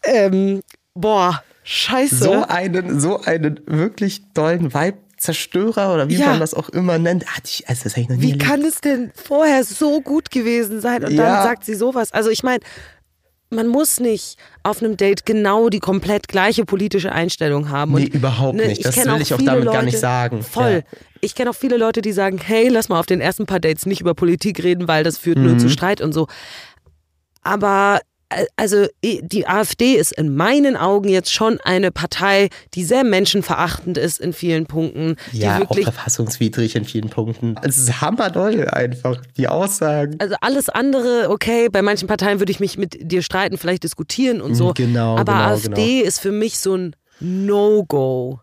ähm, 0.04 0.62
boah, 0.94 1.44
scheiße. 1.64 2.16
so 2.16 2.44
einen, 2.44 3.00
so 3.00 3.22
einen 3.22 3.62
wirklich 3.66 4.24
tollen 4.34 4.72
Vibe-Zerstörer 5.20 5.94
oder 5.94 6.10
wie 6.10 6.16
Ja. 6.16 6.28
man 6.28 6.40
das 6.40 6.54
auch 6.54 6.70
immer 6.70 6.98
nennt, 6.98 7.26
hatte 7.28 7.46
ich, 7.48 7.68
also 7.68 7.84
das 7.84 7.98
ich 7.98 8.10
noch 8.10 8.16
nie 8.16 8.22
Wie 8.22 8.32
erlebt. 8.32 8.44
kann 8.46 8.62
es 8.64 8.82
denn 8.82 9.12
vorher 9.16 9.64
so 9.64 10.02
gut 10.02 10.32
gewesen 10.32 10.82
sein 10.82 11.04
und 11.04 11.16
dann 11.18 11.26
Ja. 11.26 11.44
sagt 11.44 11.66
sie 11.66 11.76
sowas? 11.76 12.12
Also 12.14 12.30
ich 12.30 12.44
meine, 12.44 12.60
man 13.52 13.68
muss 13.68 14.00
nicht 14.00 14.38
auf 14.64 14.82
einem 14.84 14.96
Date 14.96 15.26
genau 15.26 15.70
die 15.70 15.80
komplett 15.80 16.28
gleiche 16.28 16.66
politische 16.66 17.12
Einstellung 17.12 17.70
haben. 17.70 17.94
Nee, 17.94 18.06
Und, 18.06 18.14
überhaupt 18.14 18.56
ne, 18.56 18.68
nicht. 18.68 18.86
Das 18.86 18.96
will 18.96 19.22
ich 19.22 19.34
auch 19.34 19.42
damit 19.42 19.66
gar 19.66 19.82
nicht 19.84 19.98
sagen. 20.00 20.44
Voll. 20.44 20.84
Ja. 20.86 20.98
Ich 21.22 21.36
kenne 21.36 21.50
auch 21.50 21.56
viele 21.56 21.78
Leute, 21.78 22.02
die 22.02 22.12
sagen, 22.12 22.38
hey, 22.38 22.68
lass 22.70 22.90
mal 22.90 23.00
auf 23.00 23.08
den 23.08 23.22
ersten 23.22 23.46
paar 23.46 23.60
Dates 23.60 23.86
nicht 23.86 24.02
über 24.02 24.14
Politik 24.14 24.64
reden, 24.64 24.88
weil 24.88 25.04
das 25.04 25.18
führt 25.18 25.38
nur 25.40 25.54
Mhm. 25.54 25.60
zu 25.60 25.70
Streit 25.70 26.00
und 26.00 26.14
so. 26.14 26.28
Aber 27.42 28.00
also 28.56 28.86
die 29.02 29.48
AfD 29.48 29.94
ist 29.94 30.12
in 30.12 30.36
meinen 30.36 30.78
Augen 30.78 31.10
jetzt 31.10 31.34
schon 31.34 31.60
eine 31.64 31.92
Partei, 31.92 32.50
die 32.76 32.84
sehr 32.84 33.04
menschenverachtend 33.04 33.98
ist 33.98 34.20
in 34.20 34.34
vielen 34.34 34.68
Punkten. 34.68 35.16
Ja, 35.32 35.62
auch 35.68 35.76
verfassungswidrig 35.76 36.76
in 36.76 36.86
vielen 36.86 37.10
Punkten. 37.10 37.56
Es 37.64 37.78
ist 37.78 38.02
hammerdoll 38.02 38.68
einfach, 38.70 39.22
die 39.38 39.48
Aussagen. 39.48 40.18
Also 40.20 40.36
alles 40.42 40.70
andere, 40.70 41.30
okay, 41.30 41.70
bei 41.70 41.82
manchen 41.82 42.08
Parteien 42.08 42.40
würde 42.40 42.52
ich 42.52 42.60
mich 42.60 42.78
mit 42.78 43.12
dir 43.12 43.22
streiten, 43.22 43.58
vielleicht 43.58 43.84
diskutieren 43.84 44.42
und 44.42 44.56
so. 44.56 44.74
Genau, 44.74 45.18
Aber 45.18 45.34
genau, 45.34 45.44
AfD 45.54 46.02
ist 46.02 46.20
für 46.20 46.32
mich 46.32 46.60
so 46.60 46.76
ein 46.76 46.96
No-Go. 47.20 48.40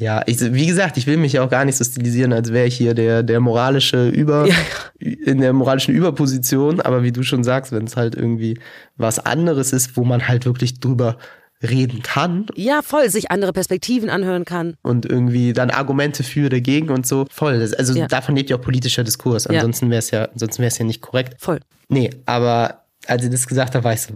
Ja, 0.00 0.22
ich, 0.26 0.40
wie 0.52 0.66
gesagt, 0.66 0.96
ich 0.96 1.06
will 1.06 1.16
mich 1.16 1.34
ja 1.34 1.44
auch 1.44 1.50
gar 1.50 1.64
nicht 1.64 1.76
so 1.76 1.84
stilisieren, 1.84 2.32
als 2.32 2.52
wäre 2.52 2.66
ich 2.66 2.76
hier 2.76 2.94
der, 2.94 3.22
der 3.22 3.38
moralische 3.40 4.08
Über, 4.08 4.46
Ja. 4.46 4.54
in 4.98 5.40
der 5.40 5.52
moralischen 5.52 5.94
Überposition. 5.94 6.80
Aber 6.80 7.02
wie 7.04 7.12
du 7.12 7.22
schon 7.22 7.44
sagst, 7.44 7.70
wenn 7.70 7.84
es 7.84 7.96
halt 7.96 8.14
irgendwie 8.16 8.58
was 8.96 9.18
anderes 9.20 9.72
ist, 9.72 9.96
wo 9.96 10.04
man 10.04 10.26
halt 10.26 10.46
wirklich 10.46 10.80
drüber 10.80 11.16
reden 11.62 12.02
kann 12.02 12.46
Ja, 12.56 12.82
voll, 12.82 13.08
sich 13.08 13.30
andere 13.30 13.52
Perspektiven 13.52 14.10
anhören 14.10 14.44
kann. 14.44 14.74
und 14.82 15.06
irgendwie 15.06 15.52
dann 15.52 15.70
Argumente 15.70 16.22
für 16.24 16.48
dagegen 16.50 16.90
und 16.90 17.06
so. 17.06 17.24
Voll. 17.30 17.60
Das, 17.60 17.72
also 17.72 17.94
Ja. 17.94 18.06
davon 18.08 18.34
lebt 18.36 18.50
ja 18.50 18.56
auch 18.56 18.60
politischer 18.60 19.04
Diskurs. 19.04 19.46
Ansonsten 19.46 19.88
wäre 19.90 20.00
es 20.00 20.10
ja, 20.10 20.24
ansonsten 20.24 20.58
wäre 20.60 20.68
es 20.68 20.78
ja 20.78 20.84
nicht 20.84 21.00
korrekt. 21.00 21.36
Voll. 21.40 21.60
Nee, 21.88 22.10
aber 22.26 22.82
als 23.06 23.22
sie 23.22 23.30
das 23.30 23.46
gesagt 23.46 23.82
war 23.82 23.92
ich 23.92 24.00
so, 24.02 24.14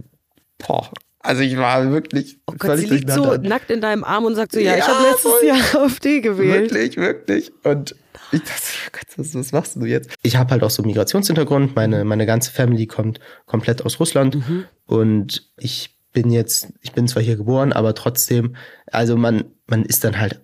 boah. 0.58 0.90
Also 1.20 1.42
ich 1.42 1.56
war 1.56 1.90
wirklich 1.90 2.38
Oh 2.46 2.52
Gott, 2.52 2.78
sie 2.78 2.86
völlig 2.86 2.90
liegt 2.90 3.10
so 3.10 3.34
nackt 3.36 3.70
in 3.70 3.80
deinem 3.80 4.04
Arm 4.04 4.24
und 4.24 4.34
sagt 4.36 4.52
so, 4.52 4.60
ja, 4.60 4.74
ich 4.76 4.78
Ja, 4.78 4.88
habe 4.88 5.08
letztes 5.08 5.30
voll. 5.32 5.46
Jahr 5.46 5.82
AfD 5.84 6.20
gewählt. 6.20 6.70
Wirklich, 6.72 6.96
wirklich. 6.96 7.52
Und 7.64 7.94
ich 8.30 8.40
dachte, 8.42 8.62
oh 8.86 8.90
Gott, 8.92 9.06
was, 9.16 9.34
was 9.34 9.52
machst 9.52 9.76
du 9.76 9.84
jetzt? 9.84 10.10
Ich 10.22 10.36
habe 10.36 10.50
halt 10.52 10.62
auch 10.62 10.70
so 10.70 10.82
einen 10.82 10.88
Migrationshintergrund. 10.88 11.74
Meine, 11.74 12.04
meine 12.04 12.24
ganze 12.26 12.52
Family 12.52 12.86
kommt 12.86 13.18
komplett 13.46 13.84
aus 13.84 13.98
Russland. 13.98 14.36
Mhm. 14.36 14.64
Und 14.86 15.50
ich 15.56 15.96
bin 16.12 16.30
jetzt, 16.30 16.68
ich 16.82 16.92
bin 16.92 17.08
zwar 17.08 17.22
hier 17.22 17.36
geboren, 17.36 17.72
aber 17.72 17.94
trotzdem, 17.94 18.54
also 18.86 19.16
man, 19.16 19.44
man 19.66 19.84
ist 19.84 20.04
dann 20.04 20.18
halt 20.18 20.40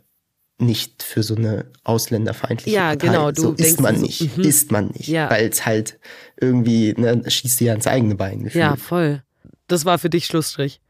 nicht 0.58 1.02
für 1.02 1.22
so 1.22 1.34
eine 1.34 1.66
ausländerfeindliche 1.82 2.74
Ja, 2.76 2.88
Partei. 2.90 3.06
genau, 3.08 3.30
du 3.32 3.40
so 3.42 3.52
denkst 3.52 3.72
ist 3.72 3.80
man 3.80 3.96
so, 3.96 4.02
nicht, 4.02 4.36
mhm. 4.38 4.44
ist 4.44 4.70
man 4.72 4.86
nicht. 4.88 5.08
Ja. 5.08 5.28
Weil 5.30 5.48
es 5.48 5.66
halt 5.66 5.98
irgendwie, 6.40 6.94
ne, 6.96 7.22
schießt 7.28 7.60
dir 7.60 7.72
ans 7.72 7.86
eigene 7.86 8.14
Bein. 8.14 8.44
gefühlt. 8.44 8.62
Ja, 8.62 8.76
voll. 8.76 9.22
Das 9.68 9.84
war 9.84 9.98
für 9.98 10.10
dich 10.10 10.26
Schlussstrich. 10.26 10.80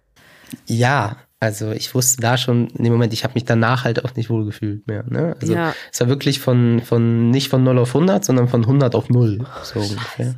Ja, 0.66 1.16
also 1.40 1.72
ich 1.72 1.94
wusste 1.94 2.20
da 2.22 2.36
schon 2.38 2.68
in 2.68 2.84
dem 2.84 2.92
Moment, 2.92 3.12
ich 3.12 3.24
habe 3.24 3.34
mich 3.34 3.44
danach 3.44 3.84
halt 3.84 4.04
auch 4.04 4.14
nicht 4.14 4.30
wohl 4.30 4.44
gefühlt 4.44 4.86
mehr. 4.86 5.04
Ne? 5.08 5.36
Also 5.40 5.54
Ja. 5.54 5.74
es 5.92 6.00
war 6.00 6.08
wirklich 6.08 6.40
von, 6.40 6.80
von 6.80 7.30
nicht 7.30 7.48
von 7.48 7.62
0 7.62 7.78
auf 7.78 7.94
100, 7.94 8.24
sondern 8.24 8.48
von 8.48 8.62
100 8.62 8.94
auf 8.94 9.08
0. 9.10 9.44
So 9.62 9.80
ungefähr. 9.80 10.34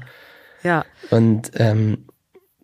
Ja. 0.63 0.85
Und 1.11 1.53
ähm, 1.55 2.07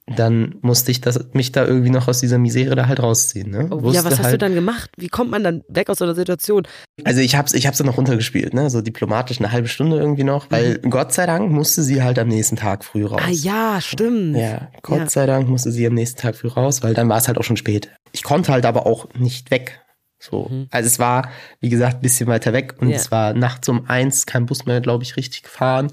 dann 0.06 0.56
musste 0.62 0.90
ich 0.90 1.00
das, 1.00 1.20
mich 1.32 1.52
da 1.52 1.64
irgendwie 1.64 1.90
noch 1.90 2.08
aus 2.08 2.18
dieser 2.20 2.38
Misere 2.38 2.74
da 2.74 2.88
halt 2.88 3.00
rausziehen. 3.00 3.50
Ne? 3.50 3.68
Oh, 3.70 3.90
ja, 3.92 4.02
was 4.04 4.18
hast 4.18 4.24
halt, 4.24 4.34
du 4.34 4.38
dann 4.38 4.54
gemacht? 4.54 4.90
Wie 4.96 5.08
kommt 5.08 5.30
man 5.30 5.44
dann 5.44 5.62
weg 5.68 5.88
aus 5.88 5.98
so 5.98 6.04
einer 6.04 6.14
Situation? 6.16 6.66
Also 7.04 7.20
ich 7.20 7.36
hab's, 7.36 7.52
ich 7.52 7.66
hab's 7.68 7.78
dann 7.78 7.86
noch 7.86 7.96
runtergespielt, 7.98 8.52
ne? 8.52 8.68
so 8.68 8.80
diplomatisch 8.80 9.38
eine 9.38 9.52
halbe 9.52 9.68
Stunde 9.68 9.98
irgendwie 9.98 10.24
noch, 10.24 10.50
weil 10.50 10.78
Gott 10.80 11.12
sei 11.12 11.26
Dank 11.26 11.50
musste 11.52 11.82
sie 11.84 12.02
halt 12.02 12.18
am 12.18 12.28
nächsten 12.28 12.56
Tag 12.56 12.84
früh 12.84 13.04
raus. 13.04 13.20
Mhm. 13.22 13.26
Ah 13.28 13.30
ja, 13.32 13.80
stimmt. 13.80 14.36
Ja, 14.36 14.70
Gott 14.82 14.98
Ja. 14.98 15.08
sei 15.08 15.26
Dank 15.26 15.48
musste 15.48 15.70
sie 15.70 15.86
am 15.86 15.94
nächsten 15.94 16.20
Tag 16.20 16.34
früh 16.34 16.48
raus, 16.48 16.82
weil 16.82 16.94
dann 16.94 17.08
war 17.08 17.18
es 17.18 17.28
halt 17.28 17.38
auch 17.38 17.44
schon 17.44 17.56
spät. 17.56 17.90
Ich 18.10 18.24
konnte 18.24 18.52
halt 18.52 18.66
aber 18.66 18.86
auch 18.86 19.08
nicht 19.14 19.50
weg. 19.52 19.78
So. 20.18 20.48
Also 20.70 20.86
es 20.86 21.00
war, 21.00 21.30
wie 21.60 21.68
gesagt, 21.68 21.96
ein 21.96 22.00
bisschen 22.00 22.28
weiter 22.28 22.52
weg 22.52 22.74
und 22.78 22.86
Mhm. 22.86 22.92
Ja. 22.92 22.96
es 22.96 23.10
war 23.10 23.34
nachts 23.34 23.68
um 23.68 23.86
eins 23.88 24.24
kein 24.24 24.46
Bus 24.46 24.66
mehr, 24.66 24.80
glaube 24.80 25.02
ich, 25.02 25.16
richtig 25.16 25.42
gefahren. 25.42 25.92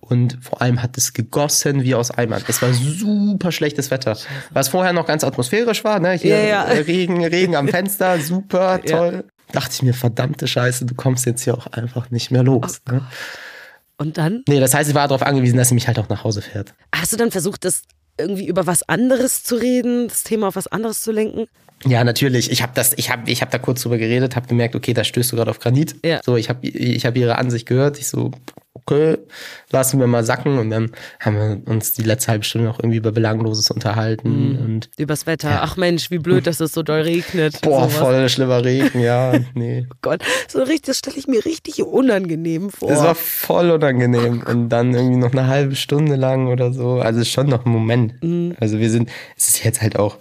Und 0.00 0.38
vor 0.42 0.60
allem 0.62 0.82
hat 0.82 0.96
es 0.98 1.12
gegossen 1.12 1.82
wie 1.84 1.94
aus 1.94 2.10
Eimern. 2.10 2.42
Es 2.48 2.60
war 2.62 2.72
super 2.72 3.52
schlechtes 3.52 3.90
Wetter. 3.90 4.16
Was 4.50 4.68
vorher 4.68 4.92
noch 4.92 5.06
ganz 5.06 5.22
atmosphärisch 5.24 5.84
war, 5.84 6.00
ne? 6.00 6.12
Hier 6.14 6.36
Ja, 6.42 6.46
ja. 6.48 6.64
äh, 6.64 6.78
Regen, 6.80 7.24
Regen 7.24 7.54
am 7.54 7.68
Fenster, 7.68 8.18
super, 8.20 8.80
Ja. 8.84 8.96
toll. 8.98 9.24
Dachte 9.52 9.70
ich 9.72 9.82
mir, 9.82 9.94
verdammte 9.94 10.46
Scheiße, 10.46 10.84
du 10.86 10.94
kommst 10.94 11.26
jetzt 11.26 11.42
hier 11.42 11.54
auch 11.54 11.66
einfach 11.68 12.10
nicht 12.10 12.30
mehr 12.30 12.42
los. 12.44 12.80
Oh 12.88 12.92
ne? 12.92 13.06
Und 13.98 14.16
dann? 14.16 14.42
Nee, 14.48 14.60
das 14.60 14.74
heißt, 14.74 14.88
ich 14.88 14.94
war 14.94 15.06
darauf 15.08 15.22
angewiesen, 15.22 15.56
dass 15.58 15.68
sie 15.68 15.74
mich 15.74 15.86
halt 15.88 15.98
auch 15.98 16.08
nach 16.08 16.24
Hause 16.24 16.40
fährt. 16.40 16.72
Hast 16.94 17.12
du 17.12 17.16
dann 17.16 17.30
versucht, 17.30 17.64
das 17.64 17.82
irgendwie 18.18 18.46
über 18.46 18.66
was 18.66 18.88
anderes 18.88 19.42
zu 19.42 19.56
reden, 19.56 20.08
das 20.08 20.22
Thema 20.24 20.48
auf 20.48 20.56
was 20.56 20.66
anderes 20.68 21.02
zu 21.02 21.12
lenken? 21.12 21.46
Ja, 21.84 22.04
natürlich. 22.04 22.50
Ich 22.50 22.62
habe 22.62 22.72
das, 22.74 22.92
ich 22.96 23.10
habe, 23.10 23.30
ich 23.30 23.40
habe 23.42 23.50
da 23.50 23.58
kurz 23.58 23.82
drüber 23.82 23.98
geredet, 23.98 24.36
habe 24.36 24.46
gemerkt, 24.46 24.76
okay, 24.76 24.92
da 24.94 25.02
stößt 25.04 25.32
du 25.32 25.36
gerade 25.36 25.50
auf 25.50 25.58
Granit. 25.58 25.96
Ja. 26.04 26.20
So, 26.24 26.36
ich 26.36 26.48
habe, 26.48 26.66
ich 26.66 27.04
habe 27.06 27.18
ihre 27.18 27.36
Ansicht 27.36 27.66
gehört. 27.66 27.98
Ich 27.98 28.06
so, 28.08 28.30
okay, 28.84 29.18
lassen 29.70 30.00
wir 30.00 30.06
mal 30.06 30.24
sacken. 30.24 30.58
Und 30.58 30.70
dann 30.70 30.90
haben 31.20 31.36
wir 31.36 31.72
uns 31.72 31.92
die 31.92 32.02
letzte 32.02 32.32
halbe 32.32 32.44
Stunde 32.44 32.66
noch 32.68 32.78
irgendwie 32.78 32.98
über 32.98 33.12
Belangloses 33.12 33.70
unterhalten 33.70 34.58
und 34.58 34.90
Übers 34.98 35.26
Wetter. 35.26 35.50
Ja. 35.50 35.60
Ach 35.62 35.76
Mensch, 35.76 36.10
wie 36.10 36.18
blöd, 36.18 36.46
dass 36.46 36.60
es 36.60 36.72
so 36.72 36.82
doll 36.82 37.02
regnet. 37.02 37.60
boah, 37.62 37.88
Sowas. 37.88 37.96
voll 37.96 38.28
schlimmer 38.28 38.64
Regen, 38.64 39.00
ja, 39.00 39.34
nee. 39.54 39.86
Gott, 40.02 40.22
so 40.48 40.58
richtig, 40.60 40.82
das 40.82 40.98
stelle 40.98 41.16
ich 41.16 41.26
mir 41.26 41.44
richtig 41.44 41.82
unangenehm 41.82 42.70
vor. 42.70 42.88
Das 42.88 43.00
war 43.00 43.14
voll 43.14 43.70
unangenehm. 43.70 44.42
Und 44.46 44.68
dann 44.68 44.94
irgendwie 44.94 45.18
noch 45.18 45.32
eine 45.32 45.46
halbe 45.46 45.76
Stunde 45.76 46.16
lang 46.16 46.48
oder 46.48 46.72
so. 46.72 47.00
Also 47.00 47.24
schon 47.24 47.48
noch 47.48 47.64
ein 47.66 47.70
Moment. 47.72 48.22
Mhm. 48.22 48.56
Also 48.60 48.78
wir 48.78 48.90
sind, 48.90 49.10
es 49.36 49.48
ist 49.48 49.64
jetzt 49.64 49.80
halt 49.82 49.98
auch, 49.98 50.18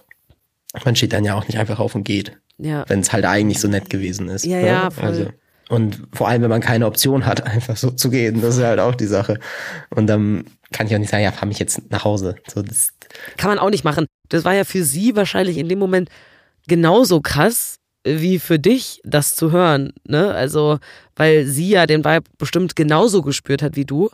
man 0.85 0.95
steht 0.95 1.13
dann 1.13 1.23
ja 1.25 1.35
auch 1.35 1.47
nicht 1.47 1.57
einfach 1.57 1.79
auf 1.79 1.95
und 1.95 2.03
geht. 2.03 2.37
ja. 2.57 2.83
wenn 2.87 2.99
es 2.99 3.11
halt 3.13 3.25
eigentlich 3.25 3.59
so 3.59 3.67
nett 3.67 3.89
gewesen 3.89 4.27
ist. 4.29 4.45
Ja, 4.45 4.57
ne? 4.57 4.67
ja, 4.67 4.89
voll. 4.91 5.05
Also, 5.05 5.25
und 5.69 6.01
vor 6.13 6.27
allem, 6.27 6.41
wenn 6.41 6.49
man 6.49 6.61
keine 6.61 6.85
Option 6.87 7.25
hat, 7.25 7.43
einfach 7.45 7.77
so 7.77 7.91
zu 7.91 8.09
gehen, 8.09 8.41
das 8.41 8.57
ist 8.57 8.63
halt 8.63 8.79
auch 8.79 8.95
die 8.95 9.05
Sache. 9.05 9.39
Und 9.91 10.07
dann 10.07 10.45
kann 10.71 10.87
ich 10.87 10.93
auch 10.93 10.99
nicht 10.99 11.09
sagen, 11.09 11.23
ja, 11.23 11.31
fahr 11.31 11.47
mich 11.47 11.59
jetzt 11.59 11.89
nach 11.91 12.03
Hause. 12.03 12.35
So, 12.47 12.61
das, 12.61 12.89
Kann 13.37 13.49
man 13.49 13.59
auch 13.59 13.69
nicht 13.69 13.83
machen. 13.83 14.05
Das 14.29 14.43
war 14.45 14.53
ja 14.53 14.65
für 14.65 14.83
sie 14.83 15.15
wahrscheinlich 15.15 15.57
in 15.57 15.69
dem 15.69 15.79
Moment 15.79 16.09
genauso 16.67 17.21
krass 17.21 17.75
wie 18.03 18.39
für 18.39 18.59
dich, 18.59 19.01
das 19.03 19.35
zu 19.35 19.51
hören. 19.51 19.93
Ne? 20.07 20.33
Also, 20.33 20.79
weil 21.15 21.45
sie 21.45 21.69
ja 21.69 21.85
den 21.85 22.03
Vibe 22.03 22.29
bestimmt 22.37 22.75
genauso 22.75 23.21
gespürt 23.21 23.61
hat 23.61 23.75
wie 23.75 23.85
du. 23.85 24.09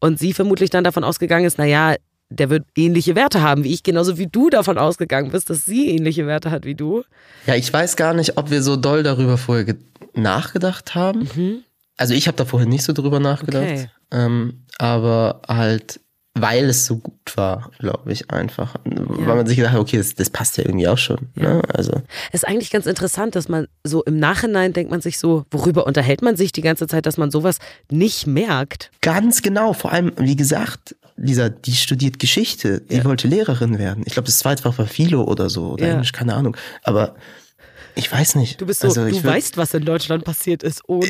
Und 0.00 0.18
sie 0.18 0.32
vermutlich 0.32 0.70
dann 0.70 0.84
davon 0.84 1.04
ausgegangen 1.04 1.46
ist, 1.46 1.58
naja, 1.58 1.94
der 2.30 2.50
wird 2.50 2.64
ähnliche 2.76 3.14
Werte 3.14 3.40
haben 3.42 3.64
wie 3.64 3.72
ich, 3.72 3.82
genauso 3.82 4.18
wie 4.18 4.26
du 4.26 4.50
davon 4.50 4.76
ausgegangen 4.78 5.30
bist, 5.30 5.48
dass 5.50 5.64
sie 5.64 5.88
ähnliche 5.88 6.26
Werte 6.26 6.50
hat 6.50 6.64
wie 6.64 6.74
du. 6.74 7.02
Ja, 7.46 7.54
ich 7.54 7.72
weiß 7.72 7.96
gar 7.96 8.12
nicht, 8.14 8.36
ob 8.36 8.50
wir 8.50 8.62
so 8.62 8.76
doll 8.76 9.02
darüber 9.02 9.38
vorher 9.38 9.64
ge- 9.64 9.76
nachgedacht 10.14 10.94
haben. 10.94 11.28
Also 11.96 12.14
ich 12.14 12.26
habe 12.26 12.36
da 12.36 12.44
vorher 12.44 12.68
nicht 12.68 12.84
so 12.84 12.92
drüber 12.92 13.20
nachgedacht. 13.20 13.64
Mhm. 13.64 13.72
Okay. 13.72 13.88
Ähm, 14.10 14.62
aber 14.78 15.42
halt, 15.48 16.00
weil 16.34 16.66
es 16.66 16.86
so 16.86 16.98
gut 16.98 17.36
war, 17.36 17.70
glaube 17.78 18.12
ich 18.12 18.30
einfach. 18.30 18.76
Weil 18.84 19.36
man 19.36 19.46
sich 19.46 19.56
gedacht 19.56 19.72
hat, 19.74 19.80
okay, 19.80 19.96
das, 19.96 20.14
das 20.14 20.30
passt 20.30 20.56
ja 20.56 20.64
irgendwie 20.64 20.86
auch 20.88 20.98
schon. 20.98 21.28
Ne? 21.34 21.62
Also 21.74 21.92
Es 22.32 22.42
ist 22.42 22.48
eigentlich 22.48 22.70
ganz 22.70 22.86
interessant, 22.86 23.34
dass 23.36 23.48
man 23.48 23.66
so 23.84 24.04
im 24.04 24.18
Nachhinein 24.18 24.72
denkt 24.72 24.90
man 24.90 25.00
sich 25.00 25.18
so, 25.18 25.44
worüber 25.50 25.86
unterhält 25.86 26.22
man 26.22 26.36
sich 26.36 26.52
die 26.52 26.60
ganze 26.60 26.86
Zeit, 26.86 27.06
dass 27.06 27.16
man 27.16 27.30
sowas 27.30 27.58
nicht 27.90 28.26
merkt. 28.26 28.90
ganz 29.00 29.42
genau, 29.42 29.72
vor 29.72 29.92
allem, 29.92 30.12
wie 30.18 30.36
gesagt, 30.36 30.94
dieser, 31.18 31.50
die 31.50 31.72
studiert 31.72 32.18
Geschichte, 32.18 32.80
die 32.80 33.04
wollte 33.04 33.28
Lehrerin 33.28 33.78
werden. 33.78 34.02
Ich 34.06 34.14
glaube, 34.14 34.26
das 34.26 34.38
Zweitfach 34.38 34.78
war 34.78 34.86
Philo 34.86 35.22
oder 35.24 35.50
so, 35.50 35.72
oder 35.72 35.86
Ja. 35.86 35.92
Englisch, 35.92 36.12
keine 36.12 36.34
Ahnung. 36.34 36.56
Aber 36.84 37.16
ich 37.94 38.10
weiß 38.10 38.36
nicht. 38.36 38.60
Du 38.60 38.66
bist 38.66 38.80
so, 38.80 38.88
Also 38.88 39.08
du 39.08 39.24
weißt, 39.24 39.56
was 39.56 39.74
in 39.74 39.84
Deutschland 39.84 40.24
passiert 40.24 40.62
ist, 40.62 40.88
oder? 40.88 41.08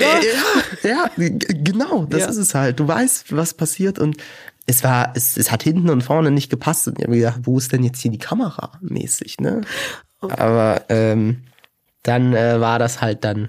Ja, 0.82 0.88
ja, 0.90 1.10
g- 1.16 1.38
genau, 1.62 2.06
das 2.06 2.20
Ja. 2.22 2.28
ist 2.28 2.36
es 2.38 2.54
halt. 2.54 2.80
Du 2.80 2.88
weißt, 2.88 3.36
was 3.36 3.54
passiert 3.54 3.98
und 3.98 4.16
es 4.66 4.82
war, 4.84 5.12
es, 5.14 5.36
es 5.36 5.50
hat 5.50 5.62
hinten 5.62 5.88
und 5.90 6.02
vorne 6.02 6.30
nicht 6.30 6.50
gepasst. 6.50 6.88
Und 6.88 6.98
ich 6.98 7.04
habe 7.04 7.12
mir 7.12 7.18
gedacht, 7.20 7.40
wo 7.44 7.58
ist 7.58 7.72
denn 7.72 7.84
jetzt 7.84 8.00
hier 8.00 8.10
die 8.10 8.18
Kamera 8.18 8.72
mäßig, 8.80 9.38
ne? 9.40 9.60
Aber 10.20 10.82
ähm, 10.88 11.42
dann 12.02 12.34
äh, 12.34 12.60
war 12.60 12.78
das 12.78 13.00
halt 13.00 13.24
dann, 13.24 13.48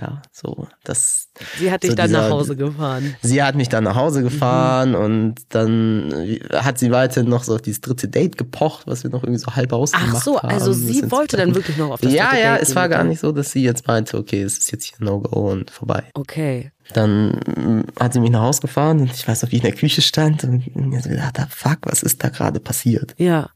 ja, 0.00 0.22
so, 0.32 0.68
das. 0.84 1.28
Sie 1.58 1.70
hat 1.70 1.82
dich 1.82 1.90
so 1.90 1.96
dann 1.96 2.10
nach 2.10 2.20
dieser- 2.24 2.30
Hause 2.34 2.56
gefahren. 2.56 3.14
Sie 3.22 3.42
hat 3.42 3.54
mich 3.56 3.68
dann 3.68 3.84
nach 3.84 3.94
Hause 3.96 4.22
gefahren 4.22 4.90
Mhm. 4.90 4.94
und 4.96 5.34
dann 5.50 6.12
äh, 6.12 6.40
hat 6.54 6.78
sie 6.78 6.90
weiter 6.90 7.22
noch 7.24 7.44
so 7.44 7.54
auf 7.54 7.62
dieses 7.62 7.80
dritte 7.82 8.08
Date 8.08 8.38
gepocht, 8.38 8.86
was 8.86 9.02
wir 9.02 9.10
noch 9.10 9.22
irgendwie 9.22 9.38
so 9.40 9.54
halb 9.54 9.72
ausgemacht 9.72 10.14
Ach 10.16 10.22
so, 10.22 10.38
haben. 10.42 10.48
also 10.52 10.72
sie 10.72 11.10
wollte 11.10 11.36
dann 11.36 11.54
wirklich 11.54 11.76
noch 11.76 11.90
auf 11.90 12.00
das 12.00 12.12
Ja, 12.12 12.28
dritte 12.30 12.42
ja, 12.42 12.52
Date 12.54 12.62
es 12.62 12.68
gehen 12.68 12.76
war 12.76 12.82
mit 12.88 12.92
gar 12.92 13.04
nicht 13.04 13.20
so, 13.20 13.32
dass 13.32 13.50
sie 13.52 13.62
jetzt 13.62 13.86
meinte, 13.86 14.16
okay, 14.16 14.42
es 14.42 14.58
ist 14.58 14.72
jetzt 14.72 14.84
hier 14.84 14.96
No-Go 15.04 15.50
und 15.50 15.70
vorbei. 15.70 16.04
Okay. 16.14 16.72
Dann 16.94 17.30
mm, 17.56 17.84
hat 18.00 18.12
sie 18.14 18.20
mich 18.20 18.30
nach 18.30 18.42
Hause 18.42 18.62
gefahren 18.62 19.00
und 19.00 19.12
ich 19.12 19.26
weiß 19.28 19.42
noch, 19.42 19.50
wie 19.52 19.56
ich 19.56 19.62
in 19.64 19.70
der 19.70 19.78
Küche 19.78 20.02
stand 20.02 20.44
und 20.44 20.74
mir 20.74 21.00
so 21.02 21.08
gedacht 21.10 21.38
habe, 21.38 21.50
fuck, 21.50 21.78
was 21.82 22.02
ist 22.02 22.22
da 22.24 22.28
gerade 22.30 22.60
passiert? 22.60 23.14
Ja. 23.18 23.50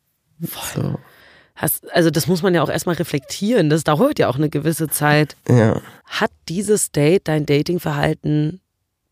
So, 0.74 0.98
Hast, 1.56 1.90
also 1.92 2.10
das 2.10 2.26
muss 2.26 2.42
man 2.42 2.54
ja 2.54 2.62
auch 2.62 2.68
erstmal 2.68 2.96
reflektieren. 2.96 3.70
Das 3.70 3.84
dauert 3.84 4.18
ja 4.18 4.28
auch 4.28 4.36
eine 4.36 4.50
gewisse 4.50 4.88
Zeit. 4.88 5.36
ja. 5.48 5.80
Hat 6.04 6.30
dieses 6.48 6.92
Date 6.92 7.26
dein 7.26 7.46
Datingverhalten 7.46 8.60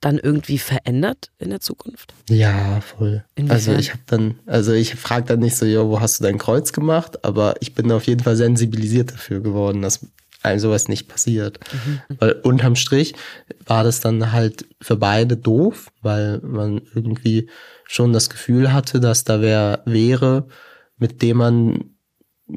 dann 0.01 0.19
irgendwie 0.19 0.59
verändert 0.59 1.31
in 1.39 1.51
der 1.51 1.61
Zukunft? 1.61 2.15
Ja, 2.29 2.81
voll. 2.83 3.25
Inwiefern? 3.35 3.57
Also 3.57 3.73
ich 3.73 3.91
habe 3.91 4.03
dann, 4.07 4.39
also 4.47 4.73
ich 4.73 4.95
frage 4.95 5.27
dann 5.27 5.41
nicht 5.41 5.57
so, 5.57 5.67
ja, 5.67 5.85
wo 5.89 6.01
hast 6.01 6.21
du 6.21 6.25
dein 6.25 6.39
Kreuz 6.39 6.73
gemacht? 6.73 7.25
Aber 7.25 7.55
ich 7.61 7.75
bin 7.75 7.91
auf 7.91 8.07
jeden 8.07 8.23
Fall 8.23 8.37
sensibilisiert 8.37 9.13
dafür 9.13 9.41
geworden, 9.41 9.83
dass 9.83 10.07
einem 10.43 10.61
sowas 10.61 10.89
nicht 10.89 11.09
passiert. 11.09 11.59
Weil 12.19 12.33
unterm 12.43 12.77
Strich 12.77 13.15
war 13.67 13.83
das 13.83 14.01
dann 14.01 14.31
halt 14.33 14.67
für 14.81 14.97
beide 14.97 15.37
doof, 15.39 15.89
weil 16.03 16.39
man 16.41 16.83
irgendwie 16.95 17.49
schon 17.87 18.13
das 18.13 18.29
Gefühl 18.29 18.73
hatte, 18.73 19.01
dass 19.01 19.25
da 19.25 19.41
wer 19.41 19.83
wäre, 19.87 20.47
mit 20.99 21.23
dem 21.23 21.39
man 21.39 21.94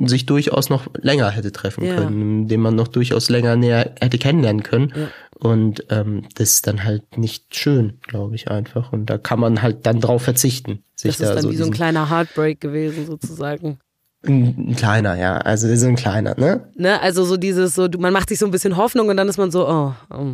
sich 0.06 0.26
durchaus 0.26 0.70
noch 0.70 0.88
länger 1.02 1.30
hätte 1.30 1.52
treffen 1.52 1.86
Ja. 1.86 1.96
können, 1.96 2.48
den 2.48 2.60
man 2.60 2.76
noch 2.76 2.88
durchaus 2.90 3.30
länger 3.30 3.56
näher 3.56 3.94
hätte 4.02 4.18
kennenlernen 4.18 4.64
können. 4.64 4.94
Ja. 4.96 5.08
Und 5.40 5.86
ähm, 5.90 6.24
das 6.36 6.54
ist 6.54 6.68
dann 6.68 6.84
halt 6.84 7.18
nicht 7.18 7.56
schön, 7.56 8.00
glaube 8.02 8.36
ich 8.36 8.50
einfach. 8.50 8.92
Und 8.92 9.06
da 9.10 9.18
kann 9.18 9.40
man 9.40 9.62
halt 9.62 9.86
dann 9.86 10.02
drauf 10.02 10.24
verzichten. 10.24 10.84
Sich 10.96 11.12
Das 11.18 11.22
ist 11.22 11.30
da 11.30 11.34
dann 11.36 11.44
so 11.44 11.52
wie 11.52 11.56
so 11.56 11.66
ein 11.66 11.72
kleiner 11.72 12.10
Heartbreak 12.10 12.60
gewesen 12.60 13.06
sozusagen. 13.06 13.78
ein, 14.26 14.72
ein 14.72 14.76
kleiner, 14.76 15.16
ja. 15.16 15.38
Also 15.38 15.74
so 15.76 15.88
ein 15.88 15.96
kleiner, 15.96 16.36
ne? 16.38 16.68
Ne? 16.76 17.00
Also 17.02 17.24
so 17.24 17.38
dieses, 17.38 17.76
so 17.76 17.88
man 18.00 18.12
macht 18.12 18.30
sich 18.30 18.40
so 18.40 18.46
ein 18.46 18.52
bisschen 18.52 18.76
Hoffnung 18.78 19.08
und 19.10 19.16
dann 19.18 19.30
ist 19.30 19.38
man 19.38 19.52
so, 19.52 19.68
oh, 19.70 19.94
oh. 20.10 20.34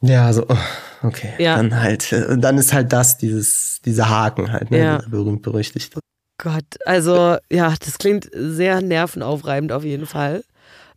Ja, 0.00 0.32
so, 0.32 0.44
oh, 0.48 0.56
okay. 1.06 1.34
Ja. 1.38 1.56
Dann 1.56 1.80
halt, 1.80 2.10
äh, 2.12 2.24
und 2.26 2.40
dann 2.40 2.56
ist 2.56 2.72
halt 2.72 2.92
das, 2.92 3.18
dieses, 3.18 3.80
dieser 3.84 4.08
Haken 4.08 4.50
halt, 4.50 4.70
ne? 4.70 4.78
Ja. 4.78 5.00
Berühmt 5.10 5.42
berüchtigte. 5.42 6.00
Gott, 6.38 6.64
also 6.84 7.36
ja, 7.50 7.74
das 7.84 7.98
klingt 7.98 8.28
sehr 8.32 8.80
nervenaufreibend 8.80 9.72
auf 9.72 9.84
jeden 9.84 10.06
Fall. 10.06 10.44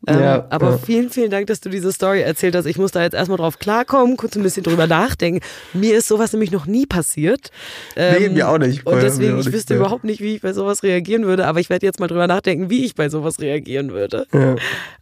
Ähm, 0.08 0.20
Ja, 0.20 0.48
aber 0.50 0.72
ja. 0.72 0.78
vielen, 0.78 1.10
vielen 1.10 1.30
Dank, 1.30 1.48
dass 1.48 1.62
du 1.62 1.70
diese 1.70 1.92
Story 1.92 2.22
erzählt 2.22 2.56
hast. 2.56 2.66
Ich 2.66 2.78
muss 2.78 2.92
da 2.92 3.04
jetzt 3.04 3.14
erstmal 3.14 3.38
drauf 3.38 3.60
klarkommen, 3.60 4.18
kurz 4.18 4.36
ein 4.36 4.44
bisschen 4.44 4.64
drüber 4.64 4.88
nachdenken. 4.88 5.42
Mir 5.74 5.98
ist 5.98 6.08
sowas 6.08 6.34
nämlich 6.34 6.52
noch 6.52 6.66
nie 6.66 6.86
passiert. 6.86 7.52
Nee, 7.96 8.30
mir 8.30 8.50
auch 8.50 8.58
nicht. 8.58 8.86
Und 8.86 9.02
deswegen, 9.02 9.40
ich 9.40 9.52
wüsste 9.52 9.76
ja. 9.76 9.80
überhaupt 9.80 10.04
nicht, 10.04 10.22
wie 10.22 10.36
ich 10.36 10.42
bei 10.42 10.54
sowas 10.54 10.82
reagieren 10.84 11.26
würde, 11.26 11.46
aber 11.46 11.60
ich 11.60 11.70
werde 11.70 11.86
jetzt 11.86 12.00
mal 12.00 12.08
drüber 12.08 12.28
nachdenken, 12.28 12.70
wie 12.70 12.86
ich 12.86 12.96
bei 12.96 13.10
sowas 13.10 13.40
reagieren 13.40 13.92
würde. 13.92 14.26
Ja. 14.34 14.56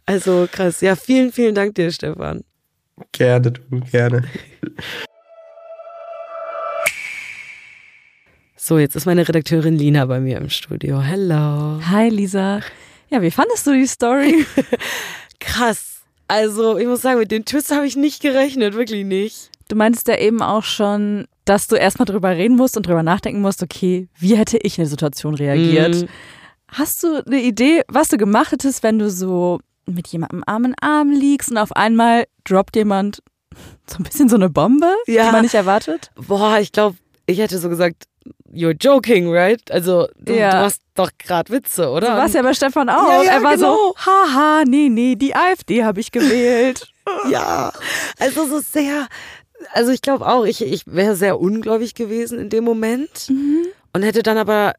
Also 0.06 0.48
krass. 0.50 0.80
Ja, 0.82 0.96
vielen, 0.96 1.32
vielen 1.32 1.54
Dank 1.54 1.74
dir, 1.76 1.90
Stefan. 1.92 2.42
Gerne, 3.12 3.52
du, 3.52 3.80
gerne. 3.90 4.24
So, 8.62 8.76
jetzt 8.78 8.94
ist 8.94 9.06
meine 9.06 9.26
Redakteurin 9.26 9.74
Lina 9.76 10.04
bei 10.04 10.20
mir 10.20 10.36
im 10.36 10.50
Studio. 10.50 11.00
Hello. 11.00 11.80
Hi 11.90 12.10
Lisa. 12.10 12.60
Ja, 13.08 13.22
wie 13.22 13.30
fandest 13.30 13.66
du 13.66 13.72
die 13.72 13.86
Story? 13.86 14.44
Krass. 15.40 16.02
Also, 16.28 16.76
ich 16.76 16.86
muss 16.86 17.00
sagen, 17.00 17.18
mit 17.20 17.30
dem 17.32 17.46
Twist 17.46 17.74
habe 17.74 17.86
ich 17.86 17.96
nicht 17.96 18.20
gerechnet, 18.20 18.74
wirklich 18.74 19.06
nicht. 19.06 19.50
Du 19.68 19.76
meintest 19.76 20.08
ja 20.08 20.18
eben 20.18 20.42
auch 20.42 20.62
schon, 20.62 21.26
dass 21.46 21.68
du 21.68 21.76
erstmal 21.76 22.04
drüber 22.04 22.28
reden 22.36 22.54
musst 22.56 22.76
und 22.76 22.86
drüber 22.86 23.02
nachdenken 23.02 23.40
musst, 23.40 23.62
okay, 23.62 24.08
wie 24.18 24.36
hätte 24.36 24.58
ich 24.58 24.76
in 24.76 24.82
der 24.84 24.90
Situation 24.90 25.34
reagiert? 25.34 25.94
Mhm. 26.02 26.08
Hast 26.68 27.02
du 27.02 27.24
eine 27.24 27.40
Idee, 27.40 27.80
was 27.88 28.08
du 28.08 28.18
gemacht 28.18 28.52
hättest, 28.52 28.82
wenn 28.82 28.98
du 28.98 29.08
so 29.08 29.60
mit 29.86 30.06
jemandem 30.08 30.44
Arm 30.46 30.66
in 30.66 30.74
Arm 30.82 31.10
liegst 31.12 31.50
und 31.50 31.56
auf 31.56 31.72
einmal 31.72 32.26
droppt 32.44 32.76
jemand 32.76 33.22
so 33.86 33.96
ein 33.96 34.02
bisschen 34.02 34.28
so 34.28 34.36
eine 34.36 34.50
Bombe, 34.50 34.92
Ja. 35.06 35.24
die 35.28 35.32
man 35.32 35.42
nicht 35.42 35.54
erwartet? 35.54 36.10
Boah, 36.28 36.58
ich 36.60 36.72
glaube, 36.72 36.98
ich 37.24 37.38
hätte 37.38 37.58
so 37.58 37.70
gesagt, 37.70 38.04
you're 38.52 38.74
joking, 38.78 39.30
right? 39.32 39.60
Also, 39.70 40.08
du, 40.18 40.34
Ja. 40.34 40.50
du 40.50 40.56
machst 40.62 40.82
doch 40.94 41.10
gerade 41.18 41.52
Witze, 41.52 41.88
oder? 41.90 42.06
So 42.08 42.12
war 42.14 42.26
es 42.26 42.32
ja 42.34 42.42
bei 42.42 42.54
Stefan 42.54 42.88
auch. 42.88 43.08
Ja, 43.08 43.22
ja, 43.22 43.32
er 43.32 43.42
war 43.42 43.54
genau. 43.56 43.74
so, 43.74 43.94
haha, 44.04 44.64
nee, 44.66 44.88
nee, 44.88 45.14
die 45.16 45.34
AfD 45.34 45.84
habe 45.84 46.00
ich 46.00 46.10
gewählt. 46.12 46.86
Ja, 47.28 47.72
also 48.20 48.46
so 48.46 48.60
sehr, 48.60 49.08
also 49.72 49.90
ich 49.90 50.00
glaube 50.00 50.26
auch, 50.28 50.44
ich, 50.44 50.62
ich 50.62 50.84
wäre 50.86 51.16
sehr 51.16 51.40
ungläubig 51.40 51.94
gewesen 51.96 52.38
in 52.38 52.50
dem 52.50 52.62
Moment 52.62 53.26
und 53.92 54.02
hätte 54.04 54.22
dann 54.22 54.38
aber, 54.38 54.74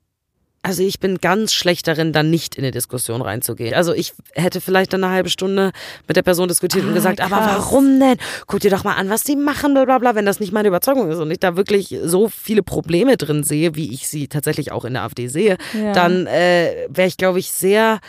also 0.63 0.83
ich 0.83 0.99
bin 0.99 1.17
ganz 1.17 1.53
schlecht 1.53 1.87
darin, 1.87 2.13
dann 2.13 2.29
nicht 2.29 2.55
in 2.55 2.63
eine 2.63 2.71
Diskussion 2.71 3.21
reinzugehen. 3.21 3.73
Also 3.73 3.93
ich 3.93 4.13
hätte 4.33 4.61
vielleicht 4.61 4.93
dann 4.93 5.03
eine 5.03 5.11
halbe 5.13 5.29
Stunde 5.29 5.71
mit 6.07 6.17
der 6.17 6.21
Person 6.21 6.47
diskutiert 6.47 6.83
und 6.85 6.91
Ah, 6.91 6.93
gesagt, 6.93 7.19
aber 7.19 7.37
krass. 7.37 7.47
warum 7.55 7.99
denn? 7.99 8.17
Guck 8.45 8.59
dir 8.59 8.69
doch 8.69 8.83
mal 8.83 8.93
an, 8.93 9.09
was 9.09 9.23
die 9.23 9.35
machen, 9.35 9.73
bla 9.73 9.85
bla 9.85 9.97
bla, 9.97 10.13
wenn 10.15 10.25
das 10.25 10.39
nicht 10.39 10.53
meine 10.53 10.67
Überzeugung 10.67 11.09
ist 11.09 11.17
und 11.19 11.31
ich 11.31 11.39
da 11.39 11.55
wirklich 11.57 11.95
so 12.03 12.29
viele 12.29 12.61
Probleme 12.61 13.17
drin 13.17 13.43
sehe, 13.43 13.75
wie 13.75 13.91
ich 13.93 14.07
sie 14.07 14.27
tatsächlich 14.27 14.71
auch 14.71 14.85
in 14.85 14.93
der 14.93 15.01
AfD 15.03 15.27
sehe, 15.27 15.57
Ja. 15.73 15.93
dann 15.93 16.27
äh, 16.27 16.85
wäre 16.89 17.07
ich, 17.07 17.17
glaube 17.17 17.39
ich, 17.39 17.51
sehr 17.51 17.99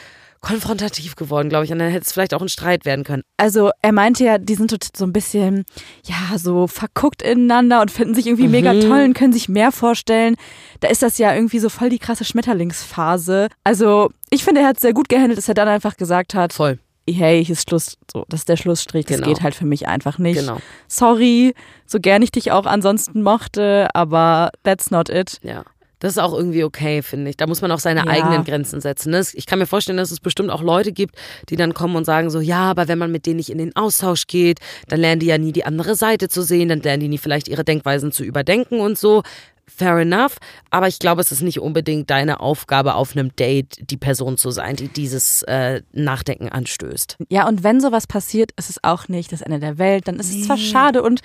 konfrontativ 0.42 1.16
geworden, 1.16 1.48
glaube 1.48 1.64
ich. 1.64 1.72
Und 1.72 1.78
dann 1.78 1.90
hätte 1.90 2.04
es 2.04 2.12
vielleicht 2.12 2.34
auch 2.34 2.42
ein 2.42 2.48
Streit 2.48 2.84
werden 2.84 3.04
können. 3.04 3.22
Also 3.38 3.70
er 3.80 3.92
meinte 3.92 4.24
ja, 4.24 4.38
die 4.38 4.54
sind 4.54 4.70
so, 4.96 5.04
ein 5.04 5.12
bisschen, 5.12 5.64
ja, 6.04 6.36
so 6.36 6.66
verguckt 6.66 7.22
ineinander 7.22 7.80
und 7.80 7.90
finden 7.90 8.14
sich 8.14 8.26
irgendwie 8.26 8.48
mega 8.48 8.72
toll 8.74 9.04
und 9.04 9.14
können 9.14 9.32
sich 9.32 9.48
mehr 9.48 9.72
vorstellen. 9.72 10.34
Da 10.80 10.88
ist 10.88 11.02
das 11.02 11.16
ja 11.18 11.34
irgendwie 11.34 11.60
so 11.60 11.68
voll 11.68 11.88
die 11.88 11.98
krasse 12.00 12.24
Schmetterlingsphase. 12.24 13.48
Also 13.64 14.10
ich 14.30 14.44
finde, 14.44 14.60
er 14.62 14.66
hat 14.68 14.80
sehr 14.80 14.92
gut 14.92 15.08
gehandelt, 15.08 15.38
dass 15.38 15.48
er 15.48 15.54
dann 15.54 15.68
einfach 15.68 15.96
gesagt 15.96 16.34
hat, 16.34 16.52
Voll. 16.52 16.78
hey, 17.08 17.44
hier 17.44 17.52
ist 17.52 17.68
Schluss, 17.68 17.96
so, 18.12 18.24
das 18.28 18.40
ist 18.40 18.48
der 18.48 18.56
Schlussstrich, 18.56 19.06
das 19.06 19.18
Genau. 19.18 19.28
geht 19.28 19.42
halt 19.42 19.54
für 19.54 19.66
mich 19.66 19.86
einfach 19.86 20.18
nicht. 20.18 20.40
Genau. 20.40 20.58
Sorry, 20.88 21.54
so 21.86 22.00
gern 22.00 22.20
ich 22.22 22.32
dich 22.32 22.50
auch 22.50 22.66
ansonsten 22.66 23.22
mochte, 23.22 23.88
aber 23.94 24.50
that's 24.64 24.90
not 24.90 25.08
it. 25.08 25.38
Ja. 25.42 25.62
Das 26.02 26.14
ist 26.14 26.18
auch 26.18 26.32
irgendwie 26.32 26.64
okay, 26.64 27.00
finde 27.00 27.30
ich. 27.30 27.36
Da 27.36 27.46
muss 27.46 27.62
man 27.62 27.70
auch 27.70 27.78
seine 27.78 28.00
Ja. 28.00 28.06
eigenen 28.08 28.42
Grenzen 28.44 28.80
setzen. 28.80 29.10
ne? 29.12 29.22
Ich 29.34 29.46
kann 29.46 29.60
mir 29.60 29.66
vorstellen, 29.66 29.98
dass 29.98 30.10
es 30.10 30.18
bestimmt 30.18 30.50
auch 30.50 30.60
Leute 30.62 30.90
gibt, 30.90 31.14
die 31.48 31.54
dann 31.54 31.74
kommen 31.74 31.94
und 31.94 32.04
sagen 32.04 32.28
so, 32.28 32.40
ja, 32.40 32.68
aber 32.70 32.88
wenn 32.88 32.98
man 32.98 33.12
mit 33.12 33.24
denen 33.24 33.36
nicht 33.36 33.50
in 33.50 33.58
den 33.58 33.76
Austausch 33.76 34.26
geht, 34.26 34.58
dann 34.88 34.98
lernen 34.98 35.20
die 35.20 35.26
ja 35.26 35.38
nie 35.38 35.52
die 35.52 35.64
andere 35.64 35.94
Seite 35.94 36.28
zu 36.28 36.42
sehen, 36.42 36.68
dann 36.68 36.80
lernen 36.80 37.00
die 37.02 37.08
nie 37.08 37.18
vielleicht 37.18 37.46
ihre 37.46 37.62
Denkweisen 37.62 38.10
zu 38.10 38.24
überdenken 38.24 38.80
und 38.80 38.98
so. 38.98 39.22
Fair 39.68 39.96
enough. 39.98 40.38
Aber 40.70 40.88
ich 40.88 40.98
glaube, 40.98 41.20
es 41.20 41.30
ist 41.30 41.40
nicht 41.40 41.60
unbedingt 41.60 42.10
deine 42.10 42.40
Aufgabe 42.40 42.94
auf 42.94 43.12
einem 43.16 43.34
Date, 43.36 43.78
die 43.88 43.96
Person 43.96 44.36
zu 44.36 44.50
sein, 44.50 44.74
die 44.74 44.88
dieses 44.88 45.44
äh, 45.44 45.82
Nachdenken 45.92 46.48
anstößt. 46.48 47.16
Ja, 47.30 47.46
und 47.46 47.62
wenn 47.62 47.80
sowas 47.80 48.08
passiert, 48.08 48.50
ist 48.58 48.70
es 48.70 48.82
auch 48.82 49.06
nicht 49.06 49.30
das 49.30 49.40
Ende 49.40 49.60
der 49.60 49.78
Welt. 49.78 50.08
Dann 50.08 50.16
ist 50.16 50.34
es 50.34 50.46
zwar 50.46 50.56
schade 50.58 51.00
und 51.02 51.20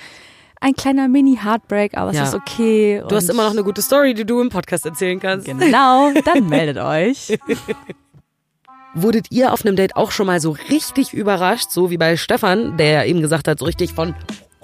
ein 0.62 0.74
kleiner 0.74 1.08
Mini-Heartbreak, 1.08 1.96
aber 1.98 2.14
Ja. 2.14 2.24
es 2.24 2.30
ist 2.30 2.36
okay. 2.36 3.02
Du 3.08 3.16
hast 3.16 3.30
immer 3.30 3.44
noch 3.44 3.52
eine 3.52 3.64
gute 3.64 3.82
Story, 3.82 4.14
die 4.14 4.26
du 4.26 4.42
im 4.42 4.50
Podcast 4.50 4.86
erzählen 4.86 5.20
kannst. 5.20 5.46
Genau, 5.46 6.12
dann 6.26 6.48
meldet 6.48 6.78
euch. 6.78 7.38
Wurdet 8.94 9.28
ihr 9.32 9.54
auf 9.54 9.64
einem 9.66 9.76
Date 9.76 9.96
auch 9.96 10.10
schon 10.12 10.26
mal 10.26 10.40
so 10.40 10.52
richtig 10.70 11.14
überrascht, 11.14 11.70
so 11.70 11.92
wie 11.92 11.98
bei 11.98 12.18
Stefan, 12.18 12.78
der 12.78 13.06
eben 13.06 13.22
gesagt 13.22 13.48
hat, 13.48 13.60
so 13.60 13.66
richtig 13.66 13.94
von 13.94 14.16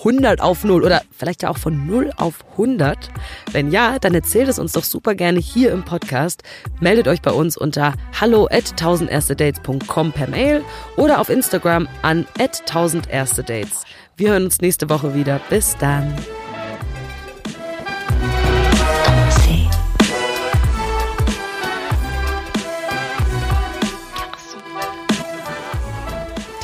100 0.04 0.42
auf 0.42 0.64
0 0.64 0.84
oder 0.84 1.02
vielleicht 1.12 1.44
ja 1.44 1.50
auch 1.50 1.58
von 1.58 1.88
0 1.88 2.12
auf 2.18 2.44
100? 2.52 3.10
Wenn 3.52 3.72
ja, 3.72 4.00
dann 4.00 4.14
erzählt 4.14 4.50
es 4.50 4.60
uns 4.60 4.74
doch 4.74 4.84
super 4.84 5.16
gerne 5.16 5.40
hier 5.40 5.72
im 5.72 5.84
Podcast. 5.84 6.44
Meldet 6.82 7.08
euch 7.08 7.22
bei 7.22 7.32
uns 7.32 7.58
unter 7.58 7.94
hallo 8.20 8.48
at 8.52 8.66
1000erstedates.com 8.80 10.12
per 10.12 10.28
Mail 10.28 10.64
oder 10.98 11.20
auf 11.20 11.30
Instagram 11.30 11.88
an 12.02 12.26
at 12.40 12.64
1000erstedates. 12.70 13.84
Wir 14.18 14.32
hören 14.32 14.46
uns 14.46 14.62
nächste 14.62 14.90
Woche 14.90 15.16
wieder. 15.16 15.40
Bis 15.50 15.76
dann. 15.78 16.14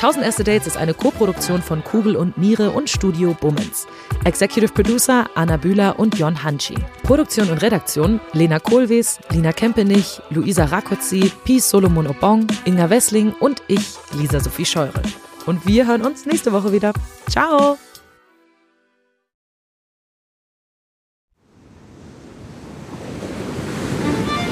1000 0.00 0.24
Erste 0.24 0.44
Dates 0.44 0.66
ist 0.66 0.76
eine 0.78 0.94
Koproduktion 0.94 1.60
von 1.60 1.84
Kugel 1.84 2.16
und 2.16 2.38
Niere 2.38 2.70
und 2.70 2.88
Studio 2.88 3.36
Bummens. 3.38 3.86
Executive 4.24 4.72
Producer 4.72 5.28
Anna 5.34 5.58
Bühler 5.58 5.98
und 5.98 6.18
Jon 6.18 6.42
Hanschi. 6.42 6.74
Produktion 7.02 7.50
und 7.50 7.60
Redaktion 7.60 8.18
Lena 8.32 8.58
Kohlwees, 8.60 9.20
Lina 9.28 9.52
Kempenich, 9.52 10.22
Luisa 10.30 10.64
Rakotzi, 10.64 11.30
Pi 11.44 11.60
Solomon 11.60 12.06
Obong, 12.06 12.46
Inga 12.64 12.88
Wessling 12.88 13.34
und 13.40 13.62
ich, 13.68 13.92
Lisa 14.18 14.40
Sophie 14.40 14.64
Scheure. 14.64 15.02
Und 15.44 15.66
wir 15.66 15.86
hören 15.86 16.00
uns 16.00 16.24
nächste 16.24 16.50
Woche 16.50 16.72
wieder. 16.72 16.94
Ciao! 17.28 17.76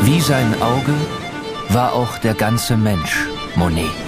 Wie 0.03 0.21
sein 0.21 0.55
Auge 0.61 0.93
war 1.71 1.95
auch 1.95 2.19
der 2.19 2.35
ganze 2.35 2.77
Mensch 2.77 3.27
Monet. 3.57 4.08